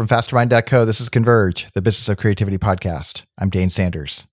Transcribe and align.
From 0.00 0.08
fastermind.co, 0.08 0.86
this 0.86 0.98
is 0.98 1.10
Converge, 1.10 1.70
the 1.72 1.82
Business 1.82 2.08
of 2.08 2.16
Creativity 2.16 2.56
podcast. 2.56 3.24
I'm 3.38 3.50
Dane 3.50 3.68
Sanders. 3.68 4.24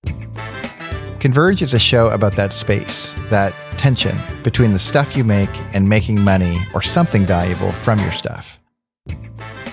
Converge 1.20 1.62
is 1.62 1.74
a 1.74 1.78
show 1.78 2.08
about 2.08 2.38
that 2.38 2.54
space, 2.54 3.14
that 3.30 3.54
tension 3.78 4.18
between 4.44 4.72
the 4.72 4.80
stuff 4.80 5.18
you 5.18 5.26
make 5.26 5.50
and 5.74 5.90
making 5.90 6.22
money 6.22 6.58
or 6.74 6.82
something 6.82 7.26
valuable 7.26 7.74
from 7.74 8.00
your 8.00 8.14
stuff. 8.14 8.62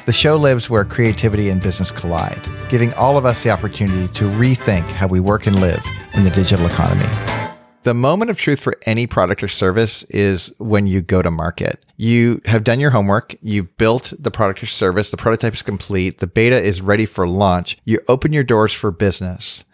The 0.04 0.12
show 0.12 0.36
lives 0.36 0.68
where 0.68 0.84
creativity 0.84 1.48
and 1.48 1.62
business 1.62 1.92
collide, 1.92 2.42
giving 2.68 2.92
all 2.94 3.16
of 3.16 3.24
us 3.24 3.44
the 3.44 3.50
opportunity 3.50 4.12
to 4.14 4.24
rethink 4.30 4.90
how 4.90 5.06
we 5.06 5.20
work 5.20 5.46
and 5.46 5.60
live 5.60 5.86
in 6.14 6.24
the 6.24 6.30
digital 6.30 6.66
economy. 6.66 7.43
The 7.84 7.92
moment 7.92 8.30
of 8.30 8.38
truth 8.38 8.60
for 8.60 8.78
any 8.86 9.06
product 9.06 9.42
or 9.42 9.48
service 9.48 10.04
is 10.04 10.50
when 10.56 10.86
you 10.86 11.02
go 11.02 11.20
to 11.20 11.30
market. 11.30 11.84
You 11.98 12.40
have 12.46 12.64
done 12.64 12.80
your 12.80 12.92
homework, 12.92 13.36
You've 13.42 13.76
built 13.76 14.10
the 14.18 14.30
product 14.30 14.62
or 14.62 14.66
service, 14.66 15.10
the 15.10 15.18
prototype 15.18 15.52
is 15.52 15.60
complete, 15.60 16.18
the 16.18 16.26
beta 16.26 16.60
is 16.60 16.80
ready 16.80 17.04
for 17.04 17.28
launch, 17.28 17.76
you 17.84 18.00
open 18.08 18.32
your 18.32 18.42
doors 18.42 18.72
for 18.72 18.90
business. 18.90 19.64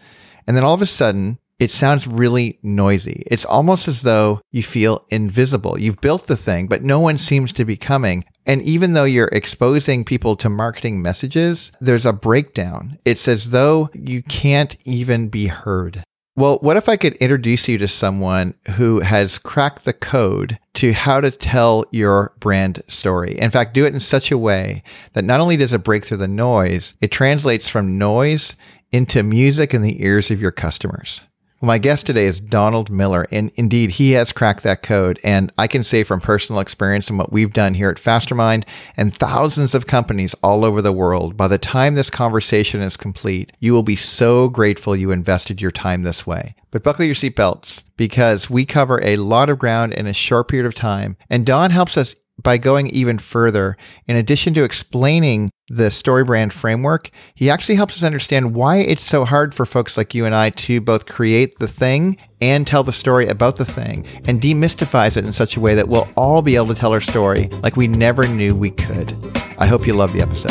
And 0.45 0.57
then 0.57 0.65
all 0.65 0.75
of 0.75 0.83
a 0.83 0.87
sudden, 0.87 1.39
it 1.61 1.71
sounds 1.71 2.09
really 2.09 2.59
noisy. 2.65 3.23
It's 3.29 3.45
almost 3.45 3.87
as 3.87 4.03
though 4.03 4.41
you 4.51 4.65
feel 4.65 5.05
invisible. 5.11 5.79
You've 5.79 6.01
built 6.01 6.27
the 6.27 6.37
thing, 6.37 6.67
but 6.67 6.83
no 6.83 6.99
one 6.99 7.17
seems 7.17 7.53
to 7.53 7.65
be 7.65 7.77
coming. 7.77 8.25
And 8.45 8.61
even 8.63 8.95
though 8.95 9.05
you're 9.05 9.29
exposing 9.31 10.05
people 10.05 10.35
to 10.37 10.49
marketing 10.49 11.01
messages, 11.01 11.71
there's 11.81 12.07
a 12.07 12.13
breakdown. 12.13 12.99
It's 13.05 13.29
as 13.29 13.51
though 13.51 13.89
you 13.95 14.25
can't 14.25 14.77
even 14.85 15.29
be 15.29 15.47
heard. 15.47 16.03
Well, 16.41 16.57
what 16.63 16.79
if 16.79 16.89
I 16.89 16.97
could 16.97 17.17
introduce 17.17 17.69
you 17.69 17.77
to 17.77 17.87
someone 17.87 18.55
who 18.71 19.01
has 19.01 19.37
cracked 19.37 19.85
the 19.85 19.93
code 19.93 20.59
to 20.73 20.95
how 20.95 21.21
to 21.21 21.31
tell 21.31 21.85
your 21.91 22.33
brand 22.41 22.83
story? 22.89 23.39
In 23.39 23.51
fact, 23.51 23.75
do 23.75 23.85
it 23.85 23.93
in 23.93 24.01
such 24.01 24.31
a 24.31 24.39
way 24.39 24.83
that 25.13 25.27
not 25.27 25.41
only 25.41 25.59
does 25.59 25.75
it 25.75 25.85
break 25.85 26.07
through 26.07 26.17
the 26.17 26.27
noise, 26.27 26.95
it 27.03 27.11
translates 27.11 27.69
from 27.69 27.99
noise 27.99 28.57
into 28.91 29.23
music 29.23 29.75
in 29.75 29.83
the 29.83 30.03
ears 30.03 30.31
of 30.31 30.41
your 30.41 30.51
customers. 30.51 31.21
Well, 31.61 31.67
my 31.67 31.77
guest 31.77 32.07
today 32.07 32.25
is 32.25 32.41
Donald 32.41 32.89
Miller, 32.89 33.27
and 33.31 33.53
indeed, 33.55 33.91
he 33.91 34.13
has 34.13 34.33
cracked 34.33 34.63
that 34.63 34.83
code. 34.83 35.21
And 35.23 35.53
I 35.59 35.67
can 35.67 35.85
say 35.85 36.05
from 36.05 36.19
personal 36.19 36.59
experience 36.59 37.11
and 37.11 37.19
what 37.19 37.33
we've 37.33 37.53
done 37.53 37.75
here 37.75 37.91
at 37.91 37.99
Fastermind 37.99 38.65
and 38.97 39.15
thousands 39.15 39.75
of 39.75 39.87
companies 39.87 40.35
all 40.43 40.65
over 40.65 40.81
the 40.81 40.91
world, 40.91 41.37
by 41.37 41.49
the 41.49 41.59
time 41.59 41.97
this 41.97 42.09
conversation 42.09 42.81
is 42.81 42.97
complete, 42.97 43.53
you 43.59 43.75
will 43.75 43.83
be 43.83 43.95
so 43.95 44.49
grateful 44.49 44.97
you 44.97 45.11
invested 45.11 45.61
your 45.61 45.71
time 45.71 46.03
this 46.03 46.27
way. 46.27 46.55
But 46.71 46.83
buckle 46.83 47.05
your 47.05 47.15
seatbelts 47.15 47.85
because 47.99 48.49
we 48.49 48.65
cover 48.65 48.99
a 49.05 49.19
lot 49.19 49.51
of 49.51 49.59
ground 49.59 49.93
in 49.93 50.07
a 50.07 50.15
short 50.15 50.49
period 50.49 50.67
of 50.67 50.75
time. 50.75 51.19
And 51.29 51.45
Don 51.45 51.71
helps 51.71 51.99
us 51.99 52.17
by 52.43 52.59
going 52.59 52.89
even 52.89 53.19
further, 53.19 53.77
in 54.07 54.17
addition 54.17 54.55
to 54.55 54.65
explaining 54.65 55.51
the 55.69 55.85
StoryBrand 55.85 56.53
framework, 56.53 57.11
he 57.35 57.51
actually 57.51 57.77
helps 57.77 57.95
us 57.95 58.03
understand 58.03 58.55
why 58.55 58.79
it's 58.79 59.05
so 59.05 59.25
hard 59.25 59.55
for 59.55 59.67
folks 59.67 59.97
like 59.97 60.15
you 60.15 60.27
and 60.27 60.35
I 60.35 60.51
to 60.51 60.81
both 60.81 61.07
create 61.07 61.59
the 61.59 61.69
thing 61.69 62.17
and 62.41 62.67
tell 62.67 62.83
the 62.83 62.93
story 62.93 63.29
about 63.29 63.57
the 63.57 63.65
thing 63.65 64.07
and 64.25 64.41
demystifies 64.41 65.17
it 65.17 65.25
in 65.25 65.33
such 65.33 65.57
a 65.57 65.61
way 65.61 65.75
that 65.75 65.89
we'll 65.89 66.09
all 66.17 66.43
be 66.43 66.57
able 66.57 66.69
to 66.69 66.75
tell 66.75 66.93
our 66.93 67.01
story 67.01 67.49
like 67.63 67.77
we 67.77 67.87
never 67.87 68.27
knew 68.27 68.55
we 68.55 68.71
could. 68.71 69.15
I 69.59 69.67
hope 69.67 69.87
you 69.87 69.93
love 69.93 70.13
the 70.13 70.23
episode. 70.23 70.51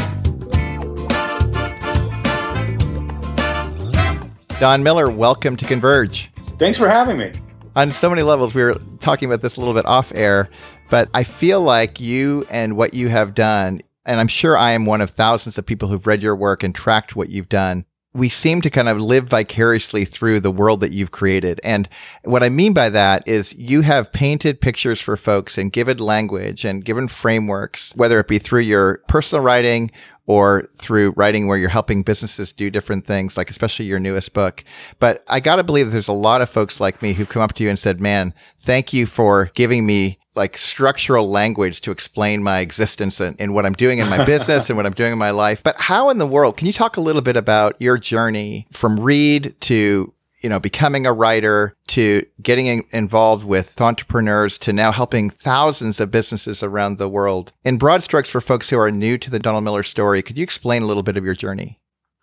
Don 4.60 4.84
Miller, 4.84 5.10
welcome 5.10 5.56
to 5.56 5.66
Converge. 5.66 6.32
Thanks 6.58 6.78
for 6.78 6.90
having 6.90 7.18
me. 7.18 7.32
On 7.76 7.92
so 7.92 8.10
many 8.10 8.24
levels, 8.24 8.54
we 8.54 8.62
were 8.64 8.76
talking 9.00 9.30
about 9.30 9.42
this 9.42 9.56
a 9.56 9.62
little 9.62 9.74
bit 9.74 9.86
off 9.86 10.12
air, 10.14 10.50
but 10.90 11.10
I 11.14 11.24
feel 11.24 11.62
like 11.62 12.00
you 12.00 12.46
and 12.50 12.76
what 12.76 12.94
you 12.94 13.10
have 13.10 13.36
done, 13.36 13.82
and 14.06 14.20
I'm 14.20 14.28
sure 14.28 14.58
I 14.58 14.72
am 14.72 14.86
one 14.86 15.02
of 15.02 15.12
thousands 15.12 15.58
of 15.58 15.66
people 15.66 15.90
who've 15.90 16.08
read 16.08 16.24
your 16.24 16.36
work 16.36 16.64
and 16.64 16.74
tracked 16.74 17.16
what 17.16 17.30
you've 17.30 17.50
done. 17.50 17.86
We 18.12 18.28
seem 18.28 18.62
to 18.62 18.72
kind 18.72 18.90
of 18.90 19.00
live 19.00 19.30
vicariously 19.30 20.04
through 20.04 20.40
the 20.40 20.50
world 20.50 20.80
that 20.80 20.92
you've 20.92 21.12
created. 21.12 21.62
And 21.64 21.88
what 22.24 22.42
I 22.42 22.50
mean 22.50 22.74
by 22.74 22.90
that 22.90 23.28
is 23.28 23.54
you 23.54 23.82
have 23.82 24.12
painted 24.12 24.62
pictures 24.62 25.00
for 25.00 25.16
folks 25.16 25.60
and 25.60 25.72
given 25.72 26.00
language 26.00 26.66
and 26.66 26.84
given 26.84 27.08
frameworks, 27.08 27.94
whether 27.96 28.20
it 28.20 28.28
be 28.28 28.40
through 28.40 28.62
your 28.62 29.04
personal 29.08 29.44
writing 29.44 29.92
or 30.26 30.68
through 30.74 31.12
writing 31.18 31.48
where 31.48 31.58
you're 31.58 31.70
helping 31.70 32.02
businesses 32.04 32.52
do 32.52 32.70
different 32.70 33.06
things, 33.06 33.38
like 33.38 33.50
especially 33.50 33.86
your 33.86 34.00
newest 34.00 34.34
book. 34.34 34.64
But 35.00 35.24
I 35.28 35.40
got 35.40 35.58
to 35.58 35.64
believe 35.64 35.88
that 35.88 35.92
there's 35.92 36.08
a 36.08 36.14
lot 36.14 36.42
of 36.42 36.50
folks 36.50 36.80
like 36.80 37.02
me 37.02 37.14
who've 37.14 37.30
come 37.30 37.42
up 37.42 37.54
to 37.54 37.64
you 37.64 37.70
and 37.70 37.80
said, 37.80 38.02
man, 38.02 38.34
thank 38.62 38.92
you 38.92 39.06
for 39.06 39.52
giving 39.54 39.86
me 39.86 40.20
like 40.40 40.58
structural 40.58 41.30
language 41.30 41.82
to 41.82 41.92
explain 41.92 42.42
my 42.42 42.60
existence 42.60 43.20
and, 43.20 43.40
and 43.40 43.54
what 43.54 43.66
I'm 43.66 43.74
doing 43.74 44.00
in 44.00 44.10
my 44.10 44.24
business 44.34 44.70
and 44.70 44.78
what 44.78 44.86
I'm 44.86 44.94
doing 44.94 45.12
in 45.12 45.20
my 45.20 45.32
life. 45.32 45.62
But 45.62 45.80
how 45.80 46.10
in 46.10 46.18
the 46.18 46.26
world 46.26 46.56
can 46.56 46.66
you 46.66 46.74
talk 46.74 46.96
a 46.96 47.02
little 47.02 47.22
bit 47.22 47.36
about 47.36 47.76
your 47.80 47.98
journey 47.98 48.66
from 48.72 49.00
read 49.00 49.54
to 49.62 50.14
you 50.42 50.48
know, 50.48 50.58
becoming 50.60 51.06
a 51.06 51.12
writer 51.12 51.76
to 51.88 52.26
getting 52.42 52.68
in, 52.68 52.86
involved 52.92 53.44
with 53.44 53.82
entrepreneurs 53.82 54.58
to 54.60 54.72
now 54.72 54.90
helping 54.90 55.30
thousands 55.30 56.00
of 56.00 56.12
businesses 56.12 56.64
around 56.64 56.98
the 56.98 57.10
world. 57.10 57.52
In 57.66 57.78
broad 57.78 58.04
strokes, 58.04 58.30
for 58.30 58.40
folks 58.40 58.70
who 58.70 58.80
are 58.80 58.90
new 58.90 59.18
to 59.18 59.30
the 59.30 59.40
Donald 59.40 59.66
Miller 59.66 59.84
story, 59.84 60.22
could 60.22 60.38
you 60.38 60.44
explain 60.44 60.82
a 60.82 60.86
little 60.86 61.04
bit 61.04 61.18
of 61.18 61.26
your 61.26 61.36
journey? 61.36 61.78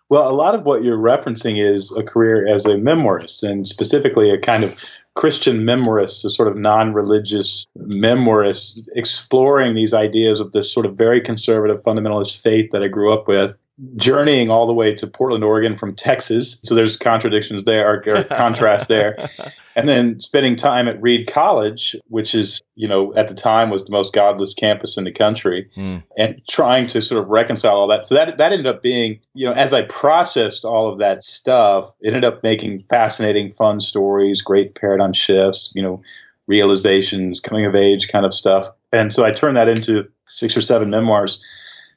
Well, 0.09 0.29
a 0.29 0.33
lot 0.33 0.55
of 0.55 0.63
what 0.63 0.83
you're 0.83 0.97
referencing 0.97 1.63
is 1.63 1.93
a 1.95 2.01
career 2.01 2.47
as 2.47 2.65
a 2.65 2.69
memoirist, 2.69 3.43
and 3.43 3.67
specifically 3.67 4.31
a 4.31 4.39
kind 4.39 4.63
of 4.63 4.75
Christian 5.17 5.61
memoirist, 5.61 6.21
the 6.21 6.29
sort 6.29 6.47
of 6.47 6.55
non 6.55 6.93
religious 6.93 7.65
memoirist, 7.75 8.87
exploring 8.95 9.73
these 9.73 9.91
ideas 9.91 10.39
of 10.39 10.51
this 10.51 10.71
sort 10.71 10.85
of 10.85 10.95
very 10.95 11.19
conservative 11.19 11.81
fundamentalist 11.81 12.39
faith 12.39 12.69
that 12.71 12.83
I 12.83 12.87
grew 12.87 13.11
up 13.11 13.27
with 13.27 13.57
journeying 13.95 14.49
all 14.49 14.65
the 14.65 14.73
way 14.73 14.95
to 14.95 15.05
Portland, 15.05 15.43
Oregon 15.43 15.75
from 15.75 15.93
Texas. 15.93 16.59
So 16.63 16.73
there's 16.73 16.97
contradictions 16.97 17.63
there, 17.63 17.87
or, 17.87 18.23
contrast 18.23 18.87
there. 18.87 19.29
And 19.75 19.87
then 19.87 20.19
spending 20.19 20.55
time 20.55 20.87
at 20.87 20.99
Reed 20.99 21.27
College, 21.27 21.95
which 22.07 22.33
is, 22.33 22.61
you 22.75 22.87
know, 22.87 23.13
at 23.15 23.27
the 23.27 23.35
time 23.35 23.69
was 23.69 23.85
the 23.85 23.91
most 23.91 24.13
godless 24.13 24.55
campus 24.55 24.97
in 24.97 25.03
the 25.03 25.11
country, 25.11 25.69
mm. 25.77 26.03
and 26.17 26.41
trying 26.49 26.87
to 26.87 27.01
sort 27.01 27.21
of 27.21 27.29
reconcile 27.29 27.75
all 27.75 27.87
that. 27.87 28.07
So 28.07 28.15
that 28.15 28.37
that 28.39 28.51
ended 28.51 28.65
up 28.65 28.81
being, 28.81 29.19
you 29.35 29.45
know, 29.45 29.53
as 29.53 29.73
I 29.73 29.83
processed 29.83 30.65
all 30.65 30.91
of 30.91 30.97
that 30.97 31.21
stuff, 31.21 31.91
it 32.01 32.07
ended 32.07 32.25
up 32.25 32.41
making 32.41 32.83
fascinating, 32.89 33.51
fun 33.51 33.79
stories, 33.79 34.41
great 34.41 34.73
paradigm 34.73 35.13
shifts, 35.13 35.71
you 35.75 35.83
know, 35.83 36.01
realizations, 36.47 37.39
coming 37.39 37.67
of 37.67 37.75
age 37.75 38.07
kind 38.07 38.25
of 38.25 38.33
stuff. 38.33 38.67
And 38.91 39.13
so 39.13 39.23
I 39.23 39.31
turned 39.31 39.57
that 39.57 39.67
into 39.67 40.07
six 40.25 40.57
or 40.57 40.61
seven 40.61 40.89
memoirs 40.89 41.39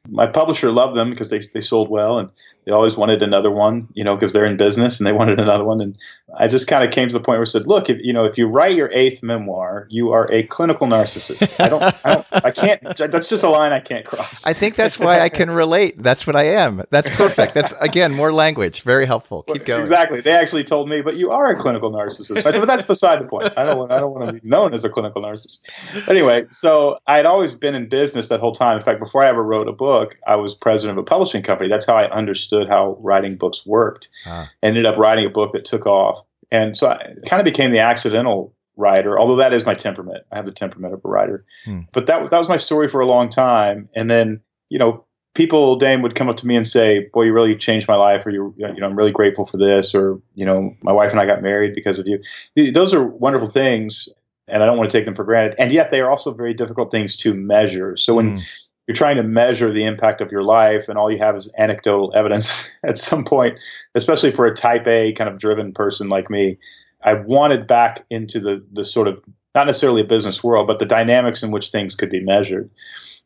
my 0.09 0.27
publisher 0.27 0.71
loved 0.73 0.97
them 0.97 1.11
because 1.11 1.31
they, 1.31 1.41
they 1.53 1.61
sold 1.61 1.91
well 1.91 2.19
and 2.19 2.31
they 2.71 2.75
always 2.77 2.97
wanted 2.97 3.21
another 3.21 3.51
one, 3.51 3.89
you 3.95 4.05
know, 4.05 4.15
because 4.15 4.33
they're 4.33 4.47
in 4.47 4.57
business 4.57 5.01
and 5.01 5.07
they 5.07 5.13
wanted 5.13 5.41
another 5.41 5.65
one. 5.65 5.81
And 5.81 5.99
I 6.39 6.47
just 6.47 6.69
kind 6.69 6.85
of 6.85 6.93
came 6.93 7.09
to 7.09 7.13
the 7.13 7.19
point 7.19 7.39
where 7.39 7.41
I 7.41 7.45
said, 7.45 7.67
look, 7.67 7.91
if 7.91 7.99
you 8.01 8.13
know, 8.13 8.25
if 8.25 8.39
you 8.39 8.47
write 8.47 8.77
your 8.77 8.93
eighth 8.93 9.25
memoir, 9.25 9.89
you 9.91 10.13
are 10.13 10.31
a 10.31 10.45
clinical 10.45 10.87
narcissist. 10.87 11.53
I 11.59 11.69
don't, 11.69 11.83
I 11.83 12.15
don't, 12.15 12.27
I 12.31 12.51
can't. 12.53 12.97
That's 12.97 13.29
just 13.29 13.43
a 13.43 13.49
line 13.49 13.73
I 13.73 13.81
can't 13.81 14.07
cross. 14.07 14.47
I 14.47 14.53
think 14.53 14.77
that's 14.77 15.01
why 15.01 15.19
I 15.19 15.29
can 15.29 15.51
relate. 15.51 16.01
That's 16.01 16.29
what 16.29 16.37
I 16.37 16.45
am. 16.45 16.85
That's 16.91 17.13
perfect. 17.17 17.55
That's 17.55 17.75
again 17.81 18.13
more 18.13 18.33
language. 18.33 18.83
Very 18.83 19.05
helpful. 19.05 19.43
Keep 19.43 19.65
going. 19.65 19.81
Exactly. 19.81 20.21
They 20.21 20.33
actually 20.33 20.63
told 20.63 20.89
me, 20.89 21.03
but 21.03 21.17
you 21.17 21.33
are 21.33 21.49
a 21.49 21.57
clinical 21.57 21.91
narcissist. 21.91 22.47
I 22.47 22.51
said, 22.51 22.61
but 22.61 22.67
that's 22.67 22.85
beside 22.85 23.21
the 23.21 23.27
point. 23.27 23.53
I 23.57 23.65
don't, 23.65 23.91
I 23.91 23.99
don't 23.99 24.15
want 24.15 24.29
to 24.29 24.41
be 24.41 24.49
known 24.49 24.75
as 24.75 24.85
a 24.85 24.89
clinical 24.89 25.23
narcissist. 25.23 25.59
Anyway, 26.09 26.47
so 26.51 27.01
I 27.09 27.17
had 27.17 27.27
always 27.27 27.57
been 27.57 27.75
in 27.75 27.89
business 27.89 28.29
that 28.29 28.39
whole 28.39 28.55
time. 28.55 28.77
In 28.77 28.83
fact, 28.83 29.01
before 29.01 29.25
I 29.25 29.29
ever 29.29 29.43
wrote 29.43 29.67
a 29.67 29.73
book, 29.73 30.17
I 30.25 30.37
was 30.37 30.55
president 30.55 30.97
of 30.97 31.03
a 31.03 31.07
publishing 31.07 31.43
company. 31.43 31.69
That's 31.69 31.87
how 31.87 31.97
I 31.97 32.09
understood 32.11 32.60
how 32.69 32.97
writing 33.01 33.37
books 33.37 33.65
worked. 33.67 34.09
Ah. 34.27 34.51
Ended 34.63 34.87
up 34.87 34.97
writing 34.97 35.27
a 35.27 35.31
book 35.31 35.53
that 35.53 35.65
took 35.65 35.87
off. 35.87 36.23
And 36.51 36.77
so 36.77 36.89
I 36.89 37.15
kind 37.27 37.41
of 37.41 37.45
became 37.45 37.71
the 37.71 37.79
accidental 37.79 38.55
writer, 38.77 39.19
although 39.19 39.37
that 39.37 39.53
is 39.53 39.65
my 39.67 39.75
temperament. 39.75 40.25
I 40.33 40.37
have 40.37 40.47
the 40.47 40.53
temperament 40.53 40.95
of 40.95 41.03
a 41.05 41.09
writer. 41.09 41.45
Hmm. 41.65 41.81
But 41.93 42.07
that, 42.07 42.31
that 42.31 42.39
was 42.39 42.49
my 42.49 42.57
story 42.57 42.89
for 42.89 43.01
a 43.01 43.07
long 43.07 43.29
time. 43.29 43.89
And 43.95 44.11
then, 44.11 44.41
you 44.69 44.79
know, 44.79 45.05
people, 45.35 45.77
Dane, 45.77 46.03
would 46.03 46.15
come 46.15 46.29
up 46.29 46.37
to 46.39 46.47
me 46.47 46.57
and 46.57 46.67
say, 46.67 47.09
boy, 47.13 47.25
you 47.25 47.33
really 47.33 47.55
changed 47.57 47.87
my 47.87 47.97
life, 47.97 48.27
or 48.27 48.31
you, 48.31 48.55
you 48.57 48.81
know, 48.81 48.87
I'm 48.87 48.97
really 48.97 49.13
grateful 49.13 49.45
for 49.45 49.59
this, 49.59 49.95
or, 49.95 50.21
you 50.35 50.45
know, 50.45 50.75
my 50.83 50.93
wife 50.93 51.13
and 51.13 51.21
I 51.21 51.27
got 51.27 51.43
married 51.43 51.75
because 51.75 51.99
of 51.99 52.07
you. 52.09 52.21
Those 52.73 52.93
are 52.93 53.05
wonderful 53.05 53.49
things. 53.49 54.09
And 54.49 54.65
I 54.65 54.67
don't 54.67 54.77
want 54.77 54.91
to 54.91 54.99
take 54.99 55.05
them 55.05 55.15
for 55.15 55.25
granted. 55.25 55.55
And 55.61 55.71
yet 55.71 55.91
they 55.91 56.01
are 56.01 56.11
also 56.11 56.35
very 56.35 56.55
difficult 56.55 56.91
things 56.91 57.17
to 57.19 57.33
measure. 57.33 57.97
So 57.97 58.15
when, 58.15 58.39
hmm 58.39 58.43
you're 58.87 58.95
trying 58.95 59.17
to 59.17 59.23
measure 59.23 59.71
the 59.73 59.85
impact 59.85 60.21
of 60.21 60.33
your 60.33 60.43
life 60.43 60.89
and 60.89 60.99
all 60.99 61.13
you 61.13 61.19
have 61.19 61.37
is 61.37 61.53
anecdotal 61.57 62.13
evidence 62.15 62.77
at 62.85 62.97
some 62.97 63.25
point 63.25 63.59
especially 63.95 64.31
for 64.31 64.47
a 64.47 64.55
type 64.55 64.87
a 64.87 65.13
kind 65.13 65.31
of 65.31 65.39
driven 65.39 65.73
person 65.73 66.09
like 66.09 66.31
me. 66.31 66.59
I 67.03 67.15
wanted 67.15 67.67
back 67.67 68.05
into 68.11 68.41
the 68.41 68.65
the 68.73 68.85
sort 68.85 69.09
of 69.09 69.23
not 69.55 69.67
necessarily 69.67 70.03
a 70.03 70.07
business 70.07 70.43
world 70.43 70.67
but 70.67 70.79
the 70.79 70.87
dynamics 70.87 71.43
in 71.43 71.51
which 71.51 71.71
things 71.71 71.95
could 71.95 72.11
be 72.11 72.21
measured 72.21 72.71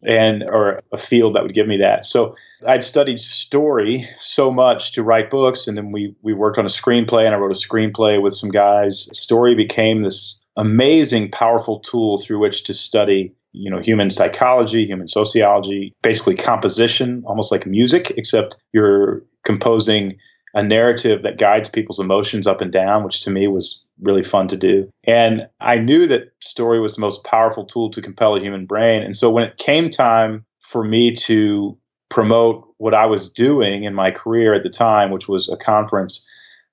and 0.03 0.45
or 0.51 0.83
a 0.93 0.99
field 0.99 1.35
that 1.35 1.43
would 1.43 1.55
give 1.55 1.67
me 1.67 1.79
that. 1.79 2.05
So 2.05 2.37
i'd 2.67 2.85
studied 2.85 3.19
story 3.19 4.07
so 4.19 4.51
much 4.51 4.93
to 4.93 5.03
write 5.03 5.31
books 5.31 5.67
and 5.67 5.77
then 5.77 5.93
we 5.93 6.15
we 6.23 6.35
worked 6.35 6.59
on 6.59 6.67
a 6.67 6.69
screenplay 6.69 7.25
and 7.25 7.35
i 7.35 7.39
wrote 7.39 7.51
a 7.51 7.69
screenplay 7.69 8.21
with 8.21 8.35
some 8.35 8.51
guys. 8.51 9.09
Story 9.13 9.55
became 9.55 10.03
this 10.03 10.39
amazing 10.57 11.31
powerful 11.31 11.81
tool 11.81 12.19
through 12.19 12.39
which 12.39 12.65
to 12.65 12.75
study 12.75 13.33
you 13.55 13.71
know 13.71 13.81
human 13.81 14.11
psychology, 14.11 14.85
human 14.85 15.09
sociology, 15.09 15.95
basically 16.03 16.37
composition, 16.37 17.23
almost 17.25 17.51
like 17.51 17.67
music, 17.67 18.13
except 18.17 18.57
you're 18.73 19.23
composing 19.45 20.19
a 20.55 20.63
narrative 20.63 21.23
that 21.23 21.39
guides 21.39 21.69
people's 21.69 21.99
emotions 21.99 22.47
up 22.47 22.61
and 22.61 22.71
down, 22.71 23.03
which 23.03 23.21
to 23.23 23.31
me 23.31 23.49
was 23.49 23.85
really 24.01 24.23
fun 24.23 24.47
to 24.49 24.57
do. 24.57 24.89
And 25.05 25.49
I 25.61 25.79
knew 25.79 26.07
that 26.07 26.33
story 26.41 26.79
was 26.81 26.95
the 26.95 27.01
most 27.01 27.25
powerful 27.25 27.65
tool 27.65 27.91
to 27.91 28.03
compel 28.03 28.37
a 28.37 28.41
human 28.41 28.67
brain. 28.67 29.03
And 29.03 29.17
so 29.17 29.31
when 29.31 29.45
it 29.45 29.57
came 29.57 29.91
time 29.91 30.45
for 30.61 30.85
me 30.85 31.13
to 31.13 31.77
promote 32.09 32.69
what 32.79 32.95
I 32.95 33.07
was 33.07 33.31
doing 33.31 33.83
in 33.85 33.95
my 33.95 34.13
career 34.13 34.55
at 34.55 34.63
the 34.63 34.71
time, 34.71 35.11
which 35.11 35.29
was 35.29 35.49
a 35.49 35.57
conference, 35.57 36.25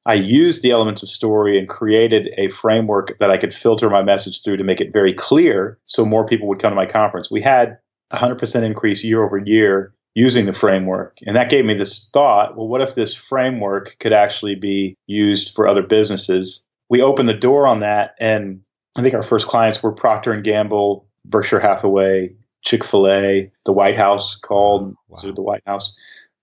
I 0.05 0.15
used 0.15 0.63
the 0.63 0.71
elements 0.71 1.03
of 1.03 1.09
story 1.09 1.59
and 1.59 1.69
created 1.69 2.33
a 2.37 2.47
framework 2.47 3.17
that 3.19 3.29
I 3.29 3.37
could 3.37 3.53
filter 3.53 3.89
my 3.89 4.01
message 4.01 4.43
through 4.43 4.57
to 4.57 4.63
make 4.63 4.81
it 4.81 4.93
very 4.93 5.13
clear 5.13 5.77
so 5.85 6.05
more 6.05 6.25
people 6.25 6.47
would 6.47 6.59
come 6.59 6.71
to 6.71 6.75
my 6.75 6.87
conference. 6.87 7.29
We 7.29 7.41
had 7.41 7.77
100% 8.11 8.63
increase 8.63 9.03
year 9.03 9.23
over 9.23 9.37
year 9.37 9.93
using 10.15 10.45
the 10.45 10.53
framework. 10.53 11.17
And 11.25 11.35
that 11.35 11.49
gave 11.49 11.65
me 11.65 11.73
this 11.73 12.09
thought 12.13 12.57
well, 12.57 12.67
what 12.67 12.81
if 12.81 12.95
this 12.95 13.13
framework 13.13 13.95
could 13.99 14.13
actually 14.13 14.55
be 14.55 14.97
used 15.07 15.53
for 15.53 15.67
other 15.67 15.83
businesses? 15.83 16.63
We 16.89 17.01
opened 17.01 17.29
the 17.29 17.33
door 17.33 17.67
on 17.67 17.79
that. 17.79 18.15
And 18.19 18.61
I 18.97 19.01
think 19.01 19.13
our 19.13 19.23
first 19.23 19.47
clients 19.47 19.81
were 19.81 19.91
Procter 19.91 20.33
and 20.33 20.43
Gamble, 20.43 21.07
Berkshire 21.25 21.59
Hathaway, 21.59 22.33
Chick 22.63 22.83
fil 22.83 23.07
A, 23.07 23.51
the 23.65 23.71
White 23.71 23.95
House 23.95 24.35
called, 24.35 24.95
wow. 25.07 25.17
the 25.21 25.41
White 25.41 25.63
House. 25.65 25.95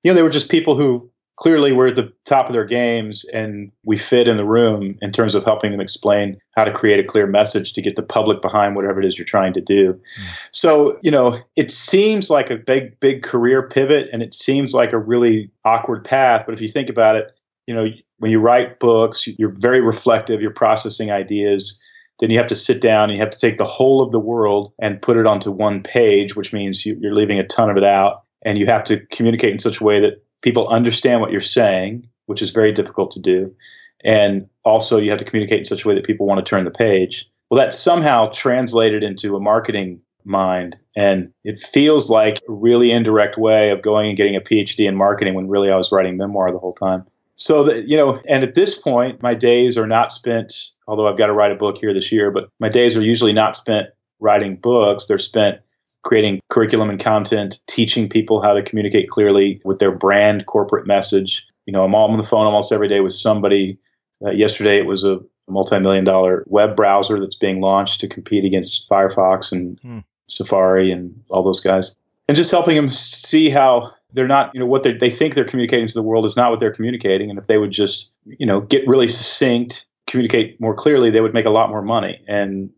You 0.02 0.10
know, 0.10 0.14
they 0.14 0.22
were 0.22 0.30
just 0.30 0.50
people 0.50 0.76
who 0.76 1.10
clearly 1.38 1.70
we're 1.70 1.86
at 1.86 1.94
the 1.94 2.12
top 2.24 2.46
of 2.46 2.52
their 2.52 2.64
games 2.64 3.24
and 3.32 3.70
we 3.84 3.96
fit 3.96 4.26
in 4.26 4.36
the 4.36 4.44
room 4.44 4.98
in 5.00 5.12
terms 5.12 5.36
of 5.36 5.44
helping 5.44 5.70
them 5.70 5.80
explain 5.80 6.36
how 6.56 6.64
to 6.64 6.72
create 6.72 6.98
a 6.98 7.04
clear 7.04 7.28
message 7.28 7.72
to 7.72 7.80
get 7.80 7.94
the 7.94 8.02
public 8.02 8.42
behind 8.42 8.74
whatever 8.74 9.00
it 9.00 9.06
is 9.06 9.16
you're 9.16 9.24
trying 9.24 9.52
to 9.52 9.60
do. 9.60 9.92
Mm. 9.92 10.24
So, 10.50 10.98
you 11.00 11.12
know, 11.12 11.38
it 11.54 11.70
seems 11.70 12.28
like 12.28 12.50
a 12.50 12.56
big, 12.56 12.98
big 12.98 13.22
career 13.22 13.62
pivot 13.62 14.08
and 14.12 14.20
it 14.20 14.34
seems 14.34 14.74
like 14.74 14.92
a 14.92 14.98
really 14.98 15.48
awkward 15.64 16.04
path. 16.04 16.42
But 16.44 16.54
if 16.54 16.60
you 16.60 16.66
think 16.66 16.90
about 16.90 17.14
it, 17.14 17.30
you 17.68 17.74
know, 17.74 17.86
when 18.18 18.32
you 18.32 18.40
write 18.40 18.80
books, 18.80 19.28
you're 19.38 19.54
very 19.60 19.80
reflective, 19.80 20.40
you're 20.40 20.50
processing 20.50 21.12
ideas. 21.12 21.78
Then 22.18 22.30
you 22.30 22.38
have 22.38 22.48
to 22.48 22.56
sit 22.56 22.80
down 22.80 23.10
and 23.10 23.12
you 23.12 23.20
have 23.20 23.30
to 23.30 23.38
take 23.38 23.58
the 23.58 23.64
whole 23.64 24.02
of 24.02 24.10
the 24.10 24.18
world 24.18 24.72
and 24.80 25.00
put 25.00 25.16
it 25.16 25.26
onto 25.26 25.52
one 25.52 25.84
page, 25.84 26.34
which 26.34 26.52
means 26.52 26.84
you're 26.84 27.14
leaving 27.14 27.38
a 27.38 27.46
ton 27.46 27.70
of 27.70 27.76
it 27.76 27.84
out. 27.84 28.24
And 28.44 28.58
you 28.58 28.66
have 28.66 28.82
to 28.84 28.98
communicate 29.06 29.52
in 29.52 29.58
such 29.60 29.80
a 29.80 29.84
way 29.84 30.00
that 30.00 30.24
people 30.42 30.68
understand 30.68 31.20
what 31.20 31.30
you're 31.30 31.40
saying, 31.40 32.08
which 32.26 32.42
is 32.42 32.50
very 32.50 32.72
difficult 32.72 33.12
to 33.12 33.20
do. 33.20 33.54
And 34.04 34.48
also, 34.64 34.98
you 34.98 35.10
have 35.10 35.18
to 35.18 35.24
communicate 35.24 35.58
in 35.58 35.64
such 35.64 35.84
a 35.84 35.88
way 35.88 35.94
that 35.94 36.06
people 36.06 36.26
want 36.26 36.44
to 36.44 36.48
turn 36.48 36.64
the 36.64 36.70
page. 36.70 37.28
Well, 37.50 37.58
that's 37.58 37.78
somehow 37.78 38.30
translated 38.32 39.02
into 39.02 39.34
a 39.34 39.40
marketing 39.40 40.02
mind. 40.24 40.78
And 40.94 41.32
it 41.44 41.58
feels 41.58 42.10
like 42.10 42.38
a 42.48 42.52
really 42.52 42.90
indirect 42.90 43.38
way 43.38 43.70
of 43.70 43.82
going 43.82 44.08
and 44.08 44.16
getting 44.16 44.36
a 44.36 44.40
PhD 44.40 44.86
in 44.86 44.94
marketing 44.94 45.34
when 45.34 45.48
really 45.48 45.70
I 45.70 45.76
was 45.76 45.90
writing 45.90 46.16
memoir 46.16 46.50
the 46.50 46.58
whole 46.58 46.74
time. 46.74 47.04
So 47.36 47.64
that, 47.64 47.88
you 47.88 47.96
know, 47.96 48.20
and 48.28 48.42
at 48.42 48.54
this 48.54 48.76
point, 48.76 49.22
my 49.22 49.32
days 49.32 49.78
are 49.78 49.86
not 49.86 50.12
spent, 50.12 50.72
although 50.86 51.08
I've 51.08 51.16
got 51.16 51.26
to 51.26 51.32
write 51.32 51.52
a 51.52 51.56
book 51.56 51.78
here 51.78 51.94
this 51.94 52.10
year, 52.10 52.30
but 52.30 52.50
my 52.58 52.68
days 52.68 52.96
are 52.96 53.02
usually 53.02 53.32
not 53.32 53.56
spent 53.56 53.88
writing 54.18 54.56
books. 54.56 55.06
They're 55.06 55.18
spent 55.18 55.60
creating 56.02 56.40
curriculum 56.58 56.90
and 56.90 56.98
content, 56.98 57.60
teaching 57.68 58.08
people 58.08 58.42
how 58.42 58.52
to 58.52 58.62
communicate 58.64 59.08
clearly 59.08 59.60
with 59.64 59.78
their 59.78 59.92
brand 59.92 60.46
corporate 60.46 60.88
message. 60.88 61.46
You 61.66 61.72
know, 61.72 61.84
I'm 61.84 61.94
on 61.94 62.16
the 62.16 62.24
phone 62.24 62.46
almost 62.46 62.72
every 62.72 62.88
day 62.88 62.98
with 62.98 63.12
somebody. 63.12 63.78
Uh, 64.24 64.30
yesterday, 64.30 64.76
it 64.78 64.86
was 64.86 65.04
a 65.04 65.20
multi-million 65.48 66.02
dollar 66.02 66.42
web 66.48 66.74
browser 66.74 67.20
that's 67.20 67.36
being 67.36 67.60
launched 67.60 68.00
to 68.00 68.08
compete 68.08 68.44
against 68.44 68.88
Firefox 68.90 69.52
and 69.52 69.78
hmm. 69.80 69.98
Safari 70.28 70.90
and 70.90 71.22
all 71.30 71.44
those 71.44 71.60
guys, 71.60 71.94
and 72.26 72.36
just 72.36 72.50
helping 72.50 72.74
them 72.74 72.90
see 72.90 73.50
how 73.50 73.92
they're 74.12 74.26
not, 74.26 74.50
you 74.52 74.58
know, 74.58 74.66
what 74.66 74.82
they 74.82 75.10
think 75.10 75.34
they're 75.34 75.44
communicating 75.44 75.86
to 75.86 75.94
the 75.94 76.02
world 76.02 76.24
is 76.24 76.36
not 76.36 76.50
what 76.50 76.58
they're 76.58 76.74
communicating, 76.74 77.30
and 77.30 77.38
if 77.38 77.46
they 77.46 77.58
would 77.58 77.70
just, 77.70 78.10
you 78.26 78.46
know, 78.46 78.60
get 78.62 78.86
really 78.88 79.06
succinct, 79.06 79.86
communicate 80.08 80.60
more 80.60 80.74
clearly, 80.74 81.10
they 81.10 81.20
would 81.20 81.34
make 81.34 81.46
a 81.46 81.50
lot 81.50 81.70
more 81.70 81.82
money. 81.82 82.20
And 82.26 82.70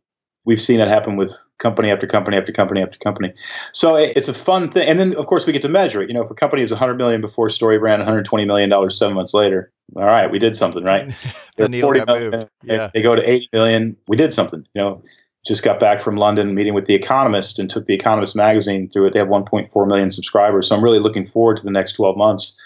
we've 0.44 0.60
seen 0.60 0.78
that 0.78 0.88
happen 0.88 1.16
with 1.16 1.34
company 1.58 1.90
after 1.90 2.06
company 2.06 2.36
after 2.36 2.52
company 2.52 2.82
after 2.82 2.98
company. 2.98 3.32
So 3.72 3.96
it's 3.96 4.28
a 4.28 4.34
fun 4.34 4.70
thing. 4.70 4.88
And 4.88 4.98
then, 4.98 5.14
of 5.16 5.26
course, 5.26 5.46
we 5.46 5.52
get 5.52 5.62
to 5.62 5.68
measure 5.68 6.02
it. 6.02 6.08
You 6.08 6.14
know, 6.14 6.22
if 6.22 6.30
a 6.30 6.34
company 6.34 6.62
was 6.62 6.70
100 6.70 6.96
million 6.96 7.20
before 7.20 7.48
StoryBrand, 7.48 7.98
120 7.98 8.44
million 8.46 8.70
dollars 8.70 8.98
seven 8.98 9.14
months 9.14 9.34
later, 9.34 9.70
all 9.96 10.04
right, 10.04 10.30
we 10.30 10.38
did 10.38 10.56
something, 10.56 10.84
right? 10.84 11.14
the 11.56 11.68
needle 11.68 11.92
got 11.92 12.08
moved. 12.08 12.48
Yeah. 12.62 12.90
They 12.92 13.02
go 13.02 13.14
to 13.14 13.28
80 13.28 13.48
million, 13.52 13.96
we 14.08 14.16
did 14.16 14.32
something. 14.32 14.66
You 14.74 14.82
know, 14.82 15.02
just 15.46 15.62
got 15.62 15.78
back 15.78 16.00
from 16.00 16.16
London 16.16 16.54
meeting 16.54 16.74
with 16.74 16.86
The 16.86 16.94
Economist 16.94 17.58
and 17.58 17.68
took 17.68 17.86
The 17.86 17.94
Economist 17.94 18.36
magazine 18.36 18.88
through 18.88 19.06
it. 19.06 19.12
They 19.12 19.18
have 19.18 19.28
1.4 19.28 19.88
million 19.88 20.10
subscribers. 20.10 20.68
So 20.68 20.76
I'm 20.76 20.84
really 20.84 20.98
looking 20.98 21.26
forward 21.26 21.56
to 21.58 21.64
the 21.64 21.70
next 21.70 21.94
12 21.94 22.16
months 22.16 22.58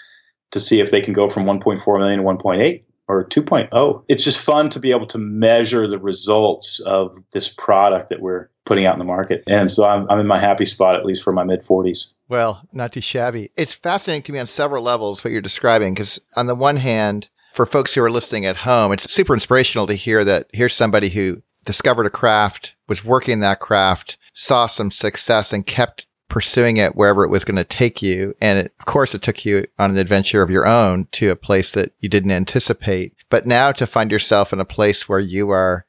to 0.51 0.59
see 0.59 0.79
if 0.79 0.91
they 0.91 1.01
can 1.01 1.13
go 1.13 1.27
from 1.29 1.45
1.4 1.45 1.99
million 1.99 2.19
to 2.19 2.25
1.8 2.25 2.83
or 3.07 3.25
2.0. 3.25 4.03
It's 4.07 4.23
just 4.23 4.39
fun 4.39 4.69
to 4.69 4.79
be 4.79 4.91
able 4.91 5.07
to 5.07 5.17
measure 5.17 5.87
the 5.87 5.99
results 5.99 6.79
of 6.81 7.15
this 7.31 7.49
product 7.49 8.09
that 8.09 8.21
we're 8.21 8.49
putting 8.65 8.85
out 8.85 8.93
in 8.93 8.99
the 8.99 9.05
market. 9.05 9.43
And 9.47 9.71
so 9.71 9.85
I'm, 9.85 10.09
I'm 10.09 10.19
in 10.19 10.27
my 10.27 10.39
happy 10.39 10.65
spot, 10.65 10.95
at 10.95 11.05
least 11.05 11.23
for 11.23 11.31
my 11.31 11.43
mid 11.43 11.61
40s. 11.61 12.07
Well, 12.27 12.67
not 12.73 12.91
too 12.91 13.01
shabby. 13.01 13.51
It's 13.55 13.73
fascinating 13.73 14.23
to 14.23 14.31
me 14.31 14.39
on 14.39 14.47
several 14.47 14.83
levels 14.83 15.23
what 15.23 15.31
you're 15.31 15.41
describing, 15.41 15.93
because 15.93 16.19
on 16.35 16.47
the 16.47 16.55
one 16.55 16.77
hand, 16.77 17.29
for 17.53 17.65
folks 17.65 17.93
who 17.93 18.03
are 18.03 18.11
listening 18.11 18.45
at 18.45 18.57
home, 18.57 18.91
it's 18.91 19.11
super 19.11 19.33
inspirational 19.33 19.87
to 19.87 19.93
hear 19.93 20.25
that 20.25 20.47
here's 20.51 20.73
somebody 20.73 21.09
who 21.09 21.41
discovered 21.63 22.05
a 22.05 22.09
craft, 22.09 22.75
was 22.87 23.05
working 23.05 23.39
that 23.39 23.59
craft, 23.59 24.17
saw 24.33 24.67
some 24.67 24.91
success, 24.91 25.53
and 25.53 25.65
kept 25.65 26.05
pursuing 26.29 26.77
it 26.77 26.95
wherever 26.95 27.23
it 27.23 27.29
was 27.29 27.43
going 27.43 27.55
to 27.55 27.63
take 27.63 28.01
you. 28.01 28.35
And 28.41 28.59
it, 28.59 28.73
of 28.79 28.85
course, 28.85 29.13
it 29.13 29.21
took 29.21 29.45
you 29.45 29.65
on 29.77 29.91
an 29.91 29.97
adventure 29.97 30.41
of 30.41 30.49
your 30.49 30.67
own 30.67 31.07
to 31.13 31.29
a 31.29 31.35
place 31.35 31.71
that 31.71 31.91
you 31.99 32.09
didn't 32.09 32.31
anticipate. 32.31 33.13
But 33.29 33.45
now 33.45 33.71
to 33.73 33.87
find 33.87 34.11
yourself 34.11 34.51
in 34.51 34.59
a 34.59 34.65
place 34.65 35.07
where 35.07 35.19
you 35.19 35.49
are, 35.51 35.85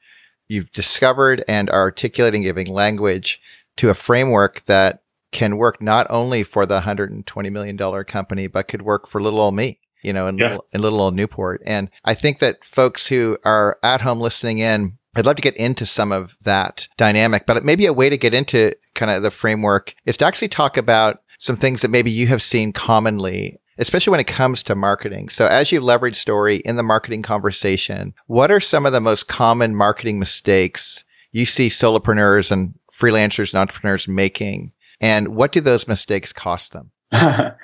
you've 0.47 0.71
discovered 0.71 1.43
and 1.47 1.69
are 1.69 1.81
articulating, 1.81 2.43
giving 2.43 2.67
language 2.67 3.41
to 3.77 3.89
a 3.89 3.95
framework 3.95 4.63
that 4.65 5.03
can 5.31 5.57
work 5.57 5.81
not 5.81 6.07
only 6.09 6.43
for 6.43 6.65
the 6.65 6.81
$120 6.81 7.51
million 7.51 8.03
company, 8.05 8.47
but 8.47 8.67
could 8.67 8.81
work 8.81 9.07
for 9.07 9.21
little 9.21 9.41
old 9.41 9.55
me 9.55 9.79
you 10.03 10.13
know, 10.13 10.27
in, 10.27 10.37
yeah. 10.37 10.47
little, 10.47 10.65
in 10.73 10.81
little 10.81 11.01
old 11.01 11.15
Newport. 11.15 11.61
And 11.65 11.89
I 12.05 12.13
think 12.13 12.39
that 12.39 12.63
folks 12.63 13.07
who 13.07 13.37
are 13.43 13.77
at 13.83 14.01
home 14.01 14.19
listening 14.19 14.59
in 14.59 14.97
I'd 15.17 15.25
love 15.25 15.35
to 15.37 15.41
get 15.41 15.57
into 15.57 15.87
some 15.87 16.11
of 16.11 16.37
that 16.43 16.87
dynamic, 16.95 17.47
but 17.47 17.65
maybe 17.65 17.87
a 17.87 17.93
way 17.93 18.07
to 18.07 18.17
get 18.17 18.35
into 18.35 18.75
kind 18.93 19.09
of 19.09 19.23
the 19.23 19.31
framework 19.31 19.95
is 20.05 20.15
to 20.17 20.25
actually 20.25 20.49
talk 20.49 20.77
about 20.77 21.23
some 21.39 21.55
things 21.55 21.81
that 21.81 21.89
maybe 21.89 22.11
you 22.11 22.27
have 22.27 22.43
seen 22.43 22.71
commonly, 22.71 23.59
especially 23.79 24.11
when 24.11 24.19
it 24.19 24.27
comes 24.27 24.61
to 24.63 24.75
marketing. 24.75 25.29
So 25.29 25.47
as 25.47 25.71
you 25.71 25.81
leverage 25.81 26.17
story 26.17 26.57
in 26.57 26.75
the 26.75 26.83
marketing 26.83 27.23
conversation, 27.23 28.13
what 28.27 28.51
are 28.51 28.59
some 28.59 28.85
of 28.85 28.93
the 28.93 29.01
most 29.01 29.27
common 29.27 29.75
marketing 29.75 30.19
mistakes 30.19 31.03
you 31.31 31.47
see 31.47 31.69
solopreneurs 31.69 32.51
and 32.51 32.75
freelancers 32.93 33.53
and 33.53 33.59
entrepreneurs 33.59 34.07
making? 34.07 34.69
And 35.01 35.29
what 35.29 35.51
do 35.51 35.61
those 35.61 35.87
mistakes 35.87 36.31
cost 36.31 36.73
them? 36.73 36.91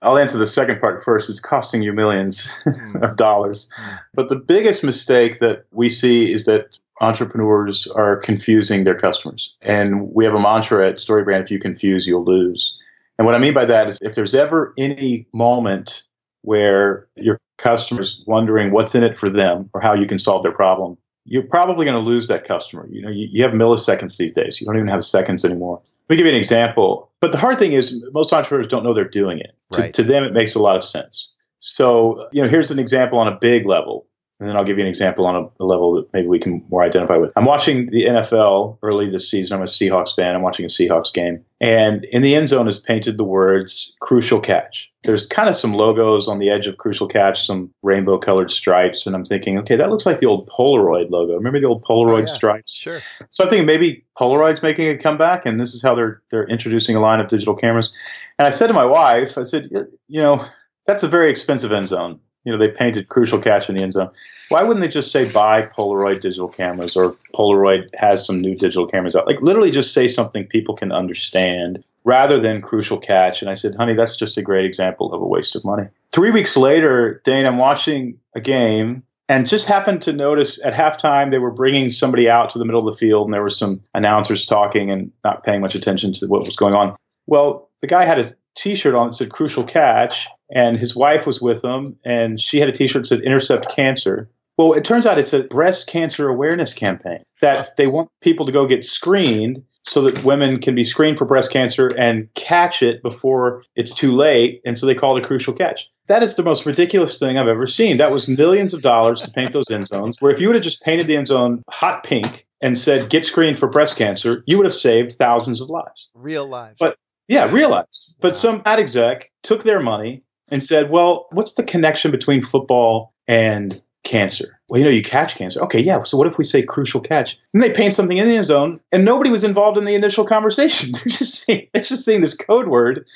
I'll 0.00 0.18
answer 0.18 0.38
the 0.38 0.46
second 0.46 0.80
part 0.80 1.02
first. 1.02 1.28
It's 1.28 1.40
costing 1.40 1.82
you 1.82 1.92
millions 1.92 2.46
mm. 2.66 3.02
of 3.02 3.16
dollars. 3.16 3.68
Mm. 3.80 3.98
But 4.14 4.28
the 4.28 4.36
biggest 4.36 4.84
mistake 4.84 5.40
that 5.40 5.64
we 5.72 5.88
see 5.88 6.32
is 6.32 6.44
that 6.44 6.78
entrepreneurs 7.00 7.86
are 7.88 8.16
confusing 8.16 8.84
their 8.84 8.96
customers. 8.96 9.54
And 9.60 10.12
we 10.12 10.24
have 10.24 10.34
a 10.34 10.40
mantra 10.40 10.86
at 10.86 10.96
StoryBrand 10.96 11.42
if 11.42 11.50
you 11.50 11.58
confuse, 11.58 12.06
you'll 12.06 12.24
lose. 12.24 12.76
And 13.18 13.26
what 13.26 13.34
I 13.34 13.38
mean 13.38 13.54
by 13.54 13.64
that 13.64 13.88
is 13.88 13.98
if 14.00 14.14
there's 14.14 14.34
ever 14.34 14.72
any 14.78 15.26
moment 15.32 16.04
where 16.42 17.08
your 17.16 17.38
customer's 17.58 18.22
wondering 18.26 18.70
what's 18.70 18.94
in 18.94 19.02
it 19.02 19.16
for 19.16 19.28
them 19.28 19.68
or 19.74 19.80
how 19.80 19.94
you 19.94 20.06
can 20.06 20.18
solve 20.18 20.42
their 20.42 20.52
problem, 20.52 20.96
you're 21.24 21.42
probably 21.42 21.84
going 21.84 22.02
to 22.02 22.10
lose 22.10 22.28
that 22.28 22.44
customer. 22.44 22.88
You 22.90 23.02
know, 23.02 23.10
you, 23.10 23.28
you 23.30 23.42
have 23.42 23.52
milliseconds 23.52 24.16
these 24.16 24.32
days. 24.32 24.60
You 24.60 24.66
don't 24.66 24.76
even 24.76 24.88
have 24.88 25.04
seconds 25.04 25.44
anymore. 25.44 25.82
Let 26.08 26.14
me 26.14 26.16
give 26.16 26.26
you 26.26 26.32
an 26.32 26.38
example. 26.38 27.10
But 27.20 27.32
the 27.32 27.38
hard 27.38 27.58
thing 27.58 27.72
is 27.72 28.04
most 28.12 28.32
entrepreneurs 28.32 28.66
don't 28.66 28.82
know 28.82 28.94
they're 28.94 29.08
doing 29.08 29.38
it. 29.38 29.54
Right. 29.76 29.92
To, 29.92 30.02
to 30.02 30.08
them, 30.08 30.24
it 30.24 30.32
makes 30.32 30.54
a 30.54 30.60
lot 30.60 30.76
of 30.76 30.84
sense. 30.84 31.32
So, 31.60 32.28
you 32.32 32.42
know, 32.42 32.48
here's 32.48 32.70
an 32.70 32.78
example 32.78 33.18
on 33.18 33.28
a 33.28 33.36
big 33.38 33.66
level. 33.66 34.06
And 34.40 34.48
then 34.48 34.56
I'll 34.56 34.64
give 34.64 34.78
you 34.78 34.84
an 34.84 34.88
example 34.88 35.26
on 35.26 35.50
a, 35.58 35.64
level 35.64 35.96
that 35.96 36.12
maybe 36.12 36.28
we 36.28 36.38
can 36.38 36.64
more 36.70 36.84
identify 36.84 37.16
with. 37.16 37.32
I'm 37.36 37.44
watching 37.44 37.86
the 37.86 38.04
NFL 38.04 38.78
early 38.82 39.10
this 39.10 39.28
season. 39.28 39.56
I'm 39.56 39.62
a 39.62 39.66
Seahawks 39.66 40.14
fan. 40.14 40.36
I'm 40.36 40.42
watching 40.42 40.64
a 40.64 40.68
Seahawks 40.68 41.12
game. 41.12 41.44
And 41.60 42.04
in 42.12 42.22
the 42.22 42.36
end 42.36 42.48
zone 42.48 42.68
is 42.68 42.78
painted 42.78 43.18
the 43.18 43.24
words 43.24 43.96
crucial 44.00 44.40
catch. 44.40 44.92
There's 45.02 45.26
kind 45.26 45.48
of 45.48 45.56
some 45.56 45.74
logos 45.74 46.28
on 46.28 46.38
the 46.38 46.50
edge 46.50 46.68
of 46.68 46.78
crucial 46.78 47.08
catch, 47.08 47.44
some 47.44 47.72
rainbow 47.82 48.16
colored 48.16 48.52
stripes. 48.52 49.06
And 49.06 49.16
I'm 49.16 49.24
thinking, 49.24 49.58
okay, 49.58 49.74
that 49.74 49.90
looks 49.90 50.06
like 50.06 50.20
the 50.20 50.26
old 50.26 50.48
Polaroid 50.48 51.10
logo. 51.10 51.34
Remember 51.34 51.58
the 51.58 51.66
old 51.66 51.82
Polaroid 51.84 52.12
oh, 52.12 52.18
yeah. 52.18 52.26
stripes? 52.26 52.76
Sure. 52.76 53.00
So 53.30 53.42
I'm 53.42 53.50
thinking 53.50 53.66
maybe 53.66 54.04
Polaroid's 54.16 54.62
making 54.62 54.88
a 54.88 54.96
comeback 54.96 55.46
and 55.46 55.58
this 55.58 55.74
is 55.74 55.82
how 55.82 55.96
they're, 55.96 56.22
they're 56.30 56.46
introducing 56.46 56.94
a 56.94 57.00
line 57.00 57.18
of 57.18 57.26
digital 57.26 57.56
cameras. 57.56 57.92
And 58.38 58.46
I 58.46 58.50
said 58.50 58.68
to 58.68 58.72
my 58.72 58.84
wife, 58.84 59.36
I 59.36 59.42
said, 59.42 59.68
you 60.06 60.22
know, 60.22 60.44
that's 60.86 61.02
a 61.02 61.08
very 61.08 61.28
expensive 61.28 61.72
end 61.72 61.88
zone 61.88 62.20
you 62.48 62.56
know, 62.56 62.58
they 62.58 62.72
painted 62.72 63.10
crucial 63.10 63.38
catch 63.38 63.68
in 63.68 63.76
the 63.76 63.82
end 63.82 63.92
zone. 63.92 64.10
Why 64.48 64.62
wouldn't 64.62 64.80
they 64.80 64.88
just 64.88 65.12
say 65.12 65.30
buy 65.30 65.66
Polaroid 65.66 66.20
digital 66.20 66.48
cameras 66.48 66.96
or 66.96 67.14
Polaroid 67.34 67.94
has 67.94 68.24
some 68.24 68.40
new 68.40 68.54
digital 68.54 68.86
cameras 68.86 69.14
out? 69.14 69.26
Like 69.26 69.42
literally 69.42 69.70
just 69.70 69.92
say 69.92 70.08
something 70.08 70.46
people 70.46 70.74
can 70.74 70.90
understand 70.90 71.84
rather 72.04 72.40
than 72.40 72.62
crucial 72.62 72.98
catch. 72.98 73.42
And 73.42 73.50
I 73.50 73.54
said, 73.54 73.74
honey, 73.74 73.92
that's 73.92 74.16
just 74.16 74.38
a 74.38 74.42
great 74.42 74.64
example 74.64 75.12
of 75.12 75.20
a 75.20 75.26
waste 75.26 75.54
of 75.56 75.62
money. 75.62 75.88
Three 76.10 76.30
weeks 76.30 76.56
later, 76.56 77.20
Dane, 77.26 77.44
I'm 77.44 77.58
watching 77.58 78.18
a 78.34 78.40
game 78.40 79.02
and 79.28 79.46
just 79.46 79.66
happened 79.66 80.00
to 80.02 80.14
notice 80.14 80.58
at 80.64 80.72
halftime 80.72 81.28
they 81.28 81.38
were 81.38 81.50
bringing 81.50 81.90
somebody 81.90 82.30
out 82.30 82.48
to 82.50 82.58
the 82.58 82.64
middle 82.64 82.88
of 82.88 82.94
the 82.94 82.98
field 82.98 83.26
and 83.26 83.34
there 83.34 83.42
were 83.42 83.50
some 83.50 83.82
announcers 83.94 84.46
talking 84.46 84.90
and 84.90 85.12
not 85.22 85.44
paying 85.44 85.60
much 85.60 85.74
attention 85.74 86.14
to 86.14 86.26
what 86.28 86.46
was 86.46 86.56
going 86.56 86.72
on. 86.72 86.96
Well, 87.26 87.68
the 87.82 87.86
guy 87.86 88.06
had 88.06 88.18
a 88.18 88.34
t-shirt 88.56 88.94
on 88.94 89.08
that 89.08 89.14
said 89.14 89.30
crucial 89.30 89.64
catch 89.64 90.28
and 90.50 90.76
his 90.78 90.96
wife 90.96 91.26
was 91.26 91.40
with 91.40 91.64
him 91.64 91.96
and 92.04 92.40
she 92.40 92.58
had 92.58 92.68
a 92.68 92.72
t-shirt 92.72 93.02
that 93.02 93.08
said 93.08 93.20
intercept 93.20 93.74
cancer. 93.74 94.30
Well 94.56 94.72
it 94.72 94.84
turns 94.84 95.06
out 95.06 95.18
it's 95.18 95.32
a 95.32 95.44
breast 95.44 95.86
cancer 95.86 96.28
awareness 96.28 96.72
campaign 96.72 97.22
that 97.40 97.76
they 97.76 97.86
want 97.86 98.10
people 98.20 98.46
to 98.46 98.52
go 98.52 98.66
get 98.66 98.84
screened 98.84 99.62
so 99.84 100.02
that 100.02 100.22
women 100.24 100.58
can 100.58 100.74
be 100.74 100.84
screened 100.84 101.16
for 101.16 101.24
breast 101.24 101.50
cancer 101.50 101.88
and 101.88 102.32
catch 102.34 102.82
it 102.82 103.02
before 103.02 103.64
it's 103.74 103.94
too 103.94 104.14
late 104.14 104.60
and 104.64 104.76
so 104.76 104.86
they 104.86 104.94
call 104.94 105.16
it 105.16 105.24
a 105.24 105.26
crucial 105.26 105.54
catch. 105.54 105.90
That 106.08 106.22
is 106.22 106.34
the 106.34 106.42
most 106.42 106.66
ridiculous 106.66 107.18
thing 107.18 107.38
i've 107.38 107.48
ever 107.48 107.66
seen. 107.66 107.96
That 107.98 108.10
was 108.10 108.28
millions 108.28 108.74
of 108.74 108.82
dollars 108.82 109.22
to 109.22 109.30
paint 109.30 109.52
those 109.52 109.70
end 109.70 109.86
zones 109.86 110.20
where 110.20 110.32
if 110.32 110.40
you 110.40 110.48
would 110.48 110.56
have 110.56 110.64
just 110.64 110.82
painted 110.82 111.06
the 111.06 111.16
end 111.16 111.28
zone 111.28 111.62
hot 111.70 112.04
pink 112.04 112.46
and 112.60 112.76
said 112.76 113.08
get 113.08 113.24
screened 113.24 113.58
for 113.58 113.68
breast 113.68 113.96
cancer 113.96 114.42
you 114.46 114.56
would 114.56 114.66
have 114.66 114.74
saved 114.74 115.12
thousands 115.12 115.60
of 115.60 115.68
lives. 115.68 116.08
Real 116.14 116.46
lives. 116.46 116.76
But 116.80 116.98
yeah, 117.28 117.50
realized. 117.50 118.14
But 118.20 118.36
some 118.36 118.62
ad 118.64 118.80
exec 118.80 119.30
took 119.42 119.62
their 119.62 119.80
money 119.80 120.22
and 120.50 120.62
said, 120.62 120.90
well, 120.90 121.28
what's 121.32 121.54
the 121.54 121.62
connection 121.62 122.10
between 122.10 122.42
football 122.42 123.12
and 123.28 123.80
cancer? 124.02 124.58
Well, 124.68 124.80
you 124.80 124.86
know, 124.86 124.90
you 124.90 125.02
catch 125.02 125.36
cancer. 125.36 125.60
Okay, 125.60 125.80
yeah. 125.80 126.00
So 126.02 126.16
what 126.16 126.26
if 126.26 126.38
we 126.38 126.44
say 126.44 126.62
crucial 126.62 127.00
catch? 127.00 127.38
And 127.52 127.62
they 127.62 127.70
paint 127.70 127.92
something 127.92 128.16
in 128.16 128.28
the 128.28 128.36
end 128.36 128.46
zone, 128.46 128.80
and 128.92 129.04
nobody 129.04 129.30
was 129.30 129.44
involved 129.44 129.76
in 129.76 129.84
the 129.84 129.94
initial 129.94 130.24
conversation. 130.24 130.92
They're 130.92 131.04
just 131.04 131.44
saying, 131.44 131.68
they're 131.72 131.82
just 131.82 132.04
saying 132.04 132.22
this 132.22 132.34
code 132.34 132.68
word 132.68 133.06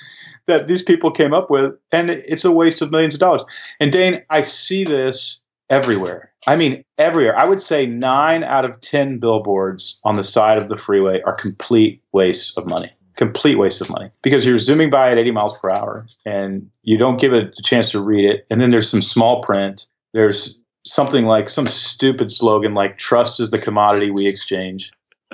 that 0.47 0.67
these 0.67 0.83
people 0.83 1.11
came 1.11 1.33
up 1.33 1.51
with, 1.51 1.73
and 1.91 2.11
it's 2.11 2.45
a 2.45 2.53
waste 2.53 2.83
of 2.83 2.91
millions 2.91 3.15
of 3.15 3.21
dollars. 3.21 3.45
And 3.81 3.93
Dane, 3.93 4.23
I 4.29 4.43
see 4.43 4.85
this 4.85 5.41
everywhere. 5.71 6.33
I 6.47 6.57
mean, 6.57 6.85
everywhere. 6.99 7.39
I 7.39 7.47
would 7.47 7.61
say 7.61 7.87
nine 7.87 8.45
out 8.45 8.65
of 8.65 8.81
10 8.81 9.19
billboards 9.21 10.01
on 10.05 10.15
the 10.15 10.25
side 10.25 10.61
of 10.61 10.69
the 10.69 10.77
freeway 10.77 11.23
are 11.23 11.35
complete 11.35 12.03
waste 12.13 12.59
of 12.59 12.67
money 12.67 12.93
complete 13.17 13.57
waste 13.57 13.81
of 13.81 13.91
money 13.91 14.11
because 14.23 14.47
you're 14.47 14.59
zooming 14.59 14.91
by 14.91 15.11
at 15.11 15.19
80 15.19 15.31
miles 15.33 15.59
per 15.59 15.71
hour 15.71 16.07
and 16.25 16.69
you 16.83 16.97
don't 16.97 17.21
give 17.21 17.33
it 17.33 17.55
a 17.59 17.63
chance 17.63 17.91
to 17.93 18.01
read 18.01 18.25
it. 18.25 18.47
And 18.51 18.61
then 18.61 18.71
there's 18.71 18.89
some 18.89 19.03
small 19.03 19.43
print. 19.43 19.87
There's 20.13 20.59
something 20.85 21.27
like 21.27 21.49
some 21.49 21.67
stupid 21.67 22.33
slogan 22.33 22.75
like 22.75 22.99
trust 22.99 23.41
is 23.41 23.51
the 23.51 23.59
commodity 23.59 24.11
we 24.11 24.27
exchange. 24.27 24.91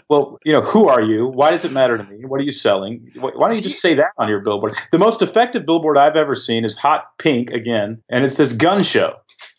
Well, 0.09 0.39
you 0.45 0.53
know, 0.53 0.63
who 0.63 0.89
are 0.89 1.03
you? 1.03 1.27
Why 1.27 1.51
does 1.51 1.65
it 1.65 1.73
matter 1.73 1.99
to 1.99 2.05
me? 2.05 2.25
What 2.25 2.41
are 2.41 2.45
you 2.45 2.53
selling? 2.53 3.11
Why 3.17 3.31
don't 3.33 3.57
you 3.57 3.63
just 3.63 3.83
say 3.83 3.95
that 3.95 4.13
on 4.17 4.29
your 4.29 4.41
billboard? 4.41 4.75
The 4.93 4.99
most 4.99 5.23
effective 5.23 5.67
billboard 5.67 5.99
I've 5.99 6.17
ever 6.17 6.35
seen 6.35 6.65
is 6.65 6.79
hot 6.79 7.19
pink 7.19 7.51
again, 7.51 8.03
and 8.09 8.25
it 8.25 8.31
says 8.31 8.53
gun 8.53 8.83
show. 8.83 9.17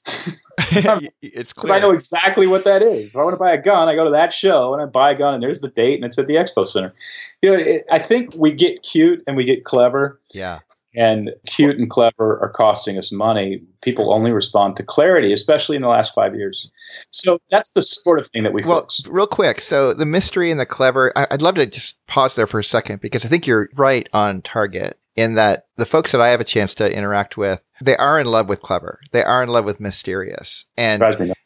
it's 1.22 1.54
because 1.54 1.70
I 1.70 1.80
know 1.80 1.92
exactly 1.92 2.46
what 2.48 2.64
that 2.66 2.82
is. 2.82 3.12
If 3.12 3.18
I 3.18 3.24
want 3.24 3.34
to 3.34 3.40
buy 3.40 3.54
a 3.54 3.62
gun, 3.62 3.88
I 3.88 3.96
go 3.96 4.04
to 4.04 4.10
that 4.12 4.34
show 4.34 4.74
and 4.74 4.82
I 4.82 4.86
buy 4.86 5.12
a 5.12 5.16
gun, 5.16 5.36
and 5.36 5.44
there's 5.44 5.62
the 5.62 5.70
date, 5.70 5.96
and 5.96 6.06
it's 6.06 6.18
at 6.18 6.28
the 6.28 6.36
expo 6.36 6.66
center. 6.66 6.94
You 7.42 7.52
know, 7.52 7.56
it, 7.58 7.86
I 7.92 8.00
think 8.00 8.34
we 8.36 8.52
get 8.52 8.84
cute 8.84 9.24
and 9.26 9.38
we 9.38 9.46
get 9.46 9.64
clever. 9.64 10.20
Yeah. 10.34 10.60
And 10.96 11.30
cute 11.46 11.78
and 11.78 11.90
clever 11.90 12.40
are 12.42 12.50
costing 12.50 12.98
us 12.98 13.12
money. 13.12 13.62
People 13.82 14.12
only 14.12 14.32
respond 14.32 14.76
to 14.78 14.84
clarity, 14.84 15.32
especially 15.32 15.76
in 15.76 15.84
the 15.84 15.88
last 15.88 16.16
five 16.16 16.36
years. 16.36 16.70
So 17.12 17.40
that's 17.52 17.72
the 17.72 17.84
sort 17.84 18.20
of 18.20 18.26
thing 18.28 18.44
that 18.44 18.54
we 18.54 18.64
well. 18.66 18.88
Real 19.08 19.28
quick, 19.28 19.62
so 19.62 19.94
the 19.94 20.08
mystery 20.08 20.50
and 20.50 20.60
the 20.60 20.66
clever. 20.66 21.14
I, 21.16 21.28
I'd 21.30 21.44
love 21.44 21.56
to 21.56 21.68
just 21.68 21.96
pause 22.08 22.36
there 22.36 22.48
for 22.48 22.60
a 22.60 22.64
second 22.64 23.02
because 23.02 23.24
I 23.24 23.28
think 23.28 23.46
you're 23.46 23.70
right 23.76 24.10
on 24.14 24.42
target 24.42 25.00
in 25.20 25.36
that 25.36 25.66
the 25.76 25.86
folks 25.86 26.14
that 26.14 26.22
I 26.22 26.30
have 26.30 26.40
a 26.40 26.46
chance 26.46 26.74
to 26.76 26.96
interact 26.96 27.36
with, 27.36 27.62
they 27.82 27.98
are 27.98 28.20
in 28.20 28.28
love 28.28 28.48
with 28.48 28.62
clever. 28.62 29.02
They 29.12 29.22
are 29.22 29.44
in 29.44 29.50
love 29.50 29.66
with 29.66 29.80
mysterious. 29.82 30.66
And 30.78 31.02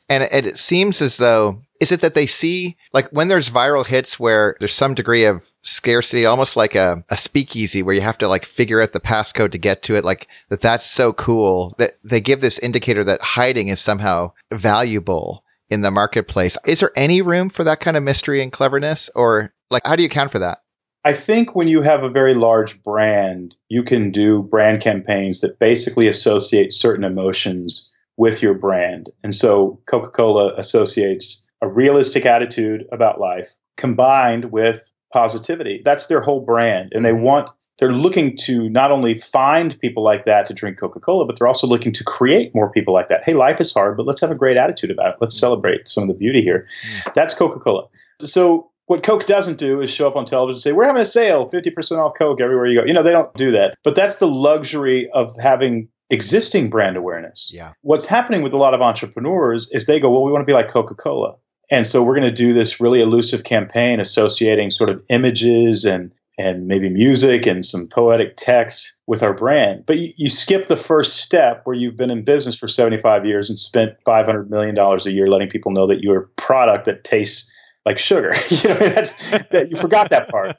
and 0.09 0.23
it, 0.23 0.45
it 0.45 0.59
seems 0.59 1.01
as 1.01 1.17
though 1.17 1.59
is 1.79 1.91
it 1.91 2.01
that 2.01 2.13
they 2.13 2.27
see 2.27 2.77
like 2.93 3.09
when 3.09 3.29
there's 3.29 3.49
viral 3.49 3.85
hits 3.85 4.19
where 4.19 4.55
there's 4.59 4.75
some 4.75 4.93
degree 4.93 5.25
of 5.25 5.51
scarcity, 5.63 6.23
almost 6.23 6.55
like 6.55 6.75
a, 6.75 7.03
a 7.09 7.17
speakeasy 7.17 7.81
where 7.81 7.95
you 7.95 8.01
have 8.01 8.17
to 8.19 8.27
like 8.27 8.45
figure 8.45 8.79
out 8.79 8.93
the 8.93 8.99
passcode 8.99 9.51
to 9.51 9.57
get 9.57 9.81
to 9.83 9.95
it, 9.95 10.05
like 10.05 10.27
that 10.49 10.61
that's 10.61 10.89
so 10.89 11.11
cool 11.11 11.73
that 11.79 11.93
they 12.03 12.21
give 12.21 12.41
this 12.41 12.59
indicator 12.59 13.03
that 13.03 13.21
hiding 13.21 13.69
is 13.69 13.79
somehow 13.79 14.31
valuable 14.51 15.43
in 15.69 15.81
the 15.81 15.89
marketplace. 15.89 16.57
Is 16.65 16.81
there 16.81 16.91
any 16.95 17.23
room 17.23 17.49
for 17.49 17.63
that 17.63 17.79
kind 17.79 17.97
of 17.97 18.03
mystery 18.03 18.43
and 18.43 18.51
cleverness 18.51 19.09
or 19.15 19.53
like 19.71 19.85
how 19.85 19.95
do 19.95 20.03
you 20.03 20.07
account 20.07 20.31
for 20.31 20.39
that? 20.39 20.59
I 21.05 21.13
think 21.13 21.55
when 21.55 21.67
you 21.67 21.81
have 21.81 22.03
a 22.03 22.09
very 22.09 22.33
large 22.33 22.81
brand, 22.81 23.55
you 23.67 23.83
can 23.83 24.09
do 24.09 24.43
brand 24.43 24.81
campaigns 24.81 25.41
that 25.41 25.59
basically 25.59 26.07
associate 26.07 26.71
certain 26.71 27.03
emotions 27.03 27.89
with 28.15 28.41
your 28.41 28.53
brand. 28.53 29.09
And 29.23 29.35
so 29.35 29.81
Coca 29.87 30.09
Cola 30.11 30.53
associates 30.55 31.45
a 31.61 31.67
realistic 31.67 32.25
attitude 32.25 32.85
about 32.91 33.19
life 33.19 33.55
combined 33.75 34.51
with 34.51 34.91
positivity. 35.11 35.81
That's 35.83 36.07
their 36.07 36.21
whole 36.21 36.41
brand. 36.41 36.91
And 36.93 37.03
they 37.03 37.13
want, 37.13 37.49
they're 37.79 37.91
looking 37.91 38.37
to 38.37 38.69
not 38.69 38.91
only 38.91 39.15
find 39.15 39.77
people 39.79 40.03
like 40.03 40.25
that 40.25 40.47
to 40.47 40.53
drink 40.53 40.77
Coca 40.77 40.99
Cola, 40.99 41.25
but 41.25 41.37
they're 41.37 41.47
also 41.47 41.67
looking 41.67 41.93
to 41.93 42.03
create 42.03 42.53
more 42.55 42.71
people 42.71 42.93
like 42.93 43.07
that. 43.09 43.23
Hey, 43.23 43.33
life 43.33 43.59
is 43.59 43.73
hard, 43.73 43.97
but 43.97 44.05
let's 44.05 44.21
have 44.21 44.31
a 44.31 44.35
great 44.35 44.57
attitude 44.57 44.91
about 44.91 45.09
it. 45.09 45.15
Let's 45.19 45.37
celebrate 45.37 45.87
some 45.87 46.03
of 46.03 46.07
the 46.09 46.15
beauty 46.15 46.41
here. 46.41 46.67
Mm. 46.85 47.13
That's 47.13 47.33
Coca 47.33 47.59
Cola. 47.59 47.87
So 48.21 48.69
what 48.93 49.01
Coke 49.01 49.25
doesn't 49.25 49.57
do 49.57 49.81
is 49.81 49.89
show 49.89 50.07
up 50.07 50.15
on 50.15 50.23
television 50.23 50.57
and 50.57 50.61
say, 50.61 50.71
We're 50.71 50.85
having 50.85 51.01
a 51.01 51.05
sale, 51.05 51.49
50% 51.49 51.97
off 51.97 52.13
Coke 52.15 52.39
everywhere 52.39 52.67
you 52.67 52.79
go. 52.79 52.85
You 52.85 52.93
know, 52.93 53.01
they 53.01 53.09
don't 53.09 53.33
do 53.33 53.51
that. 53.51 53.73
But 53.83 53.95
that's 53.95 54.17
the 54.17 54.27
luxury 54.27 55.09
of 55.15 55.35
having 55.41 55.87
existing 56.11 56.69
brand 56.69 56.95
awareness. 56.95 57.49
Yeah. 57.51 57.73
What's 57.81 58.05
happening 58.05 58.43
with 58.43 58.53
a 58.53 58.57
lot 58.57 58.75
of 58.75 58.81
entrepreneurs 58.81 59.67
is 59.71 59.87
they 59.87 59.99
go, 59.99 60.11
Well, 60.11 60.23
we 60.23 60.31
want 60.31 60.43
to 60.43 60.45
be 60.45 60.53
like 60.53 60.67
Coca 60.67 60.93
Cola. 60.93 61.33
And 61.71 61.87
so 61.87 62.03
we're 62.03 62.13
going 62.13 62.29
to 62.29 62.31
do 62.31 62.53
this 62.53 62.79
really 62.79 63.01
elusive 63.01 63.45
campaign 63.45 63.99
associating 63.99 64.69
sort 64.69 64.91
of 64.91 65.01
images 65.09 65.85
and 65.85 66.11
and 66.37 66.67
maybe 66.67 66.89
music 66.89 67.47
and 67.47 67.65
some 67.65 67.87
poetic 67.87 68.35
text 68.37 68.93
with 69.07 69.23
our 69.23 69.33
brand. 69.33 69.85
But 69.87 69.99
you, 69.99 70.13
you, 70.17 70.29
skip 70.29 70.67
the 70.67 70.75
first 70.75 71.17
step 71.17 71.61
where 71.63 71.75
you've 71.75 71.95
been 71.95 72.09
in 72.09 72.23
business 72.23 72.57
for 72.57 72.67
75 72.67 73.23
years 73.23 73.51
and 73.51 73.59
spent 73.59 73.91
$500 74.07 74.49
million 74.49 74.75
a 74.75 75.09
year 75.11 75.27
letting 75.27 75.47
people 75.47 75.71
know 75.71 75.85
that 75.85 76.01
you're 76.01 76.23
a 76.23 76.27
product 76.29 76.85
that 76.85 77.03
tastes 77.03 77.47
like 77.85 77.97
sugar. 77.97 78.33
you 78.49 78.69
know, 78.69 78.75
that's 78.75 79.13
that 79.49 79.67
you 79.69 79.77
forgot 79.77 80.09
that 80.09 80.29
part. 80.29 80.57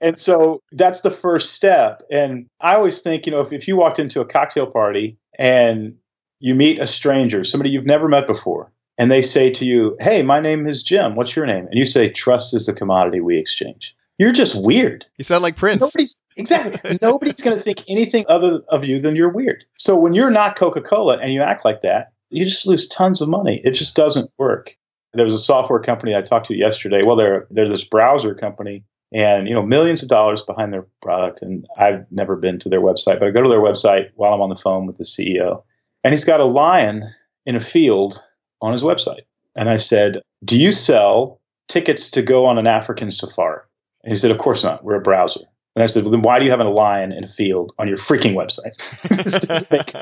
And 0.00 0.18
so 0.18 0.62
that's 0.72 1.00
the 1.00 1.10
first 1.10 1.54
step. 1.54 2.02
And 2.10 2.46
I 2.60 2.74
always 2.74 3.00
think, 3.00 3.26
you 3.26 3.32
know, 3.32 3.40
if, 3.40 3.52
if 3.52 3.68
you 3.68 3.76
walked 3.76 3.98
into 3.98 4.20
a 4.20 4.24
cocktail 4.24 4.66
party 4.66 5.16
and 5.38 5.96
you 6.40 6.54
meet 6.54 6.80
a 6.80 6.86
stranger, 6.86 7.44
somebody 7.44 7.70
you've 7.70 7.86
never 7.86 8.08
met 8.08 8.26
before, 8.26 8.72
and 8.98 9.10
they 9.10 9.22
say 9.22 9.50
to 9.50 9.64
you, 9.64 9.96
Hey, 10.00 10.22
my 10.22 10.40
name 10.40 10.66
is 10.66 10.82
Jim. 10.82 11.16
What's 11.16 11.34
your 11.34 11.46
name? 11.46 11.66
And 11.66 11.78
you 11.78 11.84
say, 11.84 12.08
Trust 12.08 12.54
is 12.54 12.66
the 12.66 12.72
commodity 12.72 13.20
we 13.20 13.38
exchange. 13.38 13.94
You're 14.18 14.32
just 14.32 14.54
weird. 14.54 15.06
You 15.18 15.24
sound 15.24 15.42
like 15.42 15.56
Prince. 15.56 15.80
Nobody's 15.80 16.20
exactly. 16.36 16.98
nobody's 17.02 17.40
going 17.40 17.56
to 17.56 17.62
think 17.62 17.82
anything 17.88 18.24
other 18.28 18.60
of 18.68 18.84
you 18.84 19.00
than 19.00 19.16
you're 19.16 19.32
weird. 19.32 19.64
So 19.76 19.98
when 19.98 20.14
you're 20.14 20.30
not 20.30 20.54
Coca-Cola 20.56 21.18
and 21.18 21.32
you 21.32 21.42
act 21.42 21.64
like 21.64 21.80
that, 21.80 22.12
you 22.30 22.44
just 22.44 22.66
lose 22.66 22.86
tons 22.86 23.20
of 23.20 23.28
money. 23.28 23.60
It 23.64 23.72
just 23.72 23.96
doesn't 23.96 24.30
work 24.38 24.76
there 25.14 25.24
was 25.24 25.34
a 25.34 25.38
software 25.38 25.80
company 25.80 26.14
I 26.14 26.22
talked 26.22 26.46
to 26.46 26.56
yesterday. 26.56 27.02
Well, 27.04 27.16
they're 27.16 27.46
they're 27.50 27.68
this 27.68 27.84
browser 27.84 28.34
company, 28.34 28.84
and 29.12 29.48
you 29.48 29.54
know 29.54 29.62
millions 29.62 30.02
of 30.02 30.08
dollars 30.08 30.42
behind 30.42 30.72
their 30.72 30.86
product. 31.02 31.42
And 31.42 31.66
I've 31.78 32.04
never 32.10 32.36
been 32.36 32.58
to 32.60 32.68
their 32.68 32.80
website, 32.80 33.18
but 33.18 33.24
I 33.28 33.30
go 33.30 33.42
to 33.42 33.48
their 33.48 33.60
website 33.60 34.10
while 34.16 34.34
I'm 34.34 34.40
on 34.40 34.48
the 34.48 34.56
phone 34.56 34.86
with 34.86 34.96
the 34.96 35.04
CEO, 35.04 35.62
and 36.02 36.12
he's 36.12 36.24
got 36.24 36.40
a 36.40 36.44
lion 36.44 37.02
in 37.46 37.56
a 37.56 37.60
field 37.60 38.22
on 38.60 38.72
his 38.72 38.82
website. 38.82 39.22
And 39.56 39.70
I 39.70 39.76
said, 39.76 40.20
"Do 40.44 40.58
you 40.58 40.72
sell 40.72 41.40
tickets 41.68 42.10
to 42.10 42.22
go 42.22 42.46
on 42.46 42.58
an 42.58 42.66
African 42.66 43.10
safari?" 43.10 43.60
And 44.02 44.12
he 44.12 44.16
said, 44.16 44.30
"Of 44.30 44.38
course 44.38 44.62
not. 44.62 44.84
We're 44.84 44.96
a 44.96 45.00
browser." 45.00 45.40
And 45.76 45.82
I 45.82 45.86
said, 45.86 46.04
well, 46.04 46.12
then 46.12 46.22
why 46.22 46.38
do 46.38 46.44
you 46.44 46.52
have 46.52 46.60
a 46.60 46.68
lion 46.68 47.10
in 47.10 47.24
a 47.24 47.26
field 47.26 47.72
on 47.80 47.88
your 47.88 47.96
freaking 47.96 48.34
website? 48.34 48.74
it 49.10 49.48
doesn't 49.48 49.92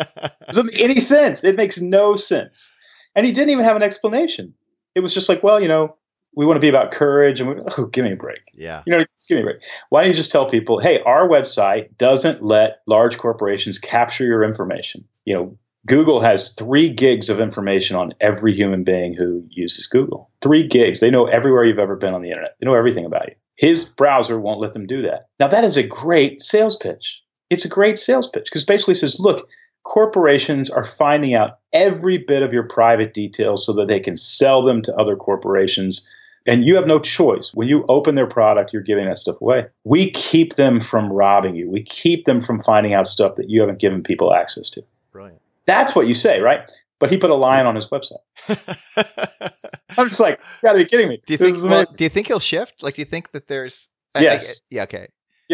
doesn't 0.46 0.66
make 0.66 0.82
any 0.82 1.00
sense. 1.00 1.44
It 1.44 1.56
makes 1.56 1.80
no 1.80 2.14
sense. 2.14 2.70
And 3.14 3.24
he 3.24 3.32
didn't 3.32 3.48
even 3.48 3.64
have 3.64 3.76
an 3.76 3.82
explanation 3.82 4.52
it 4.94 5.00
was 5.00 5.14
just 5.14 5.28
like, 5.28 5.42
well, 5.42 5.60
you 5.60 5.68
know, 5.68 5.96
we 6.34 6.46
want 6.46 6.56
to 6.56 6.60
be 6.60 6.68
about 6.68 6.92
courage 6.92 7.40
and 7.40 7.50
we, 7.50 7.56
oh, 7.78 7.86
give 7.86 8.04
me 8.04 8.12
a 8.12 8.16
break. 8.16 8.40
Yeah. 8.54 8.82
You 8.86 8.96
know, 8.96 9.04
give 9.28 9.36
me 9.36 9.42
a 9.42 9.44
break. 9.44 9.56
Why 9.90 10.02
don't 10.02 10.10
you 10.10 10.16
just 10.16 10.30
tell 10.30 10.48
people, 10.48 10.80
hey, 10.80 11.00
our 11.02 11.28
website 11.28 11.96
doesn't 11.98 12.42
let 12.42 12.82
large 12.86 13.18
corporations 13.18 13.78
capture 13.78 14.24
your 14.24 14.42
information. 14.42 15.04
You 15.24 15.34
know, 15.34 15.58
Google 15.86 16.20
has 16.20 16.54
three 16.54 16.88
gigs 16.88 17.28
of 17.28 17.40
information 17.40 17.96
on 17.96 18.14
every 18.20 18.54
human 18.54 18.84
being 18.84 19.14
who 19.14 19.44
uses 19.50 19.86
Google. 19.86 20.30
Three 20.40 20.66
gigs. 20.66 21.00
They 21.00 21.10
know 21.10 21.26
everywhere 21.26 21.64
you've 21.64 21.78
ever 21.78 21.96
been 21.96 22.14
on 22.14 22.22
the 22.22 22.30
internet. 22.30 22.56
They 22.60 22.66
know 22.66 22.74
everything 22.74 23.04
about 23.04 23.28
you. 23.28 23.34
His 23.56 23.84
browser 23.84 24.40
won't 24.40 24.60
let 24.60 24.72
them 24.72 24.86
do 24.86 25.02
that. 25.02 25.26
Now 25.40 25.48
that 25.48 25.64
is 25.64 25.76
a 25.76 25.82
great 25.82 26.40
sales 26.40 26.76
pitch. 26.76 27.20
It's 27.50 27.64
a 27.64 27.68
great 27.68 27.98
sales 27.98 28.28
pitch 28.28 28.44
because 28.44 28.64
basically 28.64 28.94
says, 28.94 29.20
look, 29.20 29.46
corporations 29.84 30.70
are 30.70 30.84
finding 30.84 31.34
out 31.34 31.58
every 31.72 32.18
bit 32.18 32.42
of 32.42 32.52
your 32.52 32.62
private 32.62 33.14
details 33.14 33.64
so 33.64 33.72
that 33.72 33.86
they 33.86 34.00
can 34.00 34.16
sell 34.16 34.62
them 34.62 34.82
to 34.82 34.96
other 34.96 35.16
corporations. 35.16 36.06
And 36.46 36.64
you 36.64 36.74
have 36.74 36.86
no 36.86 36.98
choice. 36.98 37.52
When 37.54 37.68
you 37.68 37.84
open 37.88 38.14
their 38.14 38.26
product, 38.26 38.72
you're 38.72 38.82
giving 38.82 39.06
that 39.06 39.18
stuff 39.18 39.40
away. 39.40 39.66
We 39.84 40.10
keep 40.10 40.56
them 40.56 40.80
from 40.80 41.12
robbing 41.12 41.54
you. 41.54 41.70
We 41.70 41.82
keep 41.84 42.24
them 42.24 42.40
from 42.40 42.60
finding 42.60 42.94
out 42.94 43.06
stuff 43.06 43.36
that 43.36 43.48
you 43.48 43.60
haven't 43.60 43.78
given 43.78 44.02
people 44.02 44.34
access 44.34 44.68
to. 44.70 44.82
Brilliant. 45.12 45.40
That's 45.66 45.94
what 45.94 46.08
you 46.08 46.14
say, 46.14 46.40
right? 46.40 46.70
But 46.98 47.10
he 47.10 47.16
put 47.16 47.30
a 47.30 47.34
lion 47.34 47.66
on 47.66 47.74
his 47.74 47.88
website. 47.88 48.18
I'm 49.98 50.08
just 50.08 50.20
like, 50.20 50.38
you 50.38 50.68
gotta 50.68 50.78
be 50.78 50.84
kidding 50.84 51.08
me. 51.08 51.20
Do 51.26 51.34
you 51.34 51.38
think? 51.38 51.62
Well, 51.64 51.84
do 51.96 52.04
you 52.04 52.10
think 52.10 52.28
he'll 52.28 52.40
shift? 52.40 52.82
Like, 52.82 52.94
do 52.94 53.02
you 53.02 53.06
think 53.06 53.32
that 53.32 53.48
there's? 53.48 53.88
Yes. 54.18 54.48
I, 54.48 54.50
I, 54.50 54.54
yeah. 54.70 54.82
Okay. 54.84 55.08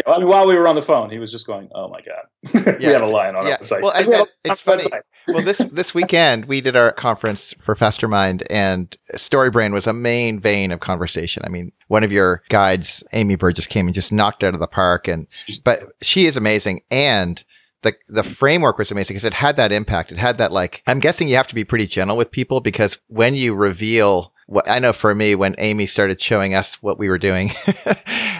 Yeah, 0.05 0.13
I 0.13 0.19
mean, 0.19 0.27
while 0.27 0.47
we 0.47 0.55
were 0.55 0.67
on 0.67 0.75
the 0.75 0.81
phone, 0.81 1.09
he 1.09 1.19
was 1.19 1.31
just 1.31 1.45
going, 1.45 1.69
"Oh 1.73 1.89
my 1.89 2.01
god, 2.01 2.77
we 2.79 2.85
have 2.85 3.01
a 3.01 3.07
lion 3.07 3.35
on 3.35 3.45
yeah. 3.45 3.53
our 3.53 3.57
website." 3.59 3.81
Well, 3.81 4.27
it's 4.45 4.61
funny. 4.61 4.85
well, 5.27 5.43
this 5.43 5.57
this 5.57 5.93
weekend 5.93 6.45
we 6.45 6.61
did 6.61 6.75
our 6.75 6.91
conference 6.91 7.53
for 7.59 7.75
Fastermind, 7.75 8.43
and 8.49 8.95
StoryBrand 9.15 9.73
was 9.73 9.87
a 9.87 9.93
main 9.93 10.39
vein 10.39 10.71
of 10.71 10.79
conversation. 10.79 11.43
I 11.45 11.49
mean, 11.49 11.71
one 11.87 12.03
of 12.03 12.11
your 12.11 12.43
guides, 12.49 13.03
Amy 13.13 13.35
Burgess, 13.35 13.67
came 13.67 13.87
and 13.87 13.95
just 13.95 14.11
knocked 14.11 14.43
out 14.43 14.53
of 14.53 14.59
the 14.59 14.67
park, 14.67 15.07
and 15.07 15.27
but 15.63 15.83
she 16.01 16.25
is 16.25 16.37
amazing, 16.37 16.81
and 16.89 17.43
the 17.81 17.93
the 18.07 18.23
framework 18.23 18.77
was 18.77 18.91
amazing 18.91 19.15
because 19.15 19.25
it 19.25 19.33
had 19.33 19.57
that 19.57 19.71
impact. 19.71 20.11
It 20.11 20.17
had 20.17 20.37
that 20.37 20.51
like 20.51 20.81
I'm 20.87 20.99
guessing 20.99 21.27
you 21.27 21.35
have 21.35 21.47
to 21.47 21.55
be 21.55 21.65
pretty 21.65 21.87
gentle 21.87 22.17
with 22.17 22.31
people 22.31 22.61
because 22.61 22.97
when 23.07 23.35
you 23.35 23.53
reveal 23.53 24.33
what 24.49 24.67
I 24.67 24.79
know 24.79 24.93
for 24.93 25.13
me, 25.13 25.35
when 25.35 25.53
Amy 25.59 25.85
started 25.85 26.19
showing 26.19 26.55
us 26.55 26.81
what 26.81 26.97
we 26.97 27.07
were 27.07 27.19
doing, 27.19 27.51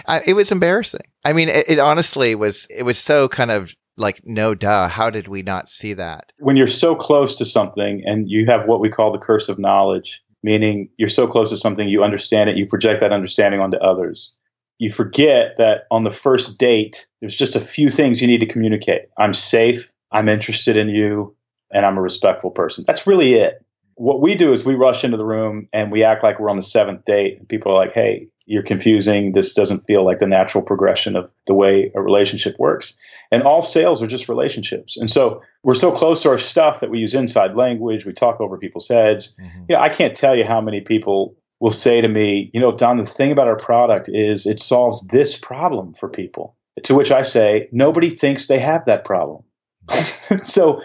I, 0.08 0.22
it 0.26 0.34
was 0.34 0.50
embarrassing. 0.50 1.04
I 1.24 1.32
mean, 1.32 1.48
it, 1.48 1.66
it 1.68 1.78
honestly 1.78 2.34
was, 2.34 2.66
it 2.68 2.82
was 2.82 2.98
so 2.98 3.28
kind 3.28 3.52
of 3.52 3.72
like, 3.96 4.20
no 4.24 4.56
duh. 4.56 4.88
How 4.88 5.08
did 5.08 5.28
we 5.28 5.42
not 5.42 5.68
see 5.68 5.92
that? 5.94 6.32
When 6.40 6.56
you're 6.56 6.66
so 6.66 6.96
close 6.96 7.36
to 7.36 7.44
something 7.44 8.02
and 8.04 8.28
you 8.28 8.44
have 8.46 8.66
what 8.66 8.80
we 8.80 8.88
call 8.88 9.12
the 9.12 9.18
curse 9.18 9.48
of 9.48 9.60
knowledge, 9.60 10.20
meaning 10.42 10.88
you're 10.96 11.08
so 11.08 11.28
close 11.28 11.50
to 11.50 11.56
something, 11.56 11.88
you 11.88 12.02
understand 12.02 12.50
it, 12.50 12.56
you 12.56 12.66
project 12.66 13.00
that 13.00 13.12
understanding 13.12 13.60
onto 13.60 13.76
others. 13.76 14.32
You 14.78 14.90
forget 14.90 15.56
that 15.58 15.84
on 15.92 16.02
the 16.02 16.10
first 16.10 16.58
date, 16.58 17.06
there's 17.20 17.36
just 17.36 17.54
a 17.54 17.60
few 17.60 17.88
things 17.88 18.20
you 18.20 18.26
need 18.26 18.40
to 18.40 18.46
communicate. 18.46 19.02
I'm 19.16 19.34
safe, 19.34 19.88
I'm 20.10 20.28
interested 20.28 20.76
in 20.76 20.88
you, 20.88 21.36
and 21.70 21.86
I'm 21.86 21.98
a 21.98 22.02
respectful 22.02 22.50
person. 22.50 22.82
That's 22.84 23.06
really 23.06 23.34
it 23.34 23.64
what 24.00 24.22
we 24.22 24.34
do 24.34 24.50
is 24.50 24.64
we 24.64 24.74
rush 24.74 25.04
into 25.04 25.18
the 25.18 25.26
room 25.26 25.68
and 25.74 25.92
we 25.92 26.02
act 26.02 26.24
like 26.24 26.40
we're 26.40 26.48
on 26.48 26.56
the 26.56 26.62
seventh 26.62 27.04
date. 27.04 27.38
And 27.38 27.46
people 27.46 27.70
are 27.70 27.74
like, 27.74 27.92
hey, 27.92 28.28
you're 28.46 28.62
confusing. 28.62 29.32
This 29.32 29.52
doesn't 29.52 29.84
feel 29.84 30.06
like 30.06 30.20
the 30.20 30.26
natural 30.26 30.64
progression 30.64 31.16
of 31.16 31.30
the 31.46 31.52
way 31.52 31.92
a 31.94 32.00
relationship 32.00 32.56
works. 32.58 32.94
And 33.30 33.42
all 33.42 33.60
sales 33.60 34.02
are 34.02 34.06
just 34.06 34.26
relationships. 34.26 34.96
And 34.96 35.10
so 35.10 35.42
we're 35.64 35.74
so 35.74 35.92
close 35.92 36.22
to 36.22 36.30
our 36.30 36.38
stuff 36.38 36.80
that 36.80 36.88
we 36.88 36.98
use 36.98 37.12
inside 37.12 37.56
language. 37.56 38.06
We 38.06 38.14
talk 38.14 38.40
over 38.40 38.56
people's 38.56 38.88
heads. 38.88 39.36
Mm-hmm. 39.38 39.64
You 39.68 39.76
know, 39.76 39.82
I 39.82 39.90
can't 39.90 40.16
tell 40.16 40.34
you 40.34 40.46
how 40.46 40.62
many 40.62 40.80
people 40.80 41.36
will 41.60 41.70
say 41.70 42.00
to 42.00 42.08
me, 42.08 42.50
you 42.54 42.60
know, 42.60 42.72
Don, 42.72 42.96
the 42.96 43.04
thing 43.04 43.30
about 43.30 43.48
our 43.48 43.58
product 43.58 44.08
is 44.10 44.46
it 44.46 44.60
solves 44.60 45.06
this 45.08 45.36
problem 45.36 45.92
for 45.92 46.08
people. 46.08 46.56
To 46.84 46.94
which 46.94 47.10
I 47.10 47.20
say, 47.20 47.68
nobody 47.70 48.08
thinks 48.08 48.46
they 48.46 48.60
have 48.60 48.86
that 48.86 49.04
problem. 49.04 49.42
so 50.42 50.80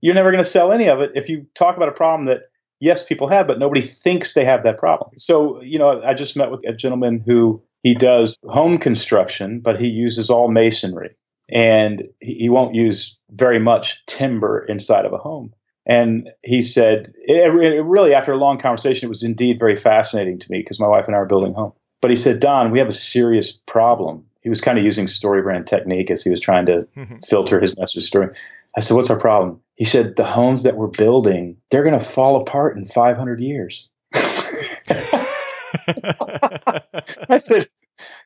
you're 0.00 0.14
never 0.14 0.30
going 0.30 0.42
to 0.42 0.48
sell 0.48 0.72
any 0.72 0.88
of 0.88 1.00
it 1.00 1.12
if 1.14 1.28
you 1.28 1.46
talk 1.54 1.76
about 1.76 1.88
a 1.88 1.92
problem 1.92 2.24
that 2.24 2.42
yes 2.80 3.04
people 3.04 3.28
have 3.28 3.46
but 3.46 3.58
nobody 3.58 3.82
thinks 3.82 4.34
they 4.34 4.44
have 4.44 4.62
that 4.62 4.78
problem. 4.78 5.10
So 5.16 5.60
you 5.62 5.78
know 5.78 6.02
i 6.02 6.14
just 6.14 6.36
met 6.36 6.50
with 6.50 6.60
a 6.66 6.72
gentleman 6.72 7.22
who 7.24 7.62
he 7.82 7.94
does 7.94 8.36
home 8.48 8.78
construction 8.78 9.60
but 9.60 9.78
he 9.78 9.88
uses 9.88 10.30
all 10.30 10.48
masonry. 10.48 11.16
And 11.50 12.02
he 12.20 12.50
won't 12.50 12.74
use 12.74 13.18
very 13.30 13.58
much 13.58 14.04
timber 14.04 14.66
inside 14.66 15.06
of 15.06 15.14
a 15.14 15.18
home. 15.18 15.54
And 15.86 16.28
he 16.42 16.60
said 16.60 17.10
it, 17.22 17.54
it 17.54 17.82
really 17.82 18.12
after 18.12 18.32
a 18.32 18.36
long 18.36 18.58
conversation 18.58 19.06
it 19.06 19.08
was 19.08 19.22
indeed 19.22 19.58
very 19.58 19.76
fascinating 19.76 20.38
to 20.40 20.50
me 20.50 20.58
because 20.58 20.78
my 20.78 20.86
wife 20.86 21.06
and 21.06 21.16
i 21.16 21.18
are 21.18 21.26
building 21.26 21.54
home. 21.54 21.72
But 22.02 22.10
he 22.10 22.16
said 22.16 22.40
don 22.40 22.70
we 22.70 22.78
have 22.78 22.88
a 22.88 22.92
serious 22.92 23.52
problem. 23.52 24.24
He 24.42 24.50
was 24.50 24.60
kind 24.60 24.78
of 24.78 24.84
using 24.84 25.06
story 25.06 25.42
brand 25.42 25.66
technique 25.66 26.10
as 26.10 26.22
he 26.22 26.30
was 26.30 26.40
trying 26.40 26.66
to 26.66 26.86
mm-hmm. 26.96 27.16
filter 27.26 27.60
his 27.60 27.76
message 27.76 28.04
story 28.04 28.28
I 28.78 28.80
said, 28.80 28.96
What's 28.96 29.10
our 29.10 29.18
problem? 29.18 29.60
He 29.74 29.84
said, 29.84 30.14
The 30.14 30.24
homes 30.24 30.62
that 30.62 30.76
we're 30.76 30.86
building, 30.86 31.56
they're 31.70 31.82
going 31.82 31.98
to 31.98 32.04
fall 32.04 32.40
apart 32.40 32.76
in 32.76 32.86
500 32.86 33.40
years. 33.40 33.88
I 37.28 37.38
said, 37.38 37.66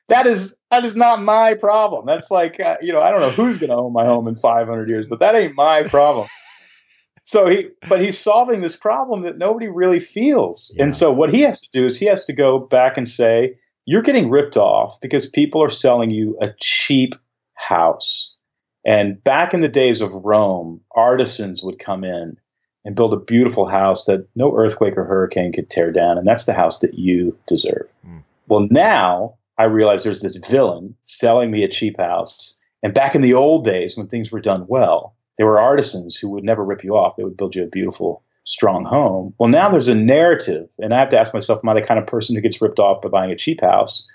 that 0.07 0.27
is 0.27 0.55
that 0.69 0.85
is 0.85 0.95
not 0.95 1.23
my 1.23 1.55
problem. 1.55 2.05
That's 2.05 2.29
like 2.29 2.59
uh, 2.59 2.77
you 2.81 2.93
know 2.93 3.01
I 3.01 3.09
don't 3.09 3.21
know 3.21 3.31
who's 3.31 3.57
going 3.57 3.71
to 3.71 3.75
own 3.75 3.93
my 3.93 4.05
home 4.05 4.27
in 4.27 4.35
500 4.35 4.87
years, 4.87 5.07
but 5.07 5.19
that 5.21 5.33
ain't 5.33 5.55
my 5.55 5.83
problem. 5.83 6.27
so 7.23 7.47
he 7.47 7.69
but 7.89 7.99
he's 7.99 8.19
solving 8.19 8.61
this 8.61 8.75
problem 8.75 9.23
that 9.23 9.39
nobody 9.39 9.67
really 9.67 9.99
feels. 9.99 10.71
Yeah. 10.75 10.83
And 10.83 10.93
so 10.93 11.11
what 11.11 11.33
he 11.33 11.41
has 11.41 11.61
to 11.61 11.69
do 11.71 11.85
is 11.87 11.97
he 11.97 12.05
has 12.05 12.25
to 12.25 12.33
go 12.33 12.59
back 12.59 12.95
and 12.95 13.09
say, 13.09 13.55
you're 13.85 14.03
getting 14.03 14.29
ripped 14.29 14.55
off 14.55 15.01
because 15.01 15.27
people 15.27 15.63
are 15.63 15.71
selling 15.71 16.11
you 16.11 16.37
a 16.39 16.49
cheap 16.59 17.15
house. 17.55 18.32
And 18.85 19.23
back 19.23 19.53
in 19.53 19.61
the 19.61 19.69
days 19.69 20.01
of 20.01 20.13
Rome, 20.13 20.81
artisans 20.95 21.63
would 21.63 21.79
come 21.79 22.03
in 22.03 22.37
and 22.85 22.95
build 22.95 23.13
a 23.13 23.17
beautiful 23.17 23.65
house 23.65 24.05
that 24.05 24.27
no 24.35 24.55
earthquake 24.55 24.97
or 24.97 25.05
hurricane 25.05 25.53
could 25.53 25.69
tear 25.69 25.91
down. 25.91 26.17
And 26.17 26.27
that's 26.27 26.45
the 26.45 26.53
house 26.53 26.79
that 26.79 26.95
you 26.95 27.37
deserve. 27.47 27.87
Mm. 28.05 28.23
Well, 28.47 28.67
now 28.69 29.35
I 29.57 29.65
realize 29.65 30.03
there's 30.03 30.21
this 30.21 30.35
villain 30.35 30.95
selling 31.03 31.51
me 31.51 31.63
a 31.63 31.69
cheap 31.69 31.97
house. 31.97 32.59
And 32.81 32.93
back 32.93 33.15
in 33.15 33.21
the 33.21 33.33
old 33.33 33.63
days 33.63 33.97
when 33.97 34.07
things 34.07 34.31
were 34.31 34.41
done 34.41 34.65
well, 34.67 35.15
there 35.37 35.47
were 35.47 35.61
artisans 35.61 36.17
who 36.17 36.29
would 36.29 36.43
never 36.43 36.63
rip 36.63 36.83
you 36.83 36.95
off. 36.95 37.15
They 37.15 37.23
would 37.23 37.37
build 37.37 37.55
you 37.55 37.63
a 37.63 37.67
beautiful, 37.67 38.21
strong 38.43 38.83
home. 38.83 39.33
Well, 39.37 39.49
now 39.49 39.69
there's 39.69 39.87
a 39.87 39.95
narrative. 39.95 40.69
And 40.79 40.93
I 40.93 40.99
have 40.99 41.09
to 41.09 41.19
ask 41.19 41.33
myself, 41.33 41.61
am 41.63 41.69
I 41.69 41.75
the 41.75 41.87
kind 41.87 41.99
of 41.99 42.07
person 42.07 42.35
who 42.35 42.41
gets 42.41 42.61
ripped 42.61 42.79
off 42.79 43.01
by 43.01 43.09
buying 43.09 43.31
a 43.31 43.37
cheap 43.37 43.61
house? 43.61 44.05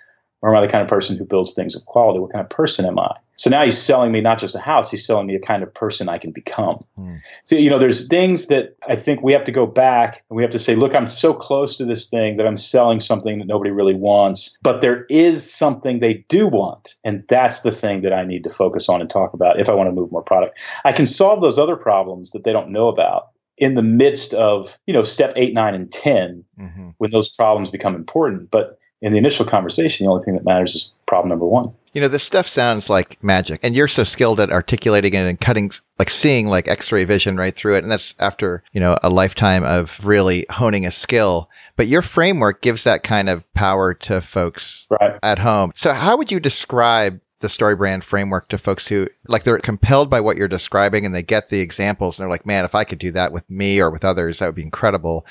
Or 0.43 0.51
am 0.51 0.59
I 0.63 0.67
the 0.67 0.71
kind 0.71 0.83
of 0.83 0.89
person 0.89 1.17
who 1.17 1.25
builds 1.25 1.55
things 1.55 1.75
of 1.75 1.85
quality? 1.87 2.21
What 2.21 2.33
kind 2.33 2.45
of 2.45 2.51
person 2.51 2.85
am 2.85 2.99
I? 2.99 3.17
So 3.39 3.51
now 3.51 3.65
he's 3.65 3.81
selling 3.81 4.11
me 4.11 4.21
not 4.21 4.39
just 4.39 4.57
a 4.57 4.61
house, 4.61 4.91
he's 4.91 5.07
selling 5.07 5.29
me 5.29 5.37
a 5.37 5.41
kind 5.41 5.63
of 5.63 5.73
person 5.73 6.09
I 6.09 6.19
can 6.19 6.33
become. 6.33 6.85
Mm. 6.99 7.21
So, 7.45 7.55
you 7.55 7.71
know, 7.71 7.79
there's 7.79 8.09
things 8.09 8.49
that 8.49 8.77
I 8.89 8.97
think 8.97 9.23
we 9.23 9.33
have 9.33 9.45
to 9.45 9.53
go 9.53 9.65
back 9.65 10.25
and 10.29 10.37
we 10.37 10.43
have 10.43 10.51
to 10.51 10.59
say, 10.59 10.75
look, 10.75 10.95
I'm 10.95 11.07
so 11.07 11.33
close 11.33 11.77
to 11.77 11.85
this 11.85 12.11
thing 12.11 12.37
that 12.37 12.47
I'm 12.47 12.57
selling 12.57 12.99
something 12.99 13.39
that 13.39 13.47
nobody 13.47 13.71
really 13.71 13.95
wants, 13.95 14.57
but 14.61 14.81
there 14.81 15.07
is 15.09 15.49
something 15.49 16.01
they 16.01 16.25
do 16.29 16.49
want. 16.49 16.97
And 17.05 17.25
that's 17.29 17.61
the 17.61 17.73
thing 17.73 18.03
that 18.03 18.13
I 18.13 18.25
need 18.25 18.43
to 18.43 18.51
focus 18.51 18.89
on 18.89 19.01
and 19.01 19.09
talk 19.09 19.33
about 19.33 19.61
if 19.61 19.69
I 19.69 19.75
want 19.75 19.89
to 19.89 19.95
move 19.95 20.11
more 20.11 20.23
product. 20.23 20.59
I 20.85 20.93
can 20.93 21.07
solve 21.07 21.41
those 21.41 21.59
other 21.59 21.77
problems 21.77 22.31
that 22.33 22.43
they 22.43 22.53
don't 22.53 22.71
know 22.71 22.89
about 22.89 23.29
in 23.57 23.75
the 23.75 23.83
midst 23.83 24.35
of, 24.35 24.79
you 24.87 24.95
know, 24.95 25.03
step 25.03 25.33
eight, 25.37 25.55
nine, 25.55 25.75
and 25.75 25.91
10 25.93 26.45
mm-hmm. 26.61 26.89
when 26.99 27.11
those 27.11 27.29
problems 27.29 27.71
become 27.71 27.95
important. 27.95 28.51
But 28.51 28.79
in 29.01 29.13
the 29.13 29.19
initial 29.19 29.45
conversation, 29.45 30.07
the 30.07 30.13
only 30.13 30.25
thing 30.25 30.35
that 30.35 30.45
matters 30.45 30.75
is 30.75 30.93
problem 31.07 31.29
number 31.29 31.47
one. 31.47 31.73
You 31.99 32.03
know, 32.03 32.09
this 32.09 32.23
stuff 32.23 32.47
sounds 32.47 32.89
like 32.89 33.19
magic, 33.25 33.59
and 33.65 33.75
you're 33.75 33.89
so 33.89 34.05
skilled 34.05 34.39
at 34.39 34.53
articulating 34.53 35.15
it 35.15 35.27
and 35.27 35.41
cutting, 35.41 35.73
like 35.99 36.11
seeing 36.11 36.47
like 36.47 36.69
X-ray 36.69 37.05
vision 37.05 37.37
right 37.37 37.53
through 37.53 37.75
it. 37.75 37.83
And 37.83 37.91
that's 37.91 38.15
after 38.21 38.63
you 38.71 38.79
know 38.79 38.97
a 39.03 39.11
lifetime 39.11 39.65
of 39.65 39.99
really 40.07 40.47
honing 40.49 40.87
a 40.87 40.93
skill. 40.93 41.51
But 41.75 41.89
your 41.89 42.03
framework 42.03 42.63
gives 42.63 42.85
that 42.85 43.03
kind 43.03 43.29
of 43.29 43.53
power 43.53 43.95
to 43.95 44.21
folks 44.21 44.87
right. 45.01 45.19
at 45.25 45.41
home. 45.41 45.73
So, 45.75 45.93
how 45.93 46.17
would 46.17 46.31
you 46.31 46.39
describe 46.39 47.21
the 47.41 47.49
StoryBrand 47.49 48.05
framework 48.05 48.49
to 48.51 48.59
folks 48.59 48.87
who 48.87 49.09
like 49.27 49.43
they're 49.43 49.59
compelled 49.59 50.09
by 50.09 50.21
what 50.21 50.37
you're 50.37 50.47
describing 50.47 51.05
and 51.05 51.13
they 51.13 51.25
get 51.25 51.49
the 51.49 51.59
examples 51.59 52.17
and 52.17 52.23
they're 52.23 52.31
like, 52.31 52.47
man, 52.47 52.65
if 52.65 52.77
I 52.77 52.85
could 52.85 53.01
do 53.01 53.11
that 53.11 53.33
with 53.33 53.51
me 53.51 53.81
or 53.81 53.91
with 53.91 54.05
others, 54.05 54.39
that 54.39 54.47
would 54.47 54.55
be 54.55 54.63
incredible. 54.63 55.27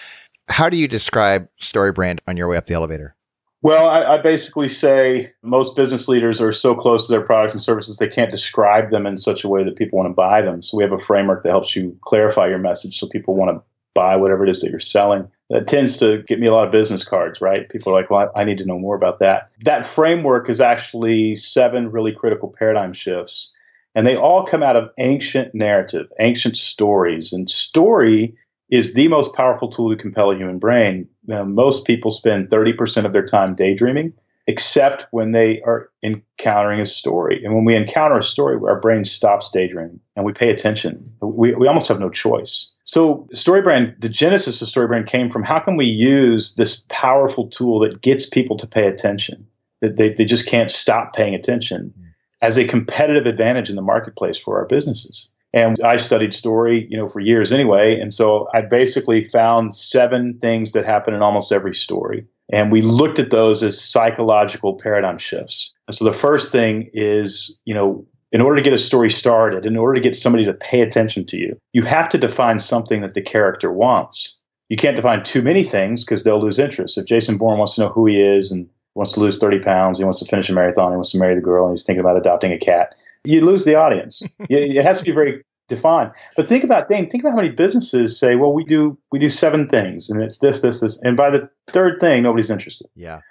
How 0.50 0.70
do 0.70 0.76
you 0.76 0.90
describe 0.90 1.48
StoryBrand 1.62 2.20
on 2.28 2.36
your 2.36 2.50
way 2.50 2.58
up 2.58 2.66
the 2.66 2.74
elevator? 2.74 3.16
Well, 3.64 3.90
I, 3.90 4.16
I, 4.16 4.18
basically 4.20 4.68
say 4.68 5.32
most 5.42 5.76
business 5.76 6.08
leaders 6.08 6.40
are 6.40 6.52
so 6.52 6.76
close 6.76 7.08
to 7.08 7.12
their 7.12 7.26
products 7.26 7.56
and 7.56 7.64
services 7.64 7.98
they 7.98 8.08
can't 8.08 8.30
describe 8.30 8.92
them 8.92 9.08
in 9.08 9.18
such 9.18 9.44
a 9.44 9.48
way 9.48 9.64
that 9.64 9.76
people 9.76 9.98
want 9.98 10.10
to 10.10 10.14
buy 10.14 10.42
them. 10.42 10.62
So 10.62 10.78
we 10.78 10.84
have 10.84 10.92
a 10.92 11.00
framework 11.00 11.44
that 11.44 11.50
helps 11.50 11.76
you 11.76 11.98
clarify 12.02 12.48
your 12.48 12.60
message 12.60 13.00
so 13.00 13.08
people 13.08 13.36
want 13.36 13.58
to 13.58 13.64
buy 13.96 14.16
whatever 14.16 14.46
it 14.46 14.52
is 14.52 14.62
that 14.62 14.70
you're 14.70 14.80
selling. 14.80 15.28
That 15.50 15.66
tends 15.66 15.98
to 15.98 16.22
get 16.28 16.40
me 16.40 16.46
a 16.46 16.54
lot 16.54 16.66
of 16.66 16.72
business 16.72 17.04
cards, 17.04 17.42
right? 17.42 17.68
People 17.70 17.92
are 17.92 18.00
like, 18.00 18.12
well, 18.12 18.32
I, 18.36 18.42
I 18.42 18.44
need 18.44 18.60
to 18.60 18.66
know 18.66 18.78
more 18.78 18.96
about 18.96 19.18
that. 19.20 19.50
That 19.62 19.88
framework 19.88 20.50
is 20.50 20.62
actually 20.62 21.36
seven 21.36 21.90
really 21.90 22.12
critical 22.12 22.54
paradigm 22.56 22.94
shifts. 22.94 23.52
And 23.96 24.06
they 24.06 24.16
all 24.16 24.46
come 24.46 24.62
out 24.62 24.76
of 24.76 24.92
ancient 25.00 25.56
narrative, 25.56 26.06
ancient 26.20 26.58
stories. 26.58 27.34
And 27.34 27.50
story 27.50 28.38
is 28.70 28.94
the 28.94 29.08
most 29.08 29.34
powerful 29.34 29.70
tool 29.70 29.90
to 29.90 30.02
compel 30.02 30.32
a 30.32 30.36
human 30.36 30.60
brain. 30.60 31.08
Now, 31.26 31.44
most 31.44 31.86
people 31.86 32.12
spend 32.12 32.50
30% 32.50 33.06
of 33.06 33.14
their 33.14 33.26
time 33.26 33.56
daydreaming, 33.56 34.14
except 34.46 35.08
when 35.12 35.32
they 35.32 35.62
are 35.62 35.90
encountering 36.04 36.82
a 36.82 36.86
story. 36.86 37.44
And 37.44 37.54
when 37.54 37.66
we 37.66 37.76
encounter 37.76 38.18
a 38.18 38.24
story, 38.24 38.58
our 38.68 38.80
brain 38.80 39.04
stops 39.04 39.50
daydreaming 39.50 40.00
and 40.16 40.26
we 40.26 40.34
pay 40.34 40.50
attention. 40.50 41.14
We, 41.22 41.54
we 41.54 41.68
almost 41.68 41.88
have 41.88 42.00
no 42.00 42.10
choice. 42.10 42.70
So, 42.84 43.28
StoryBrand, 43.34 44.00
the 44.00 44.10
genesis 44.10 44.62
of 44.62 44.70
StoryBrand 44.70 45.08
came 45.08 45.30
from 45.30 45.44
how 45.44 45.60
can 45.60 45.76
we 45.76 45.86
use 45.86 46.56
this 46.56 46.84
powerful 46.90 47.48
tool 47.48 47.80
that 47.80 48.02
gets 48.02 48.26
people 48.26 48.56
to 48.58 48.68
pay 48.68 48.88
attention, 48.88 49.46
that 49.82 49.98
they, 49.98 50.14
they 50.14 50.24
just 50.24 50.48
can't 50.48 50.72
stop 50.72 51.14
paying 51.14 51.36
attention 51.36 51.94
hmm. 51.98 52.06
as 52.42 52.58
a 52.58 52.66
competitive 52.66 53.26
advantage 53.26 53.70
in 53.70 53.76
the 53.76 53.82
marketplace 53.82 54.38
for 54.38 54.58
our 54.58 54.66
businesses. 54.66 55.28
And 55.54 55.78
I 55.84 55.96
studied 55.96 56.34
story, 56.34 56.88
you 56.90 56.98
know, 56.98 57.08
for 57.08 57.20
years 57.20 57.54
anyway. 57.54 58.00
And 58.00 58.14
so 58.14 58.48
I 58.54 58.62
basically 58.62 59.24
found 59.24 59.74
seven 59.74 60.38
things 60.40 60.74
that 60.74 60.86
happen 60.86 61.14
in 61.14 61.22
almost 61.22 61.52
every 61.52 61.74
story. 61.74 62.26
And 62.52 62.72
we 62.72 62.82
looked 62.82 63.20
at 63.20 63.30
those 63.30 63.64
as 63.64 63.82
psychological 63.82 64.76
paradigm 64.76 65.18
shifts. 65.18 65.74
And 65.88 65.96
so 65.96 66.06
the 66.06 66.14
first 66.14 66.52
thing 66.52 66.90
is, 66.94 67.58
you 67.66 67.74
know, 67.74 68.06
in 68.32 68.42
order 68.42 68.58
to 68.58 68.62
get 68.62 68.74
a 68.74 68.78
story 68.78 69.10
started, 69.10 69.66
in 69.66 69.78
order 69.78 69.96
to 69.96 70.02
get 70.02 70.16
somebody 70.16 70.46
to 70.46 70.54
pay 70.54 70.82
attention 70.82 71.26
to 71.28 71.38
you, 71.38 71.58
you 71.74 71.84
have 71.84 72.10
to 72.10 72.18
define 72.18 72.60
something 72.60 73.02
that 73.02 73.14
the 73.14 73.22
character 73.22 73.72
wants. 73.72 74.38
You 74.70 74.76
can't 74.76 74.98
define 74.98 75.24
too 75.24 75.42
many 75.42 75.64
things 75.64 76.04
because 76.04 76.24
they'll 76.24 76.42
lose 76.42 76.60
interest. 76.60 76.98
If 76.98 77.06
Jason 77.06 77.38
Bourne 77.38 77.58
wants 77.58 77.76
to 77.76 77.82
know 77.82 77.90
who 77.90 78.06
he 78.06 78.22
is 78.22 78.52
and 78.52 78.68
wants 78.96 79.14
to 79.14 79.22
lose 79.22 79.38
30 79.38 79.60
pounds, 79.60 79.98
he 79.98 80.04
wants 80.04 80.20
to 80.20 80.26
finish 80.26 80.50
a 80.50 80.54
marathon, 80.54 80.92
he 80.92 80.96
wants 80.96 81.12
to 81.12 81.20
marry 81.20 81.36
the 81.36 81.42
girl, 81.42 81.66
and 81.66 81.74
he's 81.74 81.84
thinking 81.84 82.02
about 82.02 82.18
adopting 82.18 82.52
a 82.52 82.58
cat, 82.58 82.96
you 83.24 83.42
lose 83.46 83.66
the 83.66 83.76
audience. 83.76 84.22
it 84.50 84.84
has 84.84 85.00
to 85.00 85.06
be 85.06 85.12
very 85.12 85.44
defined. 85.68 86.12
But 86.36 86.48
think 86.48 86.64
about 86.64 86.90
Dane, 86.90 87.10
think 87.10 87.24
about 87.24 87.32
how 87.32 87.38
many 87.38 87.50
businesses 87.50 88.18
say, 88.18 88.36
well, 88.36 88.54
we 88.54 88.64
do 88.64 88.98
we 89.12 89.20
do 89.20 89.30
seven 89.30 89.68
things 89.68 90.10
and 90.10 90.22
it's 90.22 90.40
this, 90.40 90.62
this, 90.62 90.80
this. 90.80 91.00
And 91.04 91.18
by 91.18 91.30
the 91.30 91.50
third 91.68 92.00
thing, 92.00 92.24
nobody's 92.24 92.50
interested. 92.50 92.88
Yeah. 92.96 93.22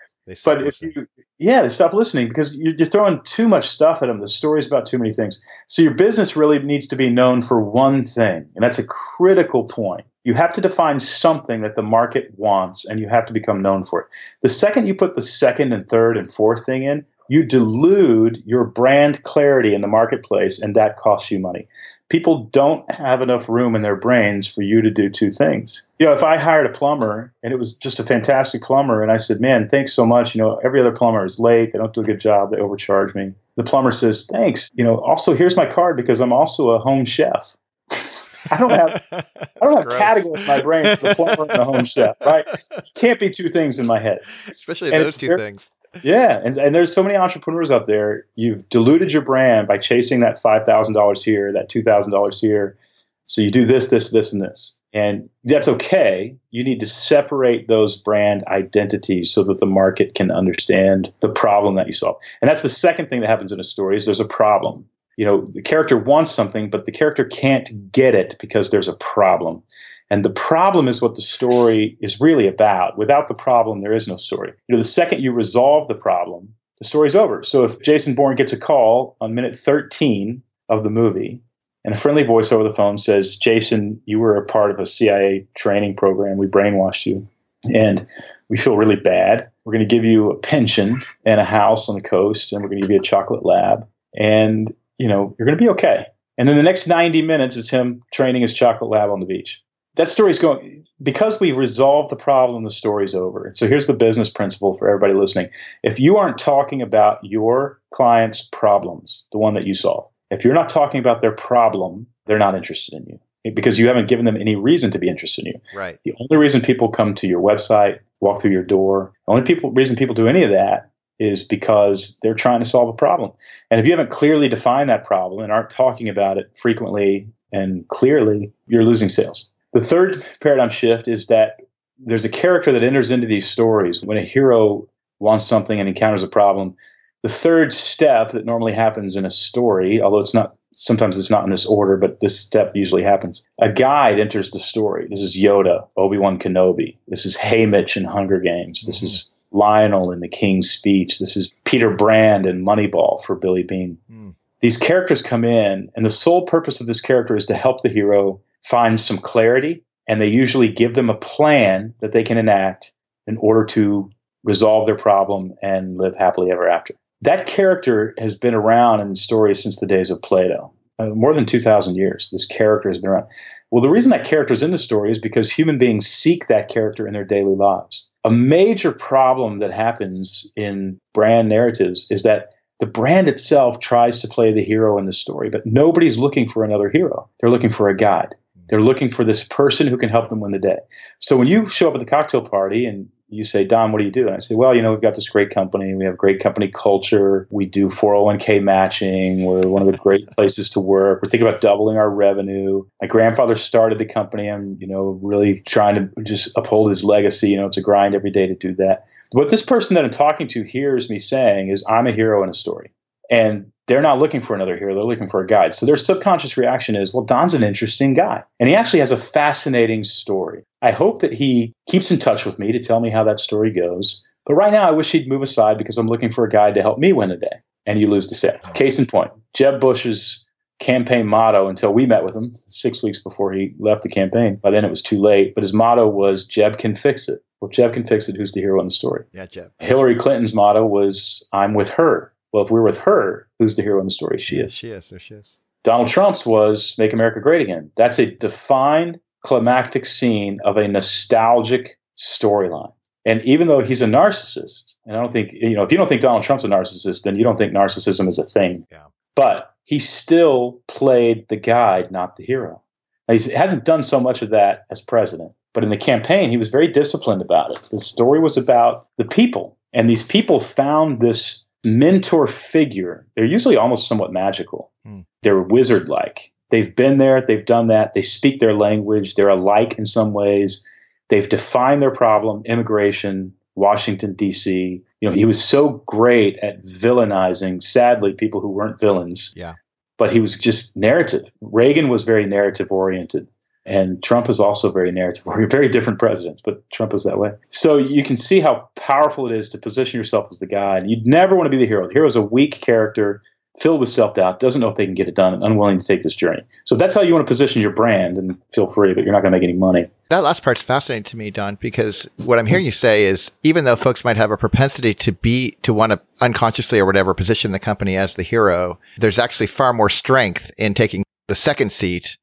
But 0.44 0.66
if 0.66 0.82
you, 0.82 1.06
yeah, 1.38 1.62
they 1.62 1.68
stop 1.68 1.92
listening 1.92 2.26
because 2.26 2.56
you're, 2.56 2.74
you're 2.74 2.86
throwing 2.86 3.20
too 3.22 3.46
much 3.46 3.68
stuff 3.68 4.02
at 4.02 4.06
them. 4.06 4.20
The 4.20 4.26
story's 4.26 4.66
about 4.66 4.84
too 4.84 4.98
many 4.98 5.12
things. 5.12 5.40
So 5.68 5.82
your 5.82 5.94
business 5.94 6.34
really 6.34 6.58
needs 6.58 6.88
to 6.88 6.96
be 6.96 7.08
known 7.08 7.42
for 7.42 7.60
one 7.60 8.04
thing, 8.04 8.50
and 8.54 8.62
that's 8.62 8.80
a 8.80 8.86
critical 8.86 9.64
point. 9.64 10.04
You 10.24 10.34
have 10.34 10.52
to 10.54 10.60
define 10.60 10.98
something 10.98 11.62
that 11.62 11.76
the 11.76 11.82
market 11.82 12.32
wants, 12.36 12.84
and 12.84 12.98
you 12.98 13.08
have 13.08 13.24
to 13.26 13.32
become 13.32 13.62
known 13.62 13.84
for 13.84 14.00
it. 14.00 14.06
The 14.42 14.48
second 14.48 14.86
you 14.86 14.96
put 14.96 15.14
the 15.14 15.22
second 15.22 15.72
and 15.72 15.88
third 15.88 16.16
and 16.16 16.28
fourth 16.32 16.66
thing 16.66 16.82
in, 16.82 17.06
you 17.28 17.44
delude 17.44 18.42
your 18.46 18.64
brand 18.64 19.22
clarity 19.22 19.74
in 19.74 19.80
the 19.80 19.88
marketplace, 19.88 20.60
and 20.60 20.74
that 20.76 20.96
costs 20.96 21.30
you 21.30 21.38
money. 21.38 21.68
People 22.08 22.44
don't 22.52 22.88
have 22.92 23.20
enough 23.20 23.48
room 23.48 23.74
in 23.74 23.82
their 23.82 23.96
brains 23.96 24.46
for 24.46 24.62
you 24.62 24.80
to 24.80 24.90
do 24.90 25.10
two 25.10 25.30
things. 25.30 25.82
You 25.98 26.06
know, 26.06 26.12
if 26.12 26.22
I 26.22 26.36
hired 26.36 26.66
a 26.66 26.68
plumber 26.68 27.32
and 27.42 27.52
it 27.52 27.56
was 27.56 27.74
just 27.74 27.98
a 27.98 28.04
fantastic 28.04 28.62
plumber, 28.62 29.02
and 29.02 29.10
I 29.10 29.16
said, 29.16 29.40
Man, 29.40 29.68
thanks 29.68 29.92
so 29.92 30.06
much. 30.06 30.34
You 30.34 30.40
know, 30.40 30.56
every 30.64 30.80
other 30.80 30.92
plumber 30.92 31.24
is 31.24 31.40
late, 31.40 31.72
they 31.72 31.78
don't 31.78 31.92
do 31.92 32.02
a 32.02 32.04
good 32.04 32.20
job, 32.20 32.52
they 32.52 32.58
overcharge 32.58 33.14
me. 33.16 33.32
The 33.56 33.64
plumber 33.64 33.90
says, 33.90 34.26
Thanks. 34.30 34.70
You 34.74 34.84
know, 34.84 34.98
also, 34.98 35.34
here's 35.34 35.56
my 35.56 35.66
card 35.66 35.96
because 35.96 36.20
I'm 36.20 36.32
also 36.32 36.70
a 36.70 36.78
home 36.78 37.04
chef. 37.04 37.56
I 38.50 38.58
don't 38.58 38.70
have 38.70 39.02
I 39.12 39.24
don't 39.64 39.76
have 39.76 39.98
categories 39.98 40.42
in 40.42 40.46
my 40.46 40.60
brain 40.60 40.96
for 40.96 41.08
the 41.08 41.14
plumber 41.14 41.42
and 41.44 41.60
the 41.60 41.64
home 41.64 41.84
chef, 41.84 42.16
right? 42.24 42.46
Can't 42.94 43.18
be 43.18 43.30
two 43.30 43.48
things 43.48 43.78
in 43.78 43.86
my 43.86 44.00
head. 44.00 44.20
Especially 44.48 44.92
and 44.92 45.02
those 45.02 45.16
two 45.16 45.28
very, 45.28 45.40
things. 45.40 45.70
Yeah, 46.02 46.40
and, 46.44 46.56
and 46.56 46.74
there's 46.74 46.92
so 46.92 47.02
many 47.02 47.16
entrepreneurs 47.16 47.70
out 47.70 47.86
there. 47.86 48.26
You've 48.34 48.68
diluted 48.68 49.12
your 49.12 49.22
brand 49.22 49.66
by 49.66 49.78
chasing 49.78 50.20
that 50.20 50.38
five 50.38 50.64
thousand 50.64 50.94
dollars 50.94 51.22
here, 51.22 51.52
that 51.52 51.68
two 51.68 51.82
thousand 51.82 52.12
dollars 52.12 52.40
here. 52.40 52.78
So 53.24 53.40
you 53.40 53.50
do 53.50 53.64
this, 53.64 53.88
this, 53.88 54.10
this, 54.10 54.32
and 54.32 54.40
this, 54.40 54.76
and 54.92 55.28
that's 55.44 55.66
okay. 55.66 56.36
You 56.50 56.62
need 56.62 56.78
to 56.80 56.86
separate 56.86 57.66
those 57.66 57.96
brand 57.96 58.44
identities 58.46 59.32
so 59.32 59.42
that 59.44 59.58
the 59.58 59.66
market 59.66 60.14
can 60.14 60.30
understand 60.30 61.12
the 61.20 61.28
problem 61.28 61.74
that 61.74 61.88
you 61.88 61.92
solve. 61.92 62.16
And 62.40 62.48
that's 62.48 62.62
the 62.62 62.68
second 62.68 63.08
thing 63.08 63.20
that 63.22 63.30
happens 63.30 63.52
in 63.52 63.58
a 63.58 63.64
story: 63.64 63.96
is 63.96 64.04
there's 64.04 64.20
a 64.20 64.24
problem. 64.24 64.84
You 65.16 65.24
know, 65.24 65.46
the 65.50 65.62
character 65.62 65.96
wants 65.96 66.30
something, 66.30 66.68
but 66.68 66.84
the 66.84 66.92
character 66.92 67.24
can't 67.24 67.68
get 67.90 68.14
it 68.14 68.36
because 68.38 68.70
there's 68.70 68.88
a 68.88 68.96
problem. 68.96 69.62
And 70.10 70.24
the 70.24 70.30
problem 70.30 70.86
is 70.88 71.02
what 71.02 71.16
the 71.16 71.22
story 71.22 71.98
is 72.00 72.20
really 72.20 72.46
about. 72.46 72.96
Without 72.96 73.28
the 73.28 73.34
problem, 73.34 73.80
there 73.80 73.92
is 73.92 74.06
no 74.06 74.16
story. 74.16 74.52
You 74.68 74.74
know, 74.74 74.80
the 74.80 74.88
second 74.88 75.22
you 75.22 75.32
resolve 75.32 75.88
the 75.88 75.94
problem, 75.94 76.54
the 76.78 76.86
story's 76.86 77.16
over. 77.16 77.42
So 77.42 77.64
if 77.64 77.82
Jason 77.82 78.14
Bourne 78.14 78.36
gets 78.36 78.52
a 78.52 78.58
call 78.58 79.16
on 79.20 79.34
minute 79.34 79.56
13 79.56 80.42
of 80.68 80.84
the 80.84 80.90
movie, 80.90 81.40
and 81.84 81.94
a 81.94 81.98
friendly 81.98 82.24
voice 82.24 82.50
over 82.50 82.64
the 82.64 82.74
phone 82.74 82.98
says, 82.98 83.36
Jason, 83.36 84.00
you 84.06 84.18
were 84.18 84.36
a 84.36 84.44
part 84.44 84.72
of 84.72 84.80
a 84.80 84.86
CIA 84.86 85.46
training 85.54 85.94
program. 85.94 86.36
We 86.36 86.48
brainwashed 86.48 87.06
you. 87.06 87.28
And 87.72 88.06
we 88.48 88.56
feel 88.56 88.76
really 88.76 88.96
bad. 88.96 89.50
We're 89.64 89.72
going 89.72 89.88
to 89.88 89.94
give 89.94 90.04
you 90.04 90.30
a 90.30 90.36
pension 90.36 91.02
and 91.24 91.40
a 91.40 91.44
house 91.44 91.88
on 91.88 91.94
the 91.94 92.00
coast, 92.00 92.52
and 92.52 92.62
we're 92.62 92.68
going 92.68 92.82
to 92.82 92.88
give 92.88 92.92
you 92.92 93.00
a 93.00 93.04
chocolate 93.04 93.44
lab. 93.44 93.88
And, 94.16 94.74
you 94.98 95.08
know, 95.08 95.34
you're 95.38 95.46
going 95.46 95.58
to 95.58 95.64
be 95.64 95.70
okay. 95.70 96.06
And 96.38 96.48
then 96.48 96.56
the 96.56 96.62
next 96.62 96.86
90 96.86 97.22
minutes 97.22 97.56
is 97.56 97.70
him 97.70 98.02
training 98.12 98.42
his 98.42 98.52
chocolate 98.52 98.90
lab 98.90 99.10
on 99.10 99.20
the 99.20 99.26
beach 99.26 99.62
that 99.96 100.08
story's 100.08 100.38
going 100.38 100.86
because 101.02 101.40
we 101.40 101.52
resolve 101.52 102.08
the 102.08 102.16
problem 102.16 102.64
the 102.64 102.70
story's 102.70 103.14
over. 103.14 103.50
So 103.54 103.66
here's 103.66 103.86
the 103.86 103.94
business 103.94 104.30
principle 104.30 104.74
for 104.74 104.88
everybody 104.88 105.12
listening. 105.12 105.50
If 105.82 106.00
you 106.00 106.16
aren't 106.16 106.38
talking 106.38 106.80
about 106.80 107.18
your 107.22 107.80
client's 107.90 108.42
problems 108.52 109.24
the 109.32 109.38
one 109.38 109.54
that 109.54 109.66
you 109.66 109.74
solve 109.74 110.08
if 110.30 110.44
you're 110.44 110.54
not 110.54 110.68
talking 110.68 111.00
about 111.00 111.20
their 111.20 111.32
problem 111.32 112.06
they're 112.26 112.38
not 112.38 112.54
interested 112.54 112.94
in 112.94 113.06
you 113.06 113.52
because 113.52 113.78
you 113.78 113.86
haven't 113.86 114.08
given 114.08 114.24
them 114.24 114.36
any 114.36 114.56
reason 114.56 114.90
to 114.90 114.98
be 114.98 115.08
interested 115.08 115.46
in 115.46 115.52
you. 115.52 115.60
Right. 115.78 116.00
The 116.04 116.14
only 116.18 116.36
reason 116.36 116.60
people 116.60 116.88
come 116.88 117.14
to 117.16 117.28
your 117.28 117.40
website 117.40 118.00
walk 118.20 118.40
through 118.40 118.52
your 118.52 118.64
door 118.64 119.12
the 119.26 119.32
only 119.32 119.44
people 119.44 119.70
reason 119.72 119.96
people 119.96 120.14
do 120.14 120.28
any 120.28 120.42
of 120.42 120.50
that 120.50 120.90
is 121.18 121.44
because 121.44 122.16
they're 122.20 122.34
trying 122.34 122.62
to 122.62 122.68
solve 122.68 122.90
a 122.90 122.92
problem. 122.92 123.32
And 123.70 123.80
if 123.80 123.86
you 123.86 123.92
haven't 123.92 124.10
clearly 124.10 124.48
defined 124.48 124.90
that 124.90 125.04
problem 125.04 125.42
and 125.42 125.50
aren't 125.50 125.70
talking 125.70 126.10
about 126.10 126.36
it 126.36 126.50
frequently 126.54 127.26
and 127.52 127.88
clearly 127.88 128.52
you're 128.66 128.84
losing 128.84 129.08
sales 129.08 129.46
the 129.76 129.84
third 129.84 130.24
paradigm 130.40 130.70
shift 130.70 131.06
is 131.06 131.26
that 131.26 131.60
there's 131.98 132.24
a 132.24 132.30
character 132.30 132.72
that 132.72 132.82
enters 132.82 133.10
into 133.10 133.26
these 133.26 133.46
stories 133.46 134.02
when 134.02 134.16
a 134.16 134.22
hero 134.22 134.88
wants 135.18 135.44
something 135.44 135.78
and 135.78 135.86
encounters 135.86 136.22
a 136.22 136.28
problem. 136.28 136.74
The 137.22 137.28
third 137.28 137.74
step 137.74 138.30
that 138.30 138.46
normally 138.46 138.72
happens 138.72 139.16
in 139.16 139.26
a 139.26 139.30
story, 139.30 140.00
although 140.00 140.20
it's 140.20 140.32
not 140.32 140.56
sometimes 140.74 141.18
it's 141.18 141.30
not 141.30 141.44
in 141.44 141.50
this 141.50 141.66
order, 141.66 141.98
but 141.98 142.20
this 142.20 142.40
step 142.40 142.72
usually 142.74 143.02
happens. 143.02 143.46
A 143.60 143.70
guide 143.70 144.18
enters 144.18 144.50
the 144.50 144.60
story. 144.60 145.08
This 145.10 145.20
is 145.20 145.36
Yoda, 145.36 145.86
Obi 145.98 146.16
Wan 146.16 146.38
Kenobi. 146.38 146.96
This 147.08 147.26
is 147.26 147.36
Haymitch 147.36 147.98
in 147.98 148.04
Hunger 148.04 148.40
Games. 148.40 148.82
This 148.86 148.98
mm-hmm. 148.98 149.06
is 149.06 149.30
Lionel 149.52 150.10
in 150.10 150.20
The 150.20 150.28
King's 150.28 150.70
Speech. 150.70 151.18
This 151.18 151.36
is 151.36 151.52
Peter 151.64 151.90
Brand 151.90 152.46
in 152.46 152.64
Moneyball 152.64 153.22
for 153.24 153.36
Billy 153.36 153.62
Beane. 153.62 153.98
Mm. 154.10 154.34
These 154.60 154.78
characters 154.78 155.20
come 155.20 155.44
in, 155.44 155.90
and 155.94 156.04
the 156.04 156.10
sole 156.10 156.46
purpose 156.46 156.80
of 156.80 156.86
this 156.86 157.00
character 157.00 157.36
is 157.36 157.46
to 157.46 157.54
help 157.54 157.82
the 157.82 157.90
hero 157.90 158.40
find 158.68 159.00
some 159.00 159.18
clarity, 159.18 159.82
and 160.08 160.20
they 160.20 160.26
usually 160.26 160.68
give 160.68 160.94
them 160.94 161.10
a 161.10 161.16
plan 161.16 161.94
that 162.00 162.12
they 162.12 162.22
can 162.22 162.38
enact 162.38 162.92
in 163.26 163.36
order 163.38 163.64
to 163.64 164.10
resolve 164.44 164.86
their 164.86 164.96
problem 164.96 165.52
and 165.62 165.96
live 165.96 166.14
happily 166.16 166.50
ever 166.50 166.68
after. 166.68 166.94
That 167.22 167.46
character 167.46 168.14
has 168.18 168.36
been 168.36 168.54
around 168.54 169.00
in 169.00 169.16
stories 169.16 169.62
since 169.62 169.80
the 169.80 169.86
days 169.86 170.10
of 170.10 170.20
Plato. 170.22 170.72
Uh, 170.98 171.06
more 171.06 171.34
than 171.34 171.46
2,000 171.46 171.96
years, 171.96 172.28
this 172.32 172.46
character 172.46 172.88
has 172.88 172.98
been 172.98 173.10
around. 173.10 173.26
Well, 173.70 173.82
the 173.82 173.90
reason 173.90 174.10
that 174.10 174.26
character 174.26 174.54
is 174.54 174.62
in 174.62 174.70
the 174.70 174.78
story 174.78 175.10
is 175.10 175.18
because 175.18 175.50
human 175.50 175.78
beings 175.78 176.06
seek 176.06 176.46
that 176.46 176.68
character 176.68 177.06
in 177.06 177.12
their 177.12 177.24
daily 177.24 177.54
lives. 177.54 178.06
A 178.24 178.30
major 178.30 178.92
problem 178.92 179.58
that 179.58 179.70
happens 179.70 180.46
in 180.56 180.98
brand 181.14 181.48
narratives 181.48 182.06
is 182.10 182.22
that 182.22 182.50
the 182.80 182.86
brand 182.86 183.28
itself 183.28 183.80
tries 183.80 184.20
to 184.20 184.28
play 184.28 184.52
the 184.52 184.64
hero 184.64 184.98
in 184.98 185.06
the 185.06 185.12
story, 185.12 185.50
but 185.50 185.64
nobody's 185.64 186.18
looking 186.18 186.48
for 186.48 186.64
another 186.64 186.88
hero. 186.88 187.28
They're 187.40 187.50
looking 187.50 187.70
for 187.70 187.88
a 187.88 187.96
guide. 187.96 188.34
They're 188.68 188.82
looking 188.82 189.10
for 189.10 189.24
this 189.24 189.44
person 189.44 189.86
who 189.86 189.96
can 189.96 190.08
help 190.08 190.28
them 190.28 190.40
win 190.40 190.50
the 190.50 190.58
day. 190.58 190.78
So 191.18 191.36
when 191.36 191.48
you 191.48 191.66
show 191.66 191.88
up 191.88 191.94
at 191.94 192.00
the 192.00 192.06
cocktail 192.06 192.42
party 192.42 192.84
and 192.84 193.08
you 193.28 193.42
say, 193.42 193.64
Don, 193.64 193.90
what 193.90 193.98
do 193.98 194.04
you 194.04 194.10
do? 194.12 194.26
And 194.26 194.36
I 194.36 194.38
say, 194.38 194.54
well, 194.54 194.74
you 194.74 194.82
know, 194.82 194.92
we've 194.92 195.02
got 195.02 195.16
this 195.16 195.28
great 195.28 195.50
company. 195.50 195.94
We 195.94 196.04
have 196.04 196.16
great 196.16 196.40
company 196.40 196.70
culture. 196.72 197.48
We 197.50 197.66
do 197.66 197.88
401k 197.88 198.62
matching. 198.62 199.44
We're 199.44 199.68
one 199.68 199.82
of 199.82 199.90
the 199.90 199.98
great 199.98 200.30
places 200.30 200.68
to 200.70 200.80
work. 200.80 201.22
We're 201.22 201.30
thinking 201.30 201.48
about 201.48 201.60
doubling 201.60 201.96
our 201.96 202.08
revenue. 202.08 202.84
My 203.00 203.08
grandfather 203.08 203.56
started 203.56 203.98
the 203.98 204.04
company. 204.04 204.48
I'm, 204.48 204.76
you 204.80 204.86
know, 204.86 205.18
really 205.22 205.60
trying 205.62 205.96
to 205.96 206.22
just 206.22 206.50
uphold 206.56 206.88
his 206.88 207.02
legacy. 207.02 207.50
You 207.50 207.56
know, 207.56 207.66
it's 207.66 207.76
a 207.76 207.82
grind 207.82 208.14
every 208.14 208.30
day 208.30 208.46
to 208.46 208.54
do 208.54 208.74
that. 208.76 209.06
What 209.32 209.48
this 209.48 209.64
person 209.64 209.96
that 209.96 210.04
I'm 210.04 210.10
talking 210.10 210.46
to 210.48 210.62
hears 210.62 211.10
me 211.10 211.18
saying 211.18 211.70
is, 211.70 211.84
I'm 211.88 212.06
a 212.06 212.12
hero 212.12 212.44
in 212.44 212.48
a 212.48 212.54
story. 212.54 212.92
And 213.28 213.72
they're 213.86 214.02
not 214.02 214.18
looking 214.18 214.40
for 214.40 214.54
another 214.54 214.76
hero, 214.76 214.94
they're 214.94 215.04
looking 215.04 215.28
for 215.28 215.40
a 215.40 215.46
guide. 215.46 215.74
So 215.74 215.86
their 215.86 215.96
subconscious 215.96 216.56
reaction 216.56 216.96
is, 216.96 217.14
well, 217.14 217.24
Don's 217.24 217.54
an 217.54 217.62
interesting 217.62 218.14
guy. 218.14 218.42
And 218.58 218.68
he 218.68 218.74
actually 218.74 218.98
has 219.00 219.12
a 219.12 219.16
fascinating 219.16 220.04
story. 220.04 220.64
I 220.82 220.90
hope 220.90 221.20
that 221.20 221.32
he 221.32 221.72
keeps 221.88 222.10
in 222.10 222.18
touch 222.18 222.44
with 222.44 222.58
me 222.58 222.72
to 222.72 222.80
tell 222.80 223.00
me 223.00 223.10
how 223.10 223.24
that 223.24 223.40
story 223.40 223.70
goes. 223.70 224.20
But 224.44 224.54
right 224.54 224.72
now, 224.72 224.88
I 224.88 224.92
wish 224.92 225.10
he'd 225.12 225.28
move 225.28 225.42
aside 225.42 225.78
because 225.78 225.98
I'm 225.98 226.08
looking 226.08 226.30
for 226.30 226.44
a 226.44 226.48
guide 226.48 226.74
to 226.74 226.82
help 226.82 226.98
me 226.98 227.12
win 227.12 227.28
the 227.28 227.36
day. 227.36 227.60
And 227.84 228.00
you 228.00 228.08
lose 228.08 228.26
the 228.28 228.34
sale. 228.34 228.58
Case 228.74 228.98
in 228.98 229.06
point, 229.06 229.30
Jeb 229.54 229.80
Bush's 229.80 230.44
campaign 230.78 231.26
motto 231.26 231.68
until 231.68 231.94
we 231.94 232.04
met 232.04 232.24
with 232.24 232.34
him 232.34 232.54
six 232.66 233.02
weeks 233.02 233.20
before 233.20 233.52
he 233.52 233.74
left 233.78 234.02
the 234.02 234.08
campaign. 234.08 234.56
By 234.56 234.70
then 234.70 234.84
it 234.84 234.90
was 234.90 235.02
too 235.02 235.20
late. 235.20 235.54
But 235.54 235.62
his 235.62 235.72
motto 235.72 236.08
was 236.08 236.44
Jeb 236.44 236.78
can 236.78 236.94
fix 236.94 237.28
it. 237.28 237.42
Well, 237.60 237.70
Jeb 237.70 237.94
can 237.94 238.04
fix 238.04 238.28
it. 238.28 238.36
Who's 238.36 238.52
the 238.52 238.60
hero 238.60 238.80
in 238.80 238.88
the 238.88 238.92
story? 238.92 239.24
Yeah, 239.32 239.46
Jeb. 239.46 239.72
Hillary 239.78 240.16
Clinton's 240.16 240.54
motto 240.54 240.84
was 240.84 241.46
I'm 241.52 241.74
with 241.74 241.88
her. 241.90 242.32
Well, 242.56 242.64
if 242.64 242.70
we're 242.70 242.80
with 242.80 242.96
her, 243.00 243.46
who's 243.58 243.76
the 243.76 243.82
hero 243.82 244.00
in 244.00 244.06
the 244.06 244.10
story? 244.10 244.38
She 244.38 244.56
is. 244.56 244.72
She 244.72 244.90
is. 244.90 245.10
There 245.10 245.18
she 245.18 245.34
is. 245.34 245.58
Donald 245.84 246.08
Trump's 246.08 246.46
was 246.46 246.96
Make 246.96 247.12
America 247.12 247.38
Great 247.38 247.60
Again. 247.60 247.90
That's 247.98 248.18
a 248.18 248.34
defined 248.34 249.20
climactic 249.44 250.06
scene 250.06 250.58
of 250.64 250.78
a 250.78 250.88
nostalgic 250.88 251.98
storyline. 252.16 252.94
And 253.26 253.42
even 253.44 253.68
though 253.68 253.82
he's 253.82 254.00
a 254.00 254.06
narcissist, 254.06 254.94
and 255.04 255.18
I 255.18 255.20
don't 255.20 255.30
think, 255.30 255.52
you 255.52 255.74
know, 255.74 255.82
if 255.82 255.92
you 255.92 255.98
don't 255.98 256.08
think 256.08 256.22
Donald 256.22 256.44
Trump's 256.44 256.64
a 256.64 256.68
narcissist, 256.68 257.24
then 257.24 257.36
you 257.36 257.44
don't 257.44 257.58
think 257.58 257.74
narcissism 257.74 258.26
is 258.26 258.38
a 258.38 258.44
thing. 258.44 258.86
Yeah. 258.90 259.04
But 259.34 259.74
he 259.84 259.98
still 259.98 260.80
played 260.88 261.46
the 261.48 261.56
guide, 261.56 262.10
not 262.10 262.36
the 262.36 262.46
hero. 262.46 262.80
Now, 263.28 263.36
he 263.36 263.52
hasn't 263.52 263.84
done 263.84 264.02
so 264.02 264.18
much 264.18 264.40
of 264.40 264.48
that 264.48 264.86
as 264.90 265.02
president, 265.02 265.52
but 265.74 265.84
in 265.84 265.90
the 265.90 265.98
campaign, 265.98 266.48
he 266.48 266.56
was 266.56 266.70
very 266.70 266.88
disciplined 266.88 267.42
about 267.42 267.72
it. 267.72 267.88
The 267.90 267.98
story 267.98 268.40
was 268.40 268.56
about 268.56 269.08
the 269.18 269.26
people, 269.26 269.76
and 269.92 270.08
these 270.08 270.24
people 270.24 270.58
found 270.58 271.20
this 271.20 271.62
mentor 271.86 272.46
figure. 272.46 273.26
They're 273.34 273.44
usually 273.44 273.76
almost 273.76 274.08
somewhat 274.08 274.32
magical. 274.32 274.92
Hmm. 275.04 275.20
They're 275.42 275.62
wizard 275.62 276.08
like. 276.08 276.52
They've 276.70 276.94
been 276.94 277.18
there, 277.18 277.44
they've 277.46 277.64
done 277.64 277.86
that, 277.86 278.12
they 278.12 278.22
speak 278.22 278.58
their 278.58 278.74
language, 278.74 279.34
they're 279.34 279.48
alike 279.48 279.98
in 279.98 280.06
some 280.06 280.32
ways. 280.32 280.82
They've 281.28 281.48
defined 281.48 282.02
their 282.02 282.10
problem, 282.10 282.62
immigration, 282.64 283.54
Washington, 283.76 284.32
D.C. 284.34 285.02
You 285.20 285.28
know, 285.28 285.34
he 285.34 285.44
was 285.44 285.62
so 285.62 286.02
great 286.06 286.58
at 286.58 286.82
villainizing, 286.82 287.82
sadly, 287.82 288.32
people 288.32 288.60
who 288.60 288.70
weren't 288.70 289.00
villains. 289.00 289.52
Yeah. 289.54 289.74
But 290.18 290.32
he 290.32 290.40
was 290.40 290.56
just 290.56 290.96
narrative. 290.96 291.50
Reagan 291.60 292.08
was 292.08 292.24
very 292.24 292.46
narrative 292.46 292.90
oriented. 292.90 293.48
And 293.86 294.22
Trump 294.22 294.50
is 294.50 294.58
also 294.58 294.90
very 294.90 295.12
narrative 295.12 295.46
oriented, 295.46 295.70
very 295.76 295.88
different 295.88 296.18
presidents, 296.18 296.62
but 296.64 296.88
Trump 296.90 297.14
is 297.14 297.24
that 297.24 297.38
way. 297.38 297.52
So 297.70 297.96
you 297.96 298.22
can 298.22 298.36
see 298.36 298.60
how 298.60 298.88
powerful 298.96 299.50
it 299.50 299.56
is 299.56 299.68
to 299.70 299.78
position 299.78 300.18
yourself 300.18 300.48
as 300.50 300.58
the 300.58 300.66
guy. 300.66 300.98
And 300.98 301.10
you'd 301.10 301.26
never 301.26 301.54
want 301.54 301.66
to 301.66 301.70
be 301.70 301.78
the 301.78 301.86
hero. 301.86 302.06
The 302.06 302.12
hero 302.12 302.26
is 302.26 302.36
a 302.36 302.42
weak 302.42 302.80
character 302.80 303.40
filled 303.78 304.00
with 304.00 304.08
self 304.08 304.34
doubt, 304.34 304.60
doesn't 304.60 304.80
know 304.80 304.88
if 304.88 304.96
they 304.96 305.04
can 305.04 305.14
get 305.14 305.28
it 305.28 305.34
done, 305.34 305.54
and 305.54 305.62
unwilling 305.62 305.98
to 305.98 306.06
take 306.06 306.22
this 306.22 306.34
journey. 306.34 306.62
So 306.84 306.96
that's 306.96 307.14
how 307.14 307.20
you 307.20 307.34
want 307.34 307.46
to 307.46 307.50
position 307.50 307.82
your 307.82 307.90
brand 307.90 308.38
and 308.38 308.56
feel 308.72 308.90
free, 308.90 309.14
but 309.14 309.24
you're 309.24 309.32
not 309.32 309.42
going 309.42 309.52
to 309.52 309.58
make 309.58 309.64
any 309.64 309.76
money. 309.76 310.08
That 310.30 310.42
last 310.42 310.62
part's 310.62 310.82
fascinating 310.82 311.24
to 311.24 311.36
me, 311.36 311.50
Don, 311.50 311.76
because 311.76 312.28
what 312.36 312.58
I'm 312.58 312.66
hearing 312.66 312.84
you 312.84 312.90
say 312.90 313.24
is 313.24 313.50
even 313.62 313.84
though 313.84 313.96
folks 313.96 314.24
might 314.24 314.36
have 314.36 314.50
a 314.50 314.56
propensity 314.56 315.14
to 315.14 315.32
be, 315.32 315.76
to 315.82 315.94
want 315.94 316.12
to 316.12 316.20
unconsciously 316.40 316.98
or 316.98 317.06
whatever 317.06 317.34
position 317.34 317.70
the 317.72 317.78
company 317.78 318.16
as 318.16 318.34
the 318.34 318.42
hero, 318.42 318.98
there's 319.18 319.38
actually 319.38 319.68
far 319.68 319.92
more 319.92 320.10
strength 320.10 320.70
in 320.78 320.94
taking 320.94 321.22
the 321.48 321.54
second 321.54 321.92
seat 321.92 322.36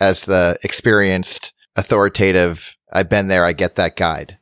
as 0.00 0.22
the 0.22 0.58
experienced, 0.62 1.52
authoritative, 1.76 2.76
I've 2.92 3.08
been 3.08 3.28
there, 3.28 3.44
I 3.44 3.52
get 3.52 3.76
that 3.76 3.96
guide. 3.96 4.38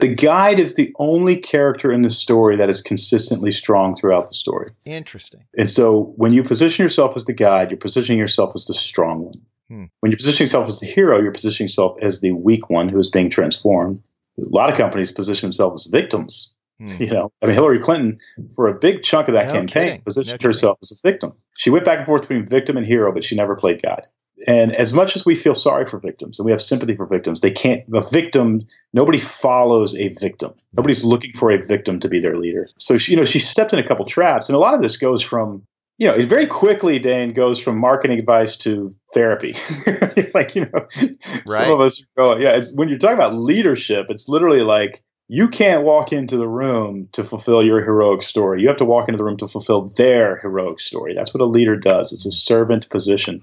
The 0.00 0.14
guide 0.14 0.58
is 0.58 0.76
the 0.76 0.94
only 0.98 1.36
character 1.36 1.92
in 1.92 2.00
the 2.02 2.10
story 2.10 2.56
that 2.56 2.70
is 2.70 2.80
consistently 2.80 3.52
strong 3.52 3.94
throughout 3.94 4.28
the 4.28 4.34
story. 4.34 4.68
Interesting. 4.86 5.44
And 5.58 5.68
so 5.68 6.14
when 6.16 6.32
you 6.32 6.42
position 6.42 6.82
yourself 6.82 7.12
as 7.16 7.26
the 7.26 7.34
guide, 7.34 7.70
you're 7.70 7.78
positioning 7.78 8.18
yourself 8.18 8.52
as 8.54 8.64
the 8.64 8.72
strong 8.72 9.26
one. 9.26 9.40
Hmm. 9.68 9.84
When 10.00 10.10
you 10.10 10.16
position 10.16 10.44
yourself 10.44 10.68
as 10.68 10.80
the 10.80 10.86
hero, 10.86 11.20
you're 11.20 11.32
positioning 11.32 11.66
yourself 11.66 11.98
as 12.00 12.20
the 12.20 12.32
weak 12.32 12.70
one 12.70 12.88
who 12.88 12.98
is 12.98 13.10
being 13.10 13.28
transformed. 13.28 14.02
A 14.38 14.48
lot 14.48 14.70
of 14.70 14.76
companies 14.76 15.12
position 15.12 15.48
themselves 15.48 15.86
as 15.86 15.90
victims. 15.90 16.52
Hmm. 16.80 16.86
You 16.98 17.10
know, 17.10 17.32
I 17.42 17.46
mean, 17.46 17.54
Hillary 17.54 17.78
Clinton, 17.78 18.18
for 18.56 18.68
a 18.68 18.74
big 18.74 19.02
chunk 19.02 19.28
of 19.28 19.34
that 19.34 19.48
no 19.48 19.52
campaign, 19.52 19.86
kidding. 19.86 20.00
positioned 20.00 20.42
no 20.42 20.48
herself 20.48 20.78
as 20.80 20.92
a 20.92 21.06
victim. 21.06 21.34
She 21.58 21.68
went 21.68 21.84
back 21.84 21.98
and 21.98 22.06
forth 22.06 22.22
between 22.22 22.46
victim 22.46 22.78
and 22.78 22.86
hero, 22.86 23.12
but 23.12 23.22
she 23.22 23.36
never 23.36 23.54
played 23.54 23.82
guide. 23.82 24.06
And 24.46 24.74
as 24.74 24.92
much 24.92 25.16
as 25.16 25.26
we 25.26 25.34
feel 25.34 25.54
sorry 25.54 25.84
for 25.84 25.98
victims 25.98 26.38
and 26.38 26.46
we 26.46 26.52
have 26.52 26.62
sympathy 26.62 26.94
for 26.94 27.06
victims, 27.06 27.40
they 27.40 27.50
can't, 27.50 27.82
a 27.92 28.00
victim, 28.00 28.62
nobody 28.92 29.20
follows 29.20 29.94
a 29.96 30.08
victim. 30.08 30.52
Nobody's 30.76 31.04
looking 31.04 31.32
for 31.32 31.50
a 31.50 31.62
victim 31.62 32.00
to 32.00 32.08
be 32.08 32.20
their 32.20 32.36
leader. 32.36 32.68
So, 32.78 32.96
she, 32.96 33.12
you 33.12 33.18
know, 33.18 33.24
she 33.24 33.38
stepped 33.38 33.72
in 33.72 33.78
a 33.78 33.86
couple 33.86 34.04
traps. 34.04 34.48
And 34.48 34.56
a 34.56 34.58
lot 34.58 34.74
of 34.74 34.80
this 34.80 34.96
goes 34.96 35.22
from, 35.22 35.62
you 35.98 36.06
know, 36.06 36.14
it 36.14 36.26
very 36.26 36.46
quickly, 36.46 36.98
Dane, 36.98 37.32
goes 37.32 37.60
from 37.60 37.78
marketing 37.78 38.18
advice 38.18 38.56
to 38.58 38.90
therapy. 39.12 39.54
like, 40.34 40.54
you 40.54 40.62
know, 40.62 40.70
right. 40.72 41.46
some 41.46 41.70
of 41.72 41.80
us 41.80 42.02
go, 42.16 42.36
yeah, 42.38 42.58
when 42.74 42.88
you're 42.88 42.98
talking 42.98 43.16
about 43.16 43.34
leadership, 43.34 44.06
it's 44.08 44.28
literally 44.28 44.62
like, 44.62 45.02
you 45.32 45.46
can't 45.46 45.84
walk 45.84 46.12
into 46.12 46.36
the 46.36 46.48
room 46.48 47.08
to 47.12 47.22
fulfill 47.22 47.64
your 47.64 47.80
heroic 47.84 48.20
story. 48.20 48.60
You 48.60 48.66
have 48.66 48.78
to 48.78 48.84
walk 48.84 49.08
into 49.08 49.18
the 49.18 49.22
room 49.22 49.36
to 49.36 49.46
fulfill 49.46 49.86
their 49.96 50.38
heroic 50.38 50.80
story. 50.80 51.14
That's 51.14 51.32
what 51.32 51.40
a 51.40 51.46
leader 51.46 51.76
does. 51.76 52.12
It's 52.12 52.26
a 52.26 52.32
servant 52.32 52.90
position 52.90 53.40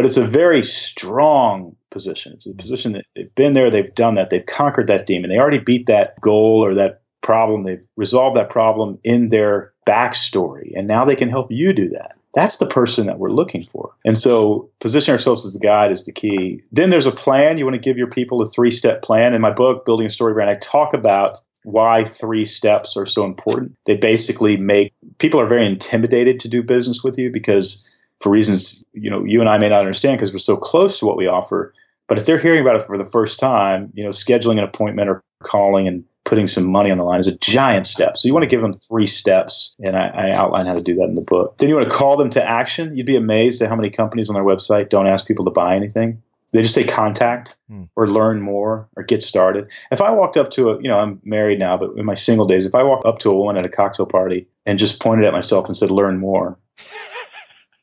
but 0.00 0.06
it's 0.06 0.16
a 0.16 0.24
very 0.24 0.62
strong 0.62 1.76
position. 1.90 2.32
It's 2.32 2.46
a 2.46 2.54
position 2.54 2.92
that 2.92 3.04
they've 3.14 3.34
been 3.34 3.52
there, 3.52 3.70
they've 3.70 3.94
done 3.94 4.14
that, 4.14 4.30
they've 4.30 4.46
conquered 4.46 4.86
that 4.86 5.04
demon. 5.04 5.28
They 5.28 5.36
already 5.36 5.58
beat 5.58 5.84
that 5.88 6.18
goal 6.22 6.64
or 6.64 6.74
that 6.74 7.02
problem, 7.20 7.64
they've 7.64 7.84
resolved 7.96 8.34
that 8.38 8.48
problem 8.48 8.98
in 9.04 9.28
their 9.28 9.74
backstory, 9.86 10.72
and 10.74 10.88
now 10.88 11.04
they 11.04 11.16
can 11.16 11.28
help 11.28 11.48
you 11.50 11.74
do 11.74 11.90
that. 11.90 12.16
That's 12.32 12.56
the 12.56 12.66
person 12.66 13.08
that 13.08 13.18
we're 13.18 13.30
looking 13.30 13.66
for. 13.70 13.92
And 14.06 14.16
so, 14.16 14.70
position 14.80 15.12
ourselves 15.12 15.44
as 15.44 15.52
the 15.52 15.60
guide 15.60 15.92
is 15.92 16.06
the 16.06 16.12
key. 16.12 16.62
Then 16.72 16.88
there's 16.88 17.04
a 17.04 17.12
plan. 17.12 17.58
You 17.58 17.66
want 17.66 17.74
to 17.74 17.78
give 17.78 17.98
your 17.98 18.08
people 18.08 18.40
a 18.40 18.46
three 18.46 18.70
step 18.70 19.02
plan. 19.02 19.34
In 19.34 19.42
my 19.42 19.50
book, 19.50 19.84
Building 19.84 20.06
a 20.06 20.10
Story 20.10 20.32
Brand, 20.32 20.48
I 20.48 20.54
talk 20.54 20.94
about 20.94 21.38
why 21.64 22.04
three 22.04 22.46
steps 22.46 22.96
are 22.96 23.04
so 23.04 23.26
important. 23.26 23.76
They 23.84 23.96
basically 23.96 24.56
make 24.56 24.94
people 25.18 25.38
are 25.38 25.46
very 25.46 25.66
intimidated 25.66 26.40
to 26.40 26.48
do 26.48 26.62
business 26.62 27.04
with 27.04 27.18
you 27.18 27.30
because 27.30 27.86
for 28.20 28.30
reasons 28.30 28.84
you 28.92 29.10
know 29.10 29.24
you 29.24 29.40
and 29.40 29.48
I 29.48 29.58
may 29.58 29.68
not 29.68 29.80
understand 29.80 30.18
because 30.18 30.32
we're 30.32 30.38
so 30.38 30.56
close 30.56 30.98
to 30.98 31.06
what 31.06 31.16
we 31.16 31.26
offer. 31.26 31.74
But 32.08 32.18
if 32.18 32.26
they're 32.26 32.38
hearing 32.38 32.60
about 32.60 32.74
it 32.74 32.86
for 32.86 32.98
the 32.98 33.04
first 33.04 33.38
time, 33.38 33.92
you 33.94 34.02
know, 34.02 34.10
scheduling 34.10 34.58
an 34.58 34.64
appointment 34.64 35.08
or 35.08 35.22
calling 35.44 35.86
and 35.86 36.04
putting 36.24 36.46
some 36.46 36.64
money 36.64 36.90
on 36.90 36.98
the 36.98 37.04
line 37.04 37.20
is 37.20 37.26
a 37.26 37.36
giant 37.38 37.86
step. 37.86 38.16
So 38.16 38.26
you 38.26 38.34
want 38.34 38.44
to 38.44 38.48
give 38.48 38.62
them 38.62 38.72
three 38.72 39.06
steps, 39.06 39.74
and 39.80 39.96
I, 39.96 40.08
I, 40.08 40.30
outline 40.32 40.66
how 40.66 40.74
to 40.74 40.82
do 40.82 40.94
that 40.96 41.04
in 41.04 41.14
the 41.14 41.20
book. 41.20 41.56
Then 41.58 41.68
you 41.68 41.76
want 41.76 41.88
to 41.88 41.96
call 41.96 42.16
them 42.16 42.30
to 42.30 42.42
action. 42.42 42.96
You'd 42.96 43.06
be 43.06 43.16
amazed 43.16 43.62
at 43.62 43.68
how 43.68 43.76
many 43.76 43.90
companies 43.90 44.28
on 44.28 44.34
their 44.34 44.44
website 44.44 44.90
don't 44.90 45.06
ask 45.06 45.26
people 45.26 45.44
to 45.44 45.50
buy 45.50 45.74
anything. 45.74 46.22
They 46.52 46.62
just 46.62 46.74
say 46.74 46.84
contact 46.84 47.56
hmm. 47.68 47.84
or 47.96 48.08
learn 48.08 48.40
more 48.40 48.88
or 48.96 49.02
get 49.02 49.22
started. 49.22 49.70
If 49.92 50.00
I 50.00 50.10
walked 50.10 50.36
up 50.36 50.50
to 50.52 50.70
a, 50.70 50.82
you 50.82 50.88
know, 50.88 50.98
I'm 50.98 51.20
married 51.24 51.58
now, 51.58 51.76
but 51.76 51.96
in 51.96 52.04
my 52.04 52.14
single 52.14 52.46
days, 52.46 52.66
if 52.66 52.74
I 52.74 52.82
walked 52.82 53.06
up 53.06 53.18
to 53.20 53.30
a 53.30 53.36
woman 53.36 53.56
at 53.56 53.64
a 53.64 53.68
cocktail 53.68 54.06
party 54.06 54.48
and 54.66 54.78
just 54.78 55.00
pointed 55.00 55.26
at 55.26 55.32
myself 55.32 55.66
and 55.66 55.76
said, 55.76 55.90
learn 55.90 56.18
more, 56.18 56.58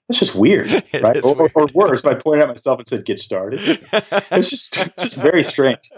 that's 0.08 0.20
just 0.20 0.36
weird, 0.36 0.72
right? 1.02 1.24
Or, 1.24 1.36
weird. 1.36 1.52
or, 1.56 1.68
worse, 1.74 2.06
if 2.06 2.06
I 2.06 2.16
pointed 2.16 2.44
at 2.44 2.48
myself 2.48 2.80
and 2.80 2.88
said, 2.88 3.06
"Get 3.06 3.20
started," 3.20 3.60
it's 3.92 4.50
just 4.50 4.78
it's 4.78 5.04
just 5.04 5.18
very 5.18 5.44
strange. 5.44 5.90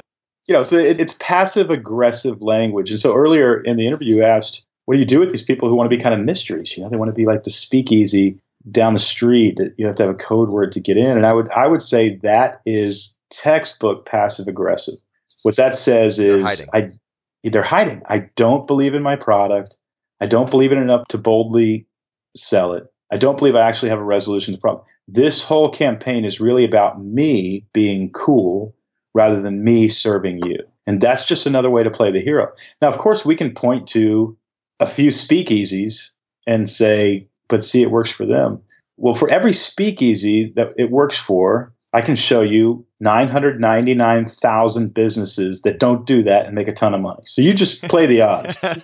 You 0.47 0.53
know, 0.53 0.63
so 0.63 0.77
it, 0.77 0.99
it's 0.99 1.15
passive 1.19 1.69
aggressive 1.69 2.41
language. 2.41 2.89
And 2.89 2.99
so 2.99 3.15
earlier 3.15 3.61
in 3.61 3.77
the 3.77 3.85
interview, 3.85 4.15
you 4.15 4.23
asked, 4.23 4.65
"What 4.85 4.95
do 4.95 4.99
you 4.99 5.05
do 5.05 5.19
with 5.19 5.29
these 5.29 5.43
people 5.43 5.69
who 5.69 5.75
want 5.75 5.89
to 5.89 5.95
be 5.95 6.01
kind 6.01 6.15
of 6.15 6.21
mysteries? 6.21 6.75
You 6.75 6.83
know, 6.83 6.89
they 6.89 6.97
want 6.97 7.09
to 7.09 7.15
be 7.15 7.25
like 7.25 7.43
the 7.43 7.51
speakeasy 7.51 8.39
down 8.69 8.93
the 8.93 8.99
street 8.99 9.55
that 9.57 9.73
you 9.77 9.85
have 9.85 9.95
to 9.95 10.03
have 10.03 10.11
a 10.11 10.17
code 10.17 10.49
word 10.49 10.71
to 10.71 10.79
get 10.79 10.97
in." 10.97 11.17
And 11.17 11.25
I 11.25 11.33
would 11.33 11.49
I 11.51 11.67
would 11.67 11.81
say 11.81 12.15
that 12.23 12.61
is 12.65 13.15
textbook 13.29 14.05
passive 14.05 14.47
aggressive. 14.47 14.95
What 15.43 15.55
that 15.55 15.75
says 15.75 16.19
is, 16.19 16.43
I 16.73 16.91
they're 17.43 17.61
hiding. 17.61 18.01
I 18.09 18.29
don't 18.35 18.65
believe 18.65 18.95
in 18.95 19.03
my 19.03 19.15
product. 19.15 19.77
I 20.19 20.25
don't 20.25 20.49
believe 20.49 20.71
in 20.71 20.79
enough 20.79 21.07
to 21.09 21.17
boldly 21.17 21.85
sell 22.35 22.73
it. 22.73 22.91
I 23.11 23.17
don't 23.17 23.37
believe 23.37 23.55
I 23.55 23.67
actually 23.67 23.89
have 23.89 23.99
a 23.99 24.03
resolution 24.03 24.53
to 24.53 24.57
the 24.57 24.61
problem. 24.61 24.85
This 25.07 25.43
whole 25.43 25.69
campaign 25.69 26.25
is 26.25 26.39
really 26.39 26.63
about 26.63 27.03
me 27.03 27.65
being 27.73 28.11
cool 28.11 28.75
rather 29.13 29.41
than 29.41 29.63
me 29.63 29.87
serving 29.87 30.41
you. 30.45 30.59
And 30.85 31.01
that's 31.01 31.25
just 31.25 31.45
another 31.45 31.69
way 31.69 31.83
to 31.83 31.91
play 31.91 32.11
the 32.11 32.21
hero. 32.21 32.51
Now, 32.81 32.87
of 32.89 32.97
course, 32.97 33.25
we 33.25 33.35
can 33.35 33.53
point 33.53 33.87
to 33.89 34.37
a 34.79 34.87
few 34.87 35.09
speakeasies 35.09 36.09
and 36.47 36.69
say, 36.69 37.27
but 37.47 37.63
see, 37.63 37.81
it 37.81 37.91
works 37.91 38.11
for 38.11 38.25
them. 38.25 38.61
Well, 38.97 39.13
for 39.13 39.29
every 39.29 39.53
speakeasy 39.53 40.51
that 40.55 40.73
it 40.77 40.91
works 40.91 41.17
for, 41.17 41.73
I 41.93 42.01
can 42.01 42.15
show 42.15 42.41
you 42.41 42.85
999,000 42.99 44.93
businesses 44.93 45.61
that 45.61 45.79
don't 45.79 46.05
do 46.05 46.21
that 46.23 46.45
and 46.45 46.53
make 46.53 46.67
a 46.67 46.73
ton 46.73 46.93
of 46.93 47.01
money. 47.01 47.21
So 47.25 47.41
you 47.41 47.53
just 47.53 47.81
play 47.83 48.05
the 48.05 48.21
odds. 48.23 48.63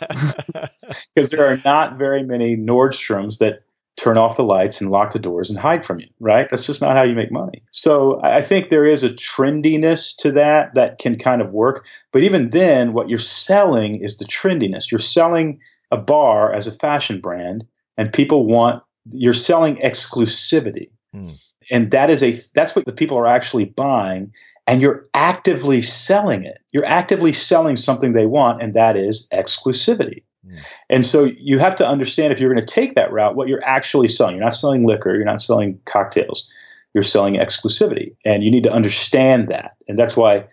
Because 1.15 1.31
there 1.31 1.45
are 1.47 1.59
not 1.65 1.97
very 1.97 2.21
many 2.23 2.55
Nordstroms 2.55 3.39
that 3.39 3.63
turn 3.97 4.17
off 4.17 4.35
the 4.35 4.43
lights 4.43 4.81
and 4.81 4.89
lock 4.89 5.13
the 5.13 5.19
doors 5.19 5.49
and 5.49 5.57
hide 5.57 5.85
from 5.85 5.99
you, 5.99 6.07
right? 6.19 6.49
That's 6.49 6.65
just 6.65 6.81
not 6.81 6.97
how 6.97 7.03
you 7.03 7.15
make 7.15 7.31
money. 7.31 7.63
So 7.71 8.19
I 8.23 8.41
think 8.41 8.69
there 8.69 8.85
is 8.85 9.03
a 9.03 9.09
trendiness 9.09 10.15
to 10.17 10.31
that 10.33 10.73
that 10.73 10.99
can 10.99 11.17
kind 11.17 11.41
of 11.41 11.53
work. 11.53 11.85
But 12.11 12.23
even 12.23 12.49
then, 12.49 12.93
what 12.93 13.07
you're 13.07 13.17
selling 13.17 14.03
is 14.03 14.17
the 14.17 14.25
trendiness. 14.25 14.91
You're 14.91 14.99
selling 14.99 15.59
a 15.91 15.97
bar 15.97 16.51
as 16.53 16.67
a 16.67 16.73
fashion 16.73 17.21
brand, 17.21 17.65
and 17.97 18.11
people 18.11 18.45
want, 18.45 18.83
you're 19.11 19.33
selling 19.33 19.77
exclusivity. 19.77 20.89
Mm. 21.15 21.37
And 21.71 21.91
that 21.91 22.09
is 22.09 22.21
a, 22.21 22.31
that's 22.53 22.75
what 22.75 22.85
the 22.85 22.91
people 22.91 23.17
are 23.17 23.27
actually 23.27 23.65
buying. 23.65 24.33
And 24.67 24.81
you're 24.81 25.07
actively 25.13 25.81
selling 25.81 26.43
it. 26.43 26.57
You're 26.71 26.85
actively 26.85 27.31
selling 27.31 27.75
something 27.75 28.13
they 28.13 28.25
want, 28.25 28.61
and 28.61 28.73
that 28.73 28.97
is 28.97 29.27
exclusivity. 29.31 30.23
Mm. 30.47 30.65
And 30.89 31.05
so 31.05 31.29
you 31.37 31.59
have 31.59 31.75
to 31.77 31.87
understand 31.87 32.31
if 32.31 32.39
you're 32.39 32.53
going 32.53 32.65
to 32.65 32.73
take 32.73 32.95
that 32.95 33.11
route, 33.11 33.35
what 33.35 33.47
you're 33.47 33.63
actually 33.63 34.07
selling. 34.07 34.35
You're 34.35 34.43
not 34.43 34.53
selling 34.53 34.85
liquor, 34.85 35.15
you're 35.15 35.25
not 35.25 35.41
selling 35.41 35.79
cocktails, 35.85 36.47
you're 36.93 37.03
selling 37.03 37.35
exclusivity. 37.35 38.15
And 38.25 38.43
you 38.43 38.51
need 38.51 38.63
to 38.63 38.71
understand 38.71 39.47
that. 39.49 39.75
And 39.87 39.97
that's 39.97 40.15
why, 40.15 40.45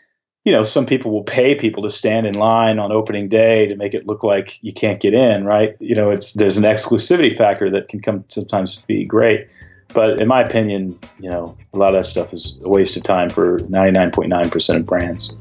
you 0.45 0.53
know, 0.53 0.65
some 0.65 0.87
people 0.87 1.11
will 1.11 1.25
pay 1.25 1.55
people 1.55 1.83
to 1.83 1.91
stand 1.91 2.27
in 2.27 2.35
line 2.35 2.79
on 2.79 2.93
opening 2.93 3.29
day 3.29 3.67
to 3.67 3.77
make 3.77 3.95
it 3.95 4.07
look 4.07 4.25
like 4.25 4.59
you 4.63 4.73
can't 4.73 5.01
get 5.01 5.15
in, 5.15 5.45
right? 5.45 5.77
You 5.81 5.95
know, 5.95 6.11
it's 6.11 6.33
there's 6.35 6.57
an 6.57 6.65
exclusivity 6.65 7.37
factor 7.37 7.71
that 7.71 7.89
can 7.89 8.01
come 8.01 8.25
sometimes 8.29 8.83
be 8.87 9.05
great. 9.05 9.47
But 9.95 10.21
in 10.21 10.29
my 10.29 10.41
opinion, 10.41 10.99
you 11.19 11.29
know, 11.29 11.57
a 11.75 11.79
lot 11.79 11.95
of 11.95 12.03
that 12.03 12.09
stuff 12.09 12.33
is 12.33 12.59
a 12.63 12.69
waste 12.69 12.97
of 12.97 13.03
time 13.03 13.29
for 13.29 13.59
99.9% 13.61 14.77
of 14.77 14.87
brands. 14.87 15.33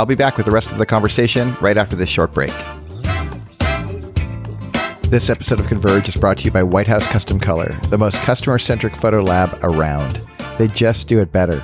I'll 0.00 0.06
be 0.06 0.14
back 0.14 0.38
with 0.38 0.46
the 0.46 0.52
rest 0.52 0.72
of 0.72 0.78
the 0.78 0.86
conversation 0.86 1.54
right 1.60 1.76
after 1.76 1.94
this 1.94 2.08
short 2.08 2.32
break. 2.32 2.54
This 5.10 5.28
episode 5.28 5.60
of 5.60 5.66
Converge 5.66 6.08
is 6.08 6.16
brought 6.16 6.38
to 6.38 6.44
you 6.44 6.50
by 6.50 6.62
White 6.62 6.86
House 6.86 7.06
Custom 7.08 7.38
Color, 7.38 7.78
the 7.90 7.98
most 7.98 8.16
customer 8.22 8.58
centric 8.58 8.96
photo 8.96 9.20
lab 9.20 9.58
around. 9.62 10.18
They 10.56 10.68
just 10.68 11.06
do 11.06 11.20
it 11.20 11.32
better. 11.32 11.62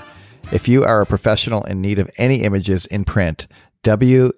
If 0.52 0.68
you 0.68 0.84
are 0.84 1.00
a 1.00 1.06
professional 1.06 1.64
in 1.64 1.80
need 1.80 1.98
of 1.98 2.10
any 2.18 2.42
images 2.42 2.84
in 2.84 3.06
print, 3.06 3.46
WHCC.com 3.84 4.36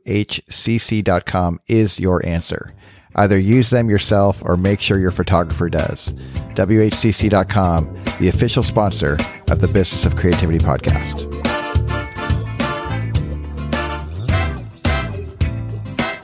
is 1.67 1.99
your 1.99 2.25
answer. 2.25 2.73
Either 3.17 3.37
use 3.37 3.71
them 3.71 3.91
yourself 3.91 4.41
or 4.45 4.57
make 4.57 4.79
sure 4.79 5.01
your 5.01 5.11
photographer 5.11 5.69
does. 5.69 6.11
WHCC.com, 6.55 8.05
the 8.21 8.29
official 8.29 8.63
sponsor 8.63 9.19
of 9.49 9.59
the 9.59 9.67
Business 9.67 10.07
of 10.07 10.15
Creativity 10.15 10.61
podcast. 10.61 11.48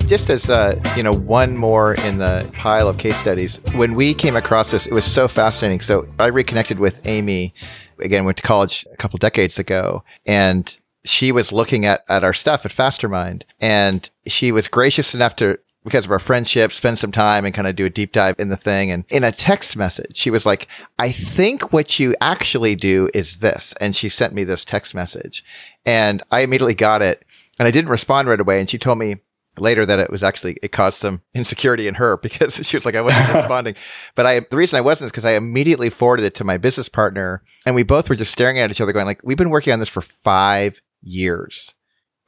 Just 0.06 0.28
as 0.28 0.50
uh, 0.50 0.80
you 0.96 1.02
know, 1.02 1.12
one 1.12 1.56
more 1.56 1.94
in 1.94 2.18
the 2.18 2.48
pile 2.54 2.88
of 2.88 2.98
case 2.98 3.16
studies. 3.16 3.60
When 3.74 3.94
we 3.94 4.14
came 4.14 4.36
across 4.36 4.70
this, 4.70 4.86
it 4.86 4.92
was 4.92 5.04
so 5.04 5.28
fascinating. 5.28 5.80
So 5.80 6.06
I 6.18 6.26
reconnected 6.26 6.78
with 6.78 7.00
Amy. 7.04 7.54
Again, 8.00 8.24
went 8.24 8.36
to 8.38 8.42
college 8.42 8.84
a 8.92 8.96
couple 8.96 9.18
decades 9.18 9.58
ago, 9.58 10.04
and 10.26 10.78
she 11.04 11.32
was 11.32 11.52
looking 11.52 11.84
at 11.86 12.04
at 12.08 12.24
our 12.24 12.32
stuff 12.32 12.66
at 12.66 12.72
Fastermind, 12.72 13.42
and 13.60 14.10
she 14.26 14.52
was 14.52 14.68
gracious 14.68 15.14
enough 15.14 15.36
to. 15.36 15.58
Because 15.84 16.06
of 16.06 16.12
our 16.12 16.18
friendship, 16.18 16.72
spend 16.72 16.98
some 16.98 17.12
time 17.12 17.44
and 17.44 17.52
kind 17.52 17.68
of 17.68 17.76
do 17.76 17.84
a 17.84 17.90
deep 17.90 18.12
dive 18.12 18.36
in 18.38 18.48
the 18.48 18.56
thing. 18.56 18.90
And 18.90 19.04
in 19.10 19.22
a 19.22 19.30
text 19.30 19.76
message, 19.76 20.16
she 20.16 20.30
was 20.30 20.46
like, 20.46 20.66
I 20.98 21.12
think 21.12 21.74
what 21.74 22.00
you 22.00 22.14
actually 22.22 22.74
do 22.74 23.10
is 23.12 23.40
this. 23.40 23.74
And 23.82 23.94
she 23.94 24.08
sent 24.08 24.32
me 24.32 24.44
this 24.44 24.64
text 24.64 24.94
message 24.94 25.44
and 25.84 26.22
I 26.30 26.40
immediately 26.40 26.72
got 26.72 27.02
it 27.02 27.22
and 27.58 27.68
I 27.68 27.70
didn't 27.70 27.90
respond 27.90 28.28
right 28.28 28.40
away. 28.40 28.60
And 28.60 28.70
she 28.70 28.78
told 28.78 28.96
me, 28.96 29.16
later 29.58 29.86
that 29.86 29.98
it 29.98 30.10
was 30.10 30.22
actually 30.22 30.56
it 30.62 30.72
caused 30.72 30.98
some 30.98 31.22
insecurity 31.34 31.86
in 31.86 31.94
her 31.94 32.16
because 32.22 32.54
she 32.66 32.76
was 32.76 32.84
like 32.84 32.94
I 32.94 33.00
wasn't 33.00 33.28
responding. 33.34 33.76
But 34.14 34.26
I 34.26 34.40
the 34.40 34.56
reason 34.56 34.76
I 34.76 34.82
wasn't 34.82 35.06
is 35.06 35.12
because 35.12 35.24
I 35.24 35.32
immediately 35.32 35.90
forwarded 35.90 36.24
it 36.24 36.34
to 36.36 36.44
my 36.44 36.58
business 36.58 36.88
partner, 36.88 37.42
and 37.66 37.74
we 37.74 37.82
both 37.82 38.08
were 38.08 38.16
just 38.16 38.32
staring 38.32 38.58
at 38.58 38.70
each 38.70 38.80
other, 38.80 38.92
going 38.92 39.06
like, 39.06 39.20
"We've 39.24 39.36
been 39.38 39.50
working 39.50 39.72
on 39.72 39.80
this 39.80 39.88
for 39.88 40.02
five 40.02 40.80
years, 41.02 41.72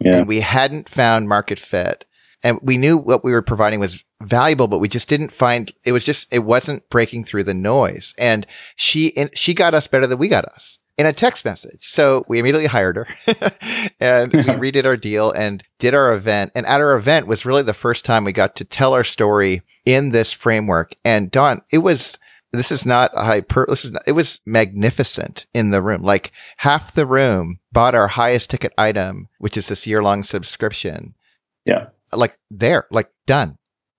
yeah. 0.00 0.16
and 0.16 0.28
we 0.28 0.40
hadn't 0.40 0.88
found 0.88 1.28
market 1.28 1.58
fit." 1.58 2.04
And 2.44 2.60
we 2.62 2.76
knew 2.76 2.98
what 2.98 3.24
we 3.24 3.32
were 3.32 3.42
providing 3.42 3.80
was 3.80 4.04
valuable, 4.22 4.68
but 4.68 4.78
we 4.78 4.88
just 4.88 5.08
didn't 5.08 5.32
find 5.32 5.72
it 5.84 5.92
was 5.92 6.04
just 6.04 6.28
it 6.30 6.40
wasn't 6.40 6.88
breaking 6.90 7.24
through 7.24 7.44
the 7.44 7.54
noise. 7.54 8.14
And 8.18 8.46
she 8.76 9.16
and 9.16 9.30
she 9.36 9.54
got 9.54 9.74
us 9.74 9.86
better 9.86 10.06
than 10.06 10.18
we 10.18 10.28
got 10.28 10.44
us 10.44 10.78
in 10.98 11.06
a 11.06 11.12
text 11.12 11.44
message. 11.44 11.90
So 11.90 12.24
we 12.28 12.38
immediately 12.38 12.66
hired 12.66 12.96
her 12.96 13.06
and 14.00 14.32
we 14.32 14.38
redid 14.42 14.87
our 14.87 14.96
deal 14.96 15.30
and 15.30 15.62
did 15.78 15.94
our 15.94 16.14
event. 16.14 16.52
And 16.54 16.64
at 16.66 16.80
our 16.80 16.96
event 16.96 17.26
was 17.26 17.44
really 17.44 17.62
the 17.62 17.74
first 17.74 18.04
time 18.04 18.24
we 18.24 18.32
got 18.32 18.56
to 18.56 18.64
tell 18.64 18.94
our 18.94 19.04
story 19.04 19.62
in 19.85 20.11
this 20.11 20.32
framework. 20.32 20.94
And 21.04 21.30
Don, 21.30 21.62
it 21.70 21.78
was, 21.78 22.18
this 22.52 22.72
is 22.72 22.87
not 22.87 23.11
a 23.14 23.24
hyper, 23.24 23.66
this 23.68 23.85
is, 23.85 23.92
not, 23.92 24.02
it 24.06 24.12
was 24.12 24.40
magnificent 24.46 25.46
in 25.52 25.70
the 25.70 25.82
room. 25.82 26.02
Like 26.02 26.32
half 26.59 26.94
the 26.94 27.06
room 27.06 27.59
bought 27.72 27.94
our 27.94 28.09
highest 28.09 28.50
ticket 28.50 28.72
item, 28.78 29.28
which 29.38 29.56
is 29.56 29.68
this 29.68 29.87
year 29.87 30.02
long 30.02 30.22
subscription. 30.22 31.14
Yeah. 31.66 31.88
Like 32.12 32.38
there, 32.50 32.87
like 32.90 33.11
done. 33.26 33.59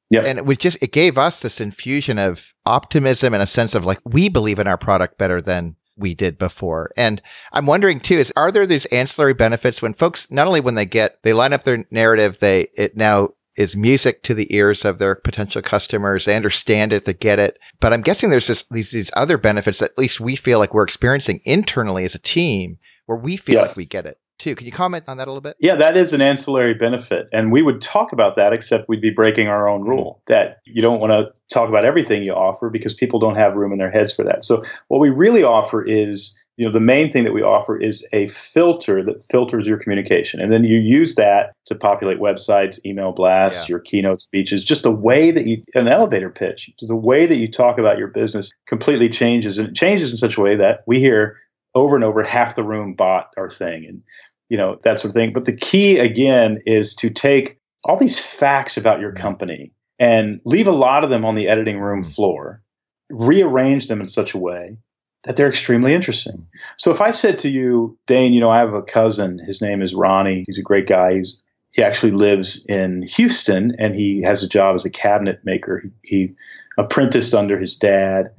Yeah. 0.09 0.21
And 0.21 0.39
it 0.39 0.45
was 0.45 0.57
just, 0.57 0.77
it 0.81 0.93
gave 0.93 1.17
us 1.17 1.41
this 1.41 1.59
infusion 1.59 2.17
of 2.17 2.53
optimism 2.65 3.33
and 3.33 3.43
a 3.43 3.47
sense 3.47 3.75
of 3.75 3.85
like, 3.85 3.99
we 4.05 4.29
believe 4.29 4.57
in 4.57 4.65
our 4.65 4.77
product 4.77 5.17
better 5.17 5.41
than 5.41 5.75
we 5.97 6.13
did 6.13 6.37
before. 6.37 6.91
And 6.95 7.21
I'm 7.51 7.65
wondering 7.65 7.99
too, 7.99 8.19
is 8.19 8.31
are 8.35 8.51
there 8.51 8.65
these 8.65 8.85
ancillary 8.85 9.33
benefits 9.33 9.81
when 9.81 9.93
folks, 9.93 10.29
not 10.31 10.47
only 10.47 10.61
when 10.61 10.75
they 10.75 10.85
get, 10.85 11.21
they 11.23 11.33
line 11.33 11.53
up 11.53 11.63
their 11.63 11.85
narrative, 11.91 12.39
they, 12.39 12.67
it 12.75 12.95
now 12.95 13.29
is 13.55 13.75
music 13.75 14.21
to 14.23 14.33
the 14.33 14.53
ears 14.55 14.85
of 14.85 14.99
their 14.99 15.15
potential 15.15 15.61
customers. 15.61 16.25
They 16.25 16.35
understand 16.35 16.93
it, 16.93 17.05
they 17.05 17.13
get 17.13 17.39
it. 17.39 17.57
But 17.79 17.91
I'm 17.91 18.01
guessing 18.01 18.29
there's 18.29 18.47
this, 18.47 18.63
these, 18.69 18.91
these 18.91 19.11
other 19.15 19.37
benefits 19.37 19.79
that 19.79 19.91
at 19.91 19.97
least 19.97 20.21
we 20.21 20.35
feel 20.35 20.59
like 20.59 20.73
we're 20.73 20.83
experiencing 20.83 21.41
internally 21.43 22.05
as 22.05 22.13
a 22.13 22.19
team 22.19 22.77
where 23.07 23.17
we 23.17 23.35
feel 23.35 23.61
like 23.61 23.75
we 23.75 23.85
get 23.85 24.05
it 24.05 24.19
too. 24.37 24.55
Can 24.55 24.65
you 24.65 24.71
comment 24.71 25.05
on 25.07 25.17
that 25.17 25.27
a 25.27 25.31
little 25.31 25.41
bit? 25.41 25.57
Yeah, 25.59 25.75
that 25.75 25.97
is 25.97 26.13
an 26.13 26.21
ancillary 26.21 26.73
benefit. 26.73 27.27
And 27.31 27.51
we 27.51 27.61
would 27.61 27.81
talk 27.81 28.11
about 28.11 28.35
that, 28.35 28.53
except 28.53 28.89
we'd 28.89 29.01
be 29.01 29.09
breaking 29.09 29.47
our 29.47 29.67
own 29.67 29.83
rule 29.83 30.21
that 30.27 30.57
you 30.65 30.81
don't 30.81 30.99
want 30.99 31.11
to 31.11 31.31
talk 31.53 31.69
about 31.69 31.85
everything 31.85 32.23
you 32.23 32.33
offer 32.33 32.69
because 32.69 32.93
people 32.93 33.19
don't 33.19 33.35
have 33.35 33.55
room 33.55 33.71
in 33.71 33.77
their 33.77 33.91
heads 33.91 34.13
for 34.13 34.23
that. 34.23 34.43
So, 34.43 34.63
what 34.87 34.99
we 34.99 35.09
really 35.09 35.43
offer 35.43 35.83
is 35.83 36.37
you 36.57 36.65
know 36.65 36.71
the 36.71 36.79
main 36.79 37.11
thing 37.11 37.23
that 37.23 37.33
we 37.33 37.41
offer 37.41 37.79
is 37.79 38.05
a 38.11 38.27
filter 38.27 39.03
that 39.03 39.21
filters 39.31 39.67
your 39.67 39.77
communication 39.77 40.41
and 40.41 40.51
then 40.51 40.63
you 40.63 40.79
use 40.79 41.15
that 41.15 41.53
to 41.65 41.75
populate 41.75 42.19
websites 42.19 42.83
email 42.85 43.11
blasts 43.11 43.69
yeah. 43.69 43.73
your 43.73 43.79
keynote 43.79 44.21
speeches 44.21 44.63
just 44.63 44.83
the 44.83 44.91
way 44.91 45.31
that 45.31 45.45
you 45.45 45.61
an 45.75 45.87
elevator 45.87 46.29
pitch 46.29 46.69
the 46.81 46.95
way 46.95 47.25
that 47.25 47.37
you 47.37 47.49
talk 47.49 47.77
about 47.77 47.97
your 47.97 48.07
business 48.07 48.51
completely 48.65 49.07
changes 49.07 49.57
and 49.57 49.69
it 49.69 49.75
changes 49.75 50.11
in 50.11 50.17
such 50.17 50.37
a 50.37 50.41
way 50.41 50.55
that 50.55 50.83
we 50.87 50.99
hear 50.99 51.37
over 51.75 51.95
and 51.95 52.03
over 52.03 52.23
half 52.23 52.55
the 52.55 52.63
room 52.63 52.93
bought 52.93 53.31
our 53.37 53.49
thing 53.49 53.85
and 53.85 54.01
you 54.49 54.57
know, 54.57 54.79
that 54.83 54.99
sort 54.99 55.09
of 55.09 55.13
thing. 55.13 55.33
But 55.33 55.45
the 55.45 55.55
key 55.55 55.97
again 55.97 56.61
is 56.65 56.93
to 56.95 57.09
take 57.09 57.59
all 57.83 57.97
these 57.97 58.19
facts 58.19 58.77
about 58.77 58.99
your 58.99 59.11
mm-hmm. 59.11 59.21
company 59.21 59.71
and 59.99 60.39
leave 60.45 60.67
a 60.67 60.71
lot 60.71 61.03
of 61.03 61.09
them 61.09 61.25
on 61.25 61.35
the 61.35 61.47
editing 61.47 61.79
room 61.79 62.01
mm-hmm. 62.01 62.11
floor, 62.11 62.61
rearrange 63.09 63.87
them 63.87 64.01
in 64.01 64.07
such 64.07 64.33
a 64.33 64.37
way 64.37 64.77
that 65.23 65.35
they're 65.35 65.49
extremely 65.49 65.93
interesting. 65.93 66.47
So 66.77 66.91
if 66.91 67.01
I 67.01 67.11
said 67.11 67.39
to 67.39 67.49
you, 67.49 67.97
Dane, 68.05 68.33
you 68.33 68.39
know, 68.39 68.49
I 68.49 68.59
have 68.59 68.73
a 68.73 68.81
cousin, 68.81 69.39
his 69.39 69.61
name 69.61 69.81
is 69.81 69.93
Ronnie, 69.93 70.45
he's 70.47 70.59
a 70.59 70.63
great 70.63 70.87
guy. 70.87 71.15
He's 71.15 71.37
he 71.77 71.83
actually 71.83 72.11
lives 72.11 72.65
in 72.65 73.03
Houston 73.03 73.75
and 73.77 73.93
he 73.93 74.23
has 74.23 74.41
a 74.41 74.47
job 74.47 74.73
as 74.73 74.83
a 74.83 74.89
cabinet 74.89 75.41
maker. 75.43 75.83
He, 75.83 75.91
he 76.01 76.33
apprenticed 76.77 77.35
under 77.35 77.55
his 77.57 77.75
dad. 77.75 78.33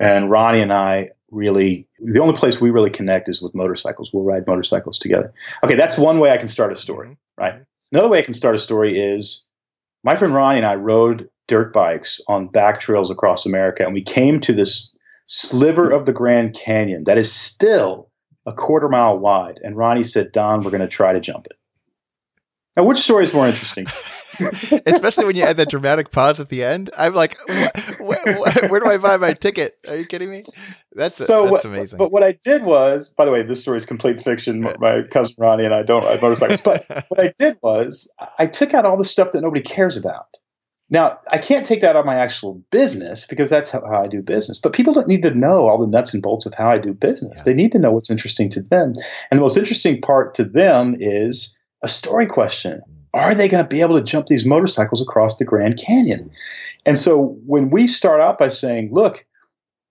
And 0.00 0.28
Ronnie 0.28 0.62
and 0.62 0.72
I 0.72 1.10
really 1.32 1.88
the 1.98 2.20
only 2.20 2.34
place 2.34 2.60
we 2.60 2.70
really 2.70 2.90
connect 2.90 3.28
is 3.28 3.42
with 3.42 3.54
motorcycles. 3.54 4.12
We'll 4.12 4.22
ride 4.22 4.46
motorcycles 4.46 4.98
together. 4.98 5.32
Okay, 5.64 5.74
that's 5.74 5.98
one 5.98 6.20
way 6.20 6.30
I 6.30 6.36
can 6.36 6.48
start 6.48 6.72
a 6.72 6.76
story, 6.76 7.08
mm-hmm. 7.08 7.42
right? 7.42 7.54
Another 7.90 8.08
way 8.08 8.18
I 8.18 8.22
can 8.22 8.34
start 8.34 8.54
a 8.54 8.58
story 8.58 8.98
is 8.98 9.44
my 10.04 10.14
friend 10.14 10.34
Ronnie 10.34 10.58
and 10.58 10.66
I 10.66 10.76
rode 10.76 11.28
dirt 11.48 11.72
bikes 11.72 12.20
on 12.28 12.48
back 12.48 12.80
trails 12.80 13.10
across 13.10 13.44
America, 13.44 13.84
and 13.84 13.94
we 13.94 14.02
came 14.02 14.40
to 14.40 14.52
this 14.52 14.90
sliver 15.26 15.90
of 15.90 16.06
the 16.06 16.12
Grand 16.12 16.54
Canyon 16.54 17.04
that 17.04 17.18
is 17.18 17.32
still 17.32 18.10
a 18.46 18.52
quarter 18.52 18.88
mile 18.88 19.18
wide. 19.18 19.58
And 19.62 19.76
Ronnie 19.76 20.04
said, 20.04 20.32
Don, 20.32 20.62
we're 20.62 20.70
going 20.70 20.80
to 20.82 20.88
try 20.88 21.12
to 21.12 21.20
jump 21.20 21.46
it. 21.46 21.56
Now, 22.76 22.84
which 22.84 22.98
story 22.98 23.24
is 23.24 23.34
more 23.34 23.46
interesting? 23.46 23.86
Especially 24.86 25.26
when 25.26 25.36
you 25.36 25.42
add 25.42 25.58
that 25.58 25.68
dramatic 25.68 26.10
pause 26.10 26.40
at 26.40 26.48
the 26.48 26.64
end. 26.64 26.88
I'm 26.96 27.14
like, 27.14 27.36
where 28.00 28.80
do 28.80 28.86
I 28.86 28.96
buy 28.96 29.18
my 29.18 29.34
ticket? 29.34 29.74
Are 29.88 29.96
you 29.96 30.06
kidding 30.06 30.30
me? 30.30 30.44
That's 30.92 31.16
so. 31.16 31.50
That's 31.50 31.66
amazing. 31.66 31.98
But 31.98 32.12
what 32.12 32.22
I 32.22 32.32
did 32.32 32.64
was, 32.64 33.10
by 33.10 33.26
the 33.26 33.30
way, 33.30 33.42
this 33.42 33.60
story 33.60 33.76
is 33.76 33.84
complete 33.84 34.18
fiction. 34.20 34.62
My 34.78 35.02
cousin 35.10 35.34
Ronnie 35.38 35.64
and 35.64 35.74
I 35.74 35.82
don't 35.82 36.04
ride 36.04 36.22
motorcycles. 36.22 36.62
But 36.62 36.86
what 37.08 37.20
I 37.20 37.34
did 37.38 37.58
was, 37.62 38.10
I 38.38 38.46
took 38.46 38.72
out 38.72 38.86
all 38.86 38.96
the 38.96 39.04
stuff 39.04 39.32
that 39.32 39.42
nobody 39.42 39.62
cares 39.62 39.98
about. 39.98 40.26
Now, 40.88 41.18
I 41.30 41.38
can't 41.38 41.64
take 41.64 41.80
that 41.80 41.96
out 41.96 42.00
of 42.00 42.06
my 42.06 42.16
actual 42.16 42.62
business 42.70 43.26
because 43.26 43.48
that's 43.48 43.70
how, 43.70 43.80
how, 43.80 44.02
I 44.02 44.08
do 44.08 44.20
business. 44.20 44.60
But 44.60 44.74
people 44.74 44.92
don't 44.92 45.08
need 45.08 45.22
to 45.22 45.34
know 45.34 45.66
all 45.66 45.78
the 45.78 45.86
nuts 45.86 46.12
and 46.12 46.22
bolts 46.22 46.44
of 46.44 46.52
how 46.52 46.68
I 46.68 46.76
do 46.76 46.92
business. 46.92 47.38
Yeah. 47.38 47.42
They 47.44 47.54
need 47.54 47.72
to 47.72 47.78
know 47.78 47.92
what's 47.92 48.10
interesting 48.10 48.50
to 48.50 48.60
them. 48.60 48.92
And 49.30 49.38
the 49.38 49.40
most 49.40 49.56
interesting 49.56 50.02
part 50.02 50.34
to 50.34 50.44
them 50.44 50.94
is 51.00 51.56
a 51.82 51.88
story 51.88 52.26
question. 52.26 52.82
Are 53.14 53.34
they 53.34 53.48
going 53.48 53.62
to 53.62 53.68
be 53.68 53.82
able 53.82 53.98
to 53.98 54.04
jump 54.04 54.26
these 54.26 54.46
motorcycles 54.46 55.02
across 55.02 55.36
the 55.36 55.44
Grand 55.44 55.78
Canyon? 55.78 56.30
And 56.86 56.98
so 56.98 57.36
when 57.46 57.70
we 57.70 57.86
start 57.86 58.20
out 58.20 58.38
by 58.38 58.48
saying, 58.48 58.90
look, 58.92 59.26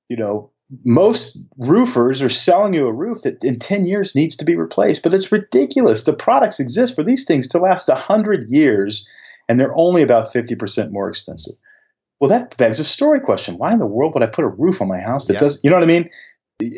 you 0.10 0.18
know, 0.18 0.50
most 0.84 1.38
roofers 1.58 2.22
are 2.22 2.30
selling 2.30 2.74
you 2.74 2.88
a 2.88 2.94
roof 2.94 3.22
that 3.24 3.44
in 3.44 3.60
10 3.60 3.86
years 3.86 4.16
needs 4.16 4.36
to 4.38 4.46
be 4.46 4.56
replaced, 4.56 5.04
but 5.04 5.14
it's 5.14 5.32
ridiculous. 5.32 6.04
The 6.04 6.14
products 6.14 6.60
exist 6.60 6.96
for 6.96 7.04
these 7.04 7.26
things 7.26 7.48
to 7.50 7.60
last 7.60 7.90
100 7.90 8.50
years, 8.50 9.06
and 9.50 9.60
they're 9.60 9.76
only 9.76 10.02
about 10.02 10.34
50% 10.34 10.92
more 10.92 11.10
expensive. 11.10 11.56
Well, 12.20 12.30
that 12.30 12.56
begs 12.58 12.80
a 12.80 12.84
story 12.84 13.20
question. 13.20 13.58
Why 13.58 13.74
in 13.74 13.80
the 13.80 13.86
world 13.86 14.14
would 14.14 14.24
I 14.24 14.28
put 14.28 14.46
a 14.46 14.50
roof 14.50 14.82
on 14.82 14.88
my 14.88 15.00
house 15.00 15.28
that 15.28 15.40
does, 15.40 15.60
you 15.64 15.70
know 15.70 15.76
what 15.76 15.84
I 15.84 15.88
mean? 15.88 16.10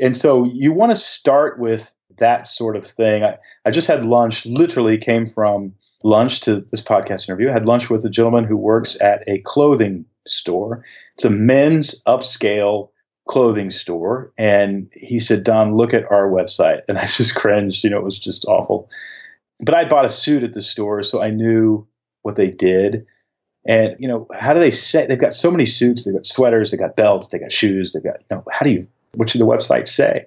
And 0.02 0.16
so 0.16 0.46
you 0.46 0.72
want 0.72 0.92
to 0.92 0.96
start 0.96 1.60
with 1.60 1.92
that 2.18 2.48
sort 2.48 2.76
of 2.76 2.86
thing. 2.86 3.24
I, 3.24 3.38
I 3.66 3.72
just 3.72 3.88
had 3.88 4.06
lunch, 4.06 4.46
literally 4.46 4.98
came 4.98 5.28
from 5.28 5.74
lunch 6.04 6.42
to 6.42 6.62
this 6.72 6.82
podcast 6.82 7.28
interview. 7.28 7.50
I 7.50 7.54
had 7.54 7.66
lunch 7.66 7.90
with 7.90 8.06
a 8.06 8.10
gentleman 8.10 8.44
who 8.44 8.58
works 8.58 8.98
at 9.02 9.24
a 9.28 9.40
clothing 9.40 10.06
store. 10.28 10.84
It's 11.16 11.26
a 11.26 11.30
men's 11.30 12.04
upscale 12.04 12.90
clothing 13.28 13.70
store. 13.70 14.32
And 14.38 14.90
he 14.94 15.20
said, 15.20 15.44
Don, 15.44 15.76
look 15.76 15.94
at 15.94 16.10
our 16.12 16.30
website. 16.30 16.82
And 16.88 16.98
I 16.98 17.06
just 17.06 17.36
cringed. 17.36 17.84
You 17.84 17.90
know, 17.90 17.98
it 17.98 18.04
was 18.04 18.20
just 18.20 18.46
awful. 18.46 18.90
But 19.60 19.76
I 19.76 19.86
bought 19.86 20.06
a 20.06 20.10
suit 20.10 20.44
at 20.44 20.54
the 20.54 20.62
store, 20.62 21.04
so 21.04 21.22
I 21.22 21.30
knew 21.30 21.88
what 22.24 22.36
they 22.36 22.52
did. 22.52 23.06
And, 23.66 23.96
you 23.98 24.08
know, 24.08 24.28
how 24.34 24.54
do 24.54 24.60
they 24.60 24.72
say? 24.72 25.06
They've 25.06 25.20
got 25.20 25.34
so 25.34 25.50
many 25.50 25.66
suits. 25.66 26.04
They've 26.04 26.14
got 26.14 26.26
sweaters, 26.26 26.72
they've 26.72 26.80
got 26.80 26.98
belts, 26.98 27.30
they've 27.30 27.40
got 27.40 27.52
shoes, 27.52 27.94
they've 27.94 28.04
got, 28.04 28.20
you 28.20 28.36
know, 28.36 28.44
how 28.52 28.64
do 28.64 28.72
you, 28.72 28.88
what 29.16 29.30
should 29.30 29.40
the 29.40 29.46
website 29.46 29.88
say? 29.88 30.26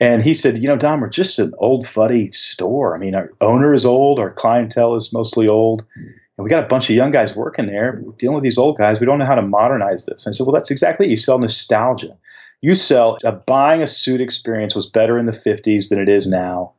And 0.00 0.22
he 0.22 0.34
said, 0.34 0.58
you 0.58 0.68
know, 0.68 0.76
Don, 0.76 1.00
we're 1.00 1.08
just 1.08 1.38
an 1.38 1.54
old 1.58 1.86
fuddy 1.86 2.30
store. 2.32 2.94
I 2.94 2.98
mean, 2.98 3.14
our 3.14 3.32
owner 3.40 3.72
is 3.72 3.86
old, 3.86 4.18
our 4.18 4.30
clientele 4.30 4.94
is 4.94 5.12
mostly 5.12 5.48
old. 5.48 5.84
And 5.94 6.44
we 6.44 6.50
got 6.50 6.62
a 6.62 6.66
bunch 6.66 6.90
of 6.90 6.96
young 6.96 7.10
guys 7.10 7.34
working 7.34 7.66
there. 7.66 8.00
We're 8.02 8.12
dealing 8.12 8.34
with 8.34 8.42
these 8.42 8.58
old 8.58 8.76
guys. 8.76 9.00
We 9.00 9.06
don't 9.06 9.18
know 9.18 9.24
how 9.24 9.34
to 9.34 9.42
modernize 9.42 10.04
this. 10.04 10.26
And 10.26 10.32
I 10.32 10.36
said, 10.36 10.44
well, 10.44 10.52
that's 10.52 10.70
exactly 10.70 11.06
it. 11.06 11.10
You 11.10 11.16
sell 11.16 11.38
nostalgia. 11.38 12.14
You 12.60 12.74
sell 12.74 13.16
a 13.24 13.32
buying 13.32 13.82
a 13.82 13.86
suit 13.86 14.20
experience 14.20 14.74
was 14.74 14.86
better 14.86 15.18
in 15.18 15.26
the 15.26 15.32
50s 15.32 15.88
than 15.88 15.98
it 15.98 16.08
is 16.08 16.26
now. 16.26 16.72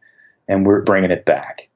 And 0.48 0.66
we're 0.66 0.82
bringing 0.82 1.12
it 1.12 1.26
back. 1.26 1.70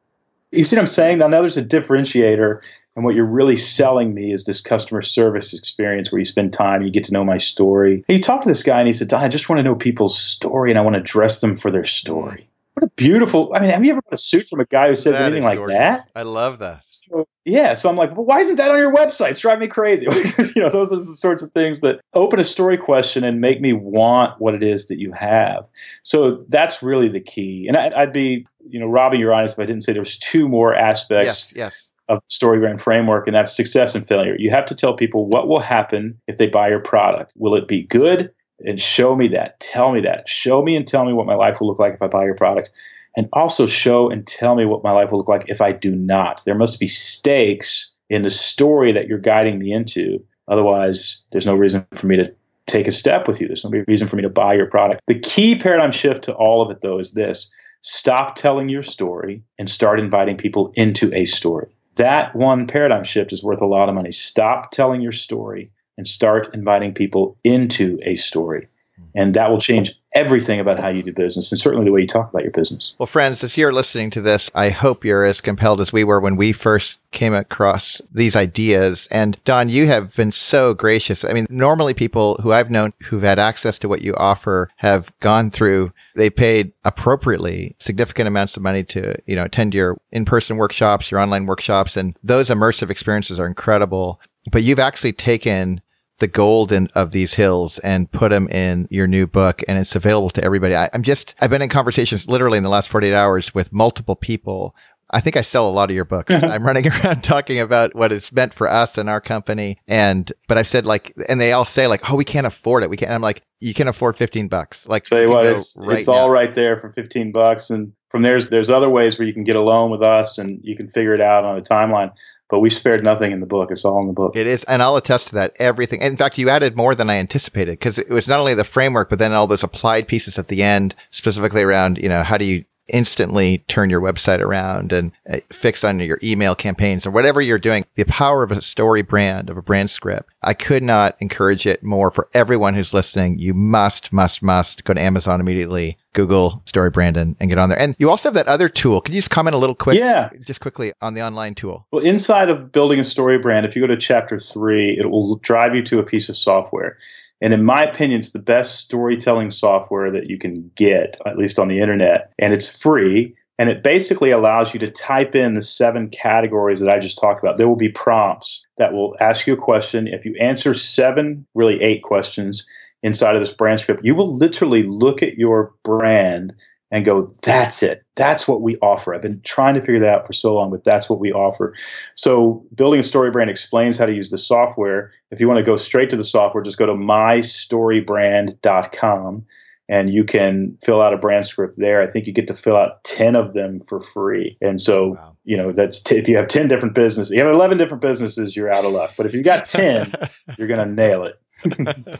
You 0.51 0.63
see 0.63 0.75
what 0.75 0.81
I'm 0.81 0.87
saying? 0.87 1.17
Now, 1.17 1.27
now 1.27 1.39
there's 1.39 1.57
a 1.57 1.63
differentiator 1.63 2.59
and 2.95 3.05
what 3.05 3.15
you're 3.15 3.25
really 3.25 3.55
selling 3.55 4.13
me 4.13 4.33
is 4.33 4.43
this 4.43 4.61
customer 4.61 5.01
service 5.01 5.53
experience 5.53 6.11
where 6.11 6.19
you 6.19 6.25
spend 6.25 6.51
time, 6.51 6.81
you 6.81 6.91
get 6.91 7.05
to 7.05 7.13
know 7.13 7.23
my 7.23 7.37
story. 7.37 8.03
And 8.07 8.17
you 8.17 8.21
talk 8.21 8.41
to 8.41 8.49
this 8.49 8.63
guy 8.63 8.79
and 8.79 8.87
he 8.87 8.93
said, 8.93 9.07
Don, 9.07 9.23
I 9.23 9.29
just 9.29 9.49
want 9.49 9.59
to 9.59 9.63
know 9.63 9.75
people's 9.75 10.19
story 10.19 10.71
and 10.71 10.77
I 10.77 10.81
want 10.81 10.95
to 10.95 11.01
dress 11.01 11.39
them 11.39 11.55
for 11.55 11.71
their 11.71 11.85
story. 11.85 12.41
Mm. 12.41 12.47
What 12.73 12.85
a 12.85 12.89
beautiful, 12.95 13.51
I 13.53 13.59
mean, 13.59 13.69
have 13.69 13.83
you 13.83 13.91
ever 13.91 14.01
got 14.01 14.13
a 14.13 14.17
suit 14.17 14.47
from 14.47 14.61
a 14.61 14.65
guy 14.65 14.87
who 14.87 14.95
says 14.95 15.17
that 15.17 15.25
anything 15.25 15.43
like 15.43 15.57
gorgeous. 15.57 15.77
that? 15.77 16.09
I 16.15 16.23
love 16.23 16.59
that. 16.59 16.83
So, 16.87 17.27
yeah. 17.43 17.73
So 17.73 17.89
I'm 17.89 17.97
like, 17.97 18.15
well, 18.15 18.25
why 18.25 18.39
isn't 18.39 18.55
that 18.55 18.71
on 18.71 18.77
your 18.77 18.93
website? 18.93 19.31
It's 19.31 19.41
driving 19.41 19.59
me 19.59 19.67
crazy. 19.67 20.05
you 20.55 20.61
know, 20.61 20.69
those 20.69 20.91
are 20.93 20.95
the 20.95 21.01
sorts 21.01 21.43
of 21.43 21.51
things 21.51 21.81
that 21.81 21.99
open 22.13 22.39
a 22.39 22.45
story 22.45 22.77
question 22.77 23.25
and 23.25 23.41
make 23.41 23.59
me 23.59 23.73
want 23.73 24.39
what 24.39 24.55
it 24.55 24.63
is 24.63 24.87
that 24.87 24.99
you 24.99 25.11
have. 25.11 25.65
So 26.03 26.45
that's 26.47 26.81
really 26.81 27.09
the 27.09 27.19
key. 27.19 27.67
And 27.67 27.75
I, 27.75 28.05
would 28.05 28.13
be, 28.13 28.47
you 28.69 28.79
know, 28.79 28.87
robbing 28.87 29.19
your 29.19 29.33
audience 29.33 29.53
if 29.53 29.59
I 29.59 29.65
didn't 29.65 29.83
say 29.83 29.91
there 29.91 30.01
was 30.01 30.17
two 30.17 30.47
more 30.47 30.73
aspects 30.73 31.51
yes, 31.51 31.53
yes 31.55 31.90
of 32.11 32.21
story 32.27 32.59
brand 32.59 32.81
framework, 32.81 33.25
and 33.25 33.35
that's 33.35 33.55
success 33.55 33.95
and 33.95 34.05
failure. 34.05 34.35
You 34.37 34.51
have 34.51 34.65
to 34.65 34.75
tell 34.75 34.93
people 34.95 35.27
what 35.27 35.47
will 35.47 35.61
happen 35.61 36.19
if 36.27 36.37
they 36.37 36.47
buy 36.47 36.67
your 36.69 36.81
product. 36.81 37.31
Will 37.37 37.55
it 37.55 37.67
be 37.67 37.83
good? 37.83 38.31
And 38.59 38.79
show 38.79 39.15
me 39.15 39.29
that. 39.29 39.59
Tell 39.59 39.91
me 39.91 40.01
that. 40.01 40.27
Show 40.27 40.61
me 40.61 40.75
and 40.75 40.85
tell 40.85 41.05
me 41.05 41.13
what 41.13 41.25
my 41.25 41.33
life 41.33 41.59
will 41.59 41.67
look 41.67 41.79
like 41.79 41.93
if 41.93 42.01
I 42.01 42.07
buy 42.07 42.25
your 42.25 42.35
product. 42.35 42.69
And 43.15 43.27
also 43.33 43.65
show 43.65 44.09
and 44.09 44.27
tell 44.27 44.55
me 44.55 44.65
what 44.65 44.83
my 44.83 44.91
life 44.91 45.11
will 45.11 45.19
look 45.19 45.29
like 45.29 45.45
if 45.47 45.61
I 45.61 45.71
do 45.71 45.95
not. 45.95 46.43
There 46.45 46.55
must 46.55 46.79
be 46.79 46.87
stakes 46.87 47.89
in 48.09 48.21
the 48.21 48.29
story 48.29 48.91
that 48.91 49.07
you're 49.07 49.17
guiding 49.17 49.57
me 49.57 49.71
into. 49.71 50.23
Otherwise, 50.47 51.19
there's 51.31 51.45
no 51.45 51.55
reason 51.55 51.85
for 51.93 52.07
me 52.07 52.17
to 52.17 52.35
take 52.67 52.87
a 52.87 52.91
step 52.91 53.27
with 53.27 53.41
you. 53.41 53.47
There's 53.47 53.65
no 53.65 53.83
reason 53.87 54.07
for 54.07 54.17
me 54.17 54.21
to 54.21 54.29
buy 54.29 54.53
your 54.53 54.67
product. 54.67 55.01
The 55.07 55.19
key 55.19 55.55
paradigm 55.55 55.91
shift 55.91 56.23
to 56.25 56.33
all 56.33 56.61
of 56.61 56.71
it, 56.71 56.81
though, 56.81 56.99
is 56.99 57.13
this 57.13 57.49
stop 57.81 58.35
telling 58.35 58.69
your 58.69 58.83
story 58.83 59.43
and 59.57 59.69
start 59.69 59.99
inviting 59.99 60.37
people 60.37 60.71
into 60.75 61.13
a 61.13 61.25
story 61.25 61.73
that 62.01 62.35
one 62.35 62.65
paradigm 62.65 63.03
shift 63.03 63.31
is 63.31 63.43
worth 63.43 63.61
a 63.61 63.67
lot 63.67 63.87
of 63.87 63.93
money. 63.93 64.11
Stop 64.11 64.71
telling 64.71 65.01
your 65.01 65.11
story 65.11 65.71
and 65.99 66.07
start 66.07 66.51
inviting 66.51 66.95
people 66.95 67.37
into 67.43 67.99
a 68.01 68.15
story. 68.15 68.67
Mm-hmm. 68.99 69.19
And 69.19 69.33
that 69.35 69.51
will 69.51 69.59
change 69.59 69.93
everything 70.13 70.59
about 70.59 70.79
how 70.79 70.89
you 70.89 71.03
do 71.03 71.13
business 71.13 71.51
and 71.51 71.59
certainly 71.59 71.85
the 71.85 71.91
way 71.91 72.01
you 72.01 72.07
talk 72.07 72.29
about 72.29 72.43
your 72.43 72.51
business. 72.51 72.93
Well, 72.97 73.07
friends, 73.07 73.43
as 73.43 73.55
you're 73.55 73.71
listening 73.71 74.09
to 74.11 74.21
this, 74.21 74.49
I 74.53 74.69
hope 74.69 75.05
you're 75.05 75.23
as 75.23 75.39
compelled 75.39 75.79
as 75.79 75.93
we 75.93 76.03
were 76.03 76.19
when 76.19 76.35
we 76.35 76.51
first 76.51 76.99
came 77.11 77.33
across 77.33 78.01
these 78.11 78.35
ideas. 78.35 79.07
And 79.09 79.41
Don, 79.45 79.69
you 79.69 79.87
have 79.87 80.15
been 80.15 80.31
so 80.31 80.73
gracious. 80.73 81.23
I 81.23 81.33
mean, 81.33 81.47
normally 81.49 81.93
people 81.93 82.35
who 82.41 82.51
I've 82.51 82.69
known 82.69 82.93
who've 83.03 83.23
had 83.23 83.39
access 83.39 83.79
to 83.79 83.89
what 83.89 84.01
you 84.01 84.13
offer 84.15 84.69
have 84.77 85.17
gone 85.19 85.49
through, 85.49 85.91
they 86.15 86.29
paid 86.29 86.73
appropriately 86.83 87.75
significant 87.79 88.27
amounts 88.27 88.57
of 88.57 88.63
money 88.63 88.83
to, 88.83 89.15
you 89.25 89.35
know, 89.35 89.45
attend 89.45 89.73
your 89.73 89.97
in-person 90.11 90.57
workshops, 90.57 91.09
your 91.09 91.19
online 91.19 91.45
workshops. 91.45 91.95
And 91.95 92.17
those 92.23 92.49
immersive 92.49 92.89
experiences 92.89 93.39
are 93.39 93.47
incredible. 93.47 94.19
But 94.51 94.63
you've 94.63 94.79
actually 94.79 95.13
taken 95.13 95.81
the 96.21 96.27
gold 96.27 96.71
in, 96.71 96.87
of 96.95 97.11
these 97.11 97.33
hills 97.33 97.79
and 97.79 98.09
put 98.09 98.29
them 98.29 98.47
in 98.47 98.87
your 98.89 99.07
new 99.07 99.27
book 99.27 99.61
and 99.67 99.77
it's 99.77 99.95
available 99.95 100.29
to 100.29 100.43
everybody. 100.43 100.73
I, 100.73 100.89
am 100.93 101.03
just, 101.03 101.35
I've 101.41 101.49
been 101.49 101.61
in 101.61 101.67
conversations 101.67 102.29
literally 102.29 102.57
in 102.57 102.63
the 102.63 102.69
last 102.69 102.87
48 102.87 103.13
hours 103.13 103.53
with 103.53 103.73
multiple 103.73 104.15
people. 104.15 104.73
I 105.13 105.19
think 105.19 105.35
I 105.35 105.41
sell 105.41 105.67
a 105.67 105.71
lot 105.71 105.89
of 105.89 105.95
your 105.95 106.05
books. 106.05 106.33
I'm 106.33 106.63
running 106.63 106.87
around 106.87 107.21
talking 107.23 107.59
about 107.59 107.93
what 107.93 108.13
it's 108.13 108.31
meant 108.31 108.53
for 108.53 108.69
us 108.69 108.97
and 108.97 109.09
our 109.09 109.19
company. 109.19 109.77
And, 109.87 110.31
but 110.47 110.57
I've 110.57 110.67
said 110.67 110.85
like, 110.85 111.13
and 111.27 111.41
they 111.41 111.51
all 111.51 111.65
say 111.65 111.87
like, 111.87 112.09
oh, 112.09 112.15
we 112.15 112.23
can't 112.23 112.47
afford 112.47 112.83
it. 112.83 112.89
We 112.89 112.95
can't. 112.95 113.11
I'm 113.11 113.21
like, 113.21 113.41
you 113.59 113.73
can 113.73 113.89
afford 113.89 114.15
15 114.15 114.47
bucks. 114.47 114.87
Like, 114.87 115.05
say 115.05 115.25
what, 115.25 115.45
it's, 115.45 115.75
right 115.77 115.99
it's 115.99 116.07
all 116.07 116.29
right 116.29 116.53
there 116.53 116.77
for 116.77 116.89
15 116.89 117.33
bucks. 117.33 117.69
And 117.69 117.91
from 118.09 118.21
there's, 118.21 118.49
there's 118.49 118.69
other 118.69 118.89
ways 118.89 119.19
where 119.19 119.27
you 119.27 119.33
can 119.33 119.43
get 119.43 119.57
a 119.57 119.61
loan 119.61 119.91
with 119.91 120.01
us 120.01 120.37
and 120.37 120.61
you 120.63 120.77
can 120.77 120.87
figure 120.87 121.13
it 121.13 121.21
out 121.21 121.43
on 121.43 121.57
a 121.57 121.61
timeline 121.61 122.11
but 122.51 122.59
we 122.59 122.69
spared 122.69 123.03
nothing 123.03 123.31
in 123.31 123.39
the 123.39 123.45
book. 123.45 123.71
It's 123.71 123.85
all 123.85 123.99
in 124.01 124.07
the 124.07 124.13
book. 124.13 124.35
It 124.35 124.45
is, 124.45 124.63
and 124.65 124.83
I'll 124.83 124.97
attest 124.97 125.27
to 125.27 125.35
that. 125.35 125.55
Everything. 125.57 126.01
In 126.01 126.17
fact, 126.17 126.37
you 126.37 126.49
added 126.49 126.75
more 126.75 126.93
than 126.93 127.09
I 127.09 127.15
anticipated 127.15 127.71
because 127.71 127.97
it 127.97 128.09
was 128.09 128.27
not 128.27 128.39
only 128.39 128.53
the 128.53 128.65
framework, 128.65 129.09
but 129.09 129.17
then 129.17 129.31
all 129.31 129.47
those 129.47 129.63
applied 129.63 130.07
pieces 130.07 130.37
at 130.37 130.47
the 130.47 130.61
end, 130.61 130.93
specifically 131.09 131.63
around, 131.63 131.97
you 131.97 132.09
know, 132.09 132.23
how 132.23 132.37
do 132.37 132.45
you 132.45 132.65
instantly 132.91 133.59
turn 133.67 133.89
your 133.89 134.01
website 134.01 134.39
around 134.39 134.93
and 134.93 135.11
uh, 135.29 135.37
fix 135.51 135.83
on 135.83 135.99
your 135.99 136.19
email 136.23 136.55
campaigns 136.55 137.05
or 137.05 137.11
whatever 137.11 137.41
you're 137.41 137.59
doing. 137.59 137.85
The 137.95 138.03
power 138.05 138.43
of 138.43 138.51
a 138.51 138.61
story 138.61 139.01
brand, 139.01 139.49
of 139.49 139.57
a 139.57 139.61
brand 139.61 139.89
script. 139.89 140.29
I 140.43 140.53
could 140.53 140.83
not 140.83 141.15
encourage 141.19 141.65
it 141.65 141.83
more 141.83 142.11
for 142.11 142.27
everyone 142.33 142.73
who's 142.73 142.93
listening. 142.93 143.39
You 143.39 143.53
must, 143.53 144.11
must, 144.11 144.41
must 144.41 144.83
go 144.83 144.93
to 144.93 145.01
Amazon 145.01 145.39
immediately, 145.39 145.97
Google 146.13 146.61
Story 146.65 146.89
Brandon 146.89 147.35
and 147.39 147.49
get 147.49 147.57
on 147.57 147.69
there. 147.69 147.79
And 147.79 147.95
you 147.97 148.09
also 148.09 148.29
have 148.29 148.33
that 148.33 148.47
other 148.47 148.67
tool. 148.67 149.01
Could 149.01 149.13
you 149.13 149.19
just 149.19 149.29
comment 149.29 149.55
a 149.55 149.57
little 149.57 149.75
quick? 149.75 149.97
Yeah. 149.97 150.29
Just 150.45 150.59
quickly 150.59 150.93
on 151.01 151.13
the 151.13 151.21
online 151.21 151.55
tool. 151.55 151.85
Well, 151.91 152.03
inside 152.03 152.49
of 152.49 152.71
building 152.71 152.99
a 152.99 153.03
story 153.03 153.37
brand, 153.37 153.65
if 153.65 153.75
you 153.75 153.81
go 153.81 153.87
to 153.87 153.97
chapter 153.97 154.37
three, 154.37 154.97
it 154.99 155.09
will 155.09 155.37
drive 155.37 155.75
you 155.75 155.83
to 155.83 155.99
a 155.99 156.03
piece 156.03 156.27
of 156.27 156.35
software. 156.35 156.97
And 157.41 157.53
in 157.53 157.63
my 157.63 157.83
opinion, 157.83 158.19
it's 158.19 158.31
the 158.31 158.39
best 158.39 158.79
storytelling 158.79 159.49
software 159.49 160.11
that 160.11 160.29
you 160.29 160.37
can 160.37 160.71
get, 160.75 161.17
at 161.25 161.37
least 161.37 161.57
on 161.57 161.67
the 161.67 161.79
internet. 161.79 162.31
And 162.39 162.53
it's 162.53 162.67
free. 162.67 163.35
And 163.57 163.69
it 163.69 163.83
basically 163.83 164.31
allows 164.31 164.73
you 164.73 164.79
to 164.79 164.89
type 164.89 165.35
in 165.35 165.53
the 165.53 165.61
seven 165.61 166.09
categories 166.09 166.79
that 166.79 166.89
I 166.89 166.99
just 166.99 167.19
talked 167.19 167.43
about. 167.43 167.57
There 167.57 167.67
will 167.67 167.75
be 167.75 167.89
prompts 167.89 168.65
that 168.77 168.93
will 168.93 169.15
ask 169.19 169.45
you 169.45 169.53
a 169.53 169.57
question. 169.57 170.07
If 170.07 170.25
you 170.25 170.35
answer 170.39 170.73
seven, 170.73 171.45
really 171.53 171.81
eight 171.81 172.03
questions 172.03 172.65
inside 173.03 173.35
of 173.35 173.41
this 173.41 173.51
brand 173.51 173.79
script, 173.79 174.01
you 174.03 174.15
will 174.15 174.35
literally 174.35 174.83
look 174.83 175.21
at 175.21 175.37
your 175.37 175.73
brand 175.83 176.53
and 176.91 177.05
go, 177.05 177.33
that's 177.41 177.81
it. 177.81 178.03
That's 178.15 178.47
what 178.47 178.61
we 178.61 178.77
offer. 178.77 179.15
I've 179.15 179.21
been 179.21 179.41
trying 179.41 179.73
to 179.75 179.81
figure 179.81 179.99
that 180.01 180.09
out 180.09 180.27
for 180.27 180.33
so 180.33 180.53
long, 180.53 180.69
but 180.69 180.83
that's 180.83 181.09
what 181.09 181.19
we 181.19 181.31
offer. 181.31 181.73
So, 182.15 182.65
building 182.75 182.99
a 182.99 183.03
story 183.03 183.31
brand 183.31 183.49
explains 183.49 183.97
how 183.97 184.05
to 184.05 184.13
use 184.13 184.29
the 184.29 184.37
software. 184.37 185.13
If 185.31 185.39
you 185.39 185.47
want 185.47 185.59
to 185.59 185.63
go 185.63 185.77
straight 185.77 186.09
to 186.11 186.17
the 186.17 186.25
software, 186.25 186.63
just 186.63 186.77
go 186.77 186.85
to 186.85 186.93
mystorybrand.com 186.93 189.45
and 189.91 190.09
you 190.09 190.23
can 190.23 190.77
fill 190.81 191.01
out 191.01 191.13
a 191.13 191.17
brand 191.17 191.45
script 191.45 191.75
there. 191.77 192.01
I 192.01 192.07
think 192.07 192.25
you 192.25 192.31
get 192.31 192.47
to 192.47 192.55
fill 192.55 192.77
out 192.77 193.03
10 193.03 193.35
of 193.35 193.53
them 193.53 193.77
for 193.81 193.99
free. 193.99 194.57
And 194.61 194.79
so, 194.79 195.09
wow. 195.09 195.35
you 195.43 195.57
know, 195.57 195.73
that's 195.73 196.01
t- 196.01 196.15
if 196.15 196.29
you 196.29 196.37
have 196.37 196.47
10 196.47 196.69
different 196.69 196.95
businesses, 196.95 197.31
you 197.31 197.43
have 197.43 197.53
11 197.53 197.77
different 197.77 198.01
businesses, 198.01 198.55
you're 198.55 198.71
out 198.71 198.85
of 198.85 198.93
luck. 198.93 199.11
But 199.17 199.25
if 199.25 199.33
you've 199.33 199.43
got 199.43 199.67
10, 199.67 200.13
you're 200.57 200.69
going 200.69 200.79
to 200.79 200.85
nail 200.85 201.25
it. 201.25 201.37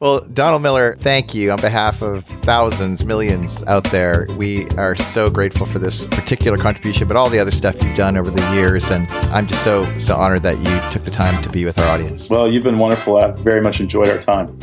well, 0.00 0.20
Donald 0.20 0.62
Miller, 0.62 0.96
thank 1.00 1.34
you 1.34 1.50
on 1.50 1.60
behalf 1.60 2.00
of 2.00 2.24
thousands, 2.44 3.04
millions 3.04 3.62
out 3.64 3.84
there. 3.90 4.28
We 4.36 4.68
are 4.70 4.94
so 4.94 5.30
grateful 5.30 5.66
for 5.66 5.80
this 5.80 6.06
particular 6.06 6.56
contribution, 6.56 7.08
but 7.08 7.16
all 7.16 7.28
the 7.28 7.40
other 7.40 7.50
stuff 7.50 7.82
you've 7.82 7.96
done 7.96 8.16
over 8.16 8.30
the 8.30 8.54
years. 8.54 8.88
And 8.88 9.10
I'm 9.34 9.48
just 9.48 9.64
so, 9.64 9.98
so 9.98 10.16
honored 10.16 10.44
that 10.44 10.58
you 10.58 10.92
took 10.92 11.02
the 11.02 11.10
time 11.10 11.42
to 11.42 11.50
be 11.50 11.64
with 11.64 11.76
our 11.80 11.88
audience. 11.88 12.30
Well, 12.30 12.48
you've 12.48 12.64
been 12.64 12.78
wonderful. 12.78 13.16
I've 13.16 13.36
very 13.40 13.60
much 13.60 13.80
enjoyed 13.80 14.08
our 14.08 14.18
time. 14.18 14.56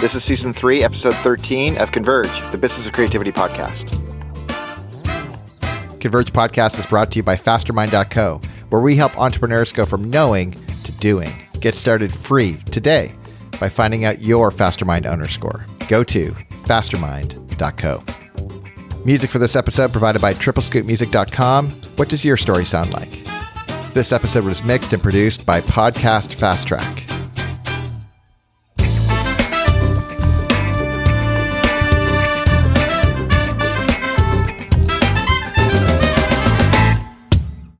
This 0.00 0.14
is 0.14 0.24
season 0.24 0.54
three, 0.54 0.82
episode 0.82 1.14
13 1.16 1.76
of 1.76 1.92
Converge, 1.92 2.30
the 2.52 2.56
Business 2.56 2.86
of 2.86 2.94
Creativity 2.94 3.30
podcast. 3.30 3.90
Converge 6.00 6.32
podcast 6.32 6.78
is 6.78 6.86
brought 6.86 7.12
to 7.12 7.16
you 7.18 7.22
by 7.22 7.36
fastermind.co, 7.36 8.40
where 8.70 8.80
we 8.80 8.96
help 8.96 9.18
entrepreneurs 9.18 9.72
go 9.72 9.84
from 9.84 10.08
knowing 10.08 10.52
to 10.84 10.92
doing. 11.00 11.30
Get 11.60 11.74
started 11.74 12.14
free 12.14 12.56
today 12.72 13.14
by 13.60 13.68
finding 13.68 14.06
out 14.06 14.22
your 14.22 14.50
Fastermind 14.50 15.04
owner 15.04 15.28
score. 15.28 15.66
Go 15.86 16.02
to 16.04 16.32
fastermind.co. 16.64 18.02
Music 19.04 19.30
for 19.30 19.38
this 19.38 19.54
episode 19.54 19.92
provided 19.92 20.22
by 20.22 20.32
triplescoopmusic.com. 20.32 21.70
What 21.96 22.08
does 22.08 22.24
your 22.24 22.38
story 22.38 22.64
sound 22.64 22.94
like? 22.94 23.22
This 23.92 24.12
episode 24.12 24.44
was 24.44 24.64
mixed 24.64 24.94
and 24.94 25.02
produced 25.02 25.44
by 25.44 25.60
Podcast 25.60 26.32
Fast 26.32 26.66
Track. 26.68 27.09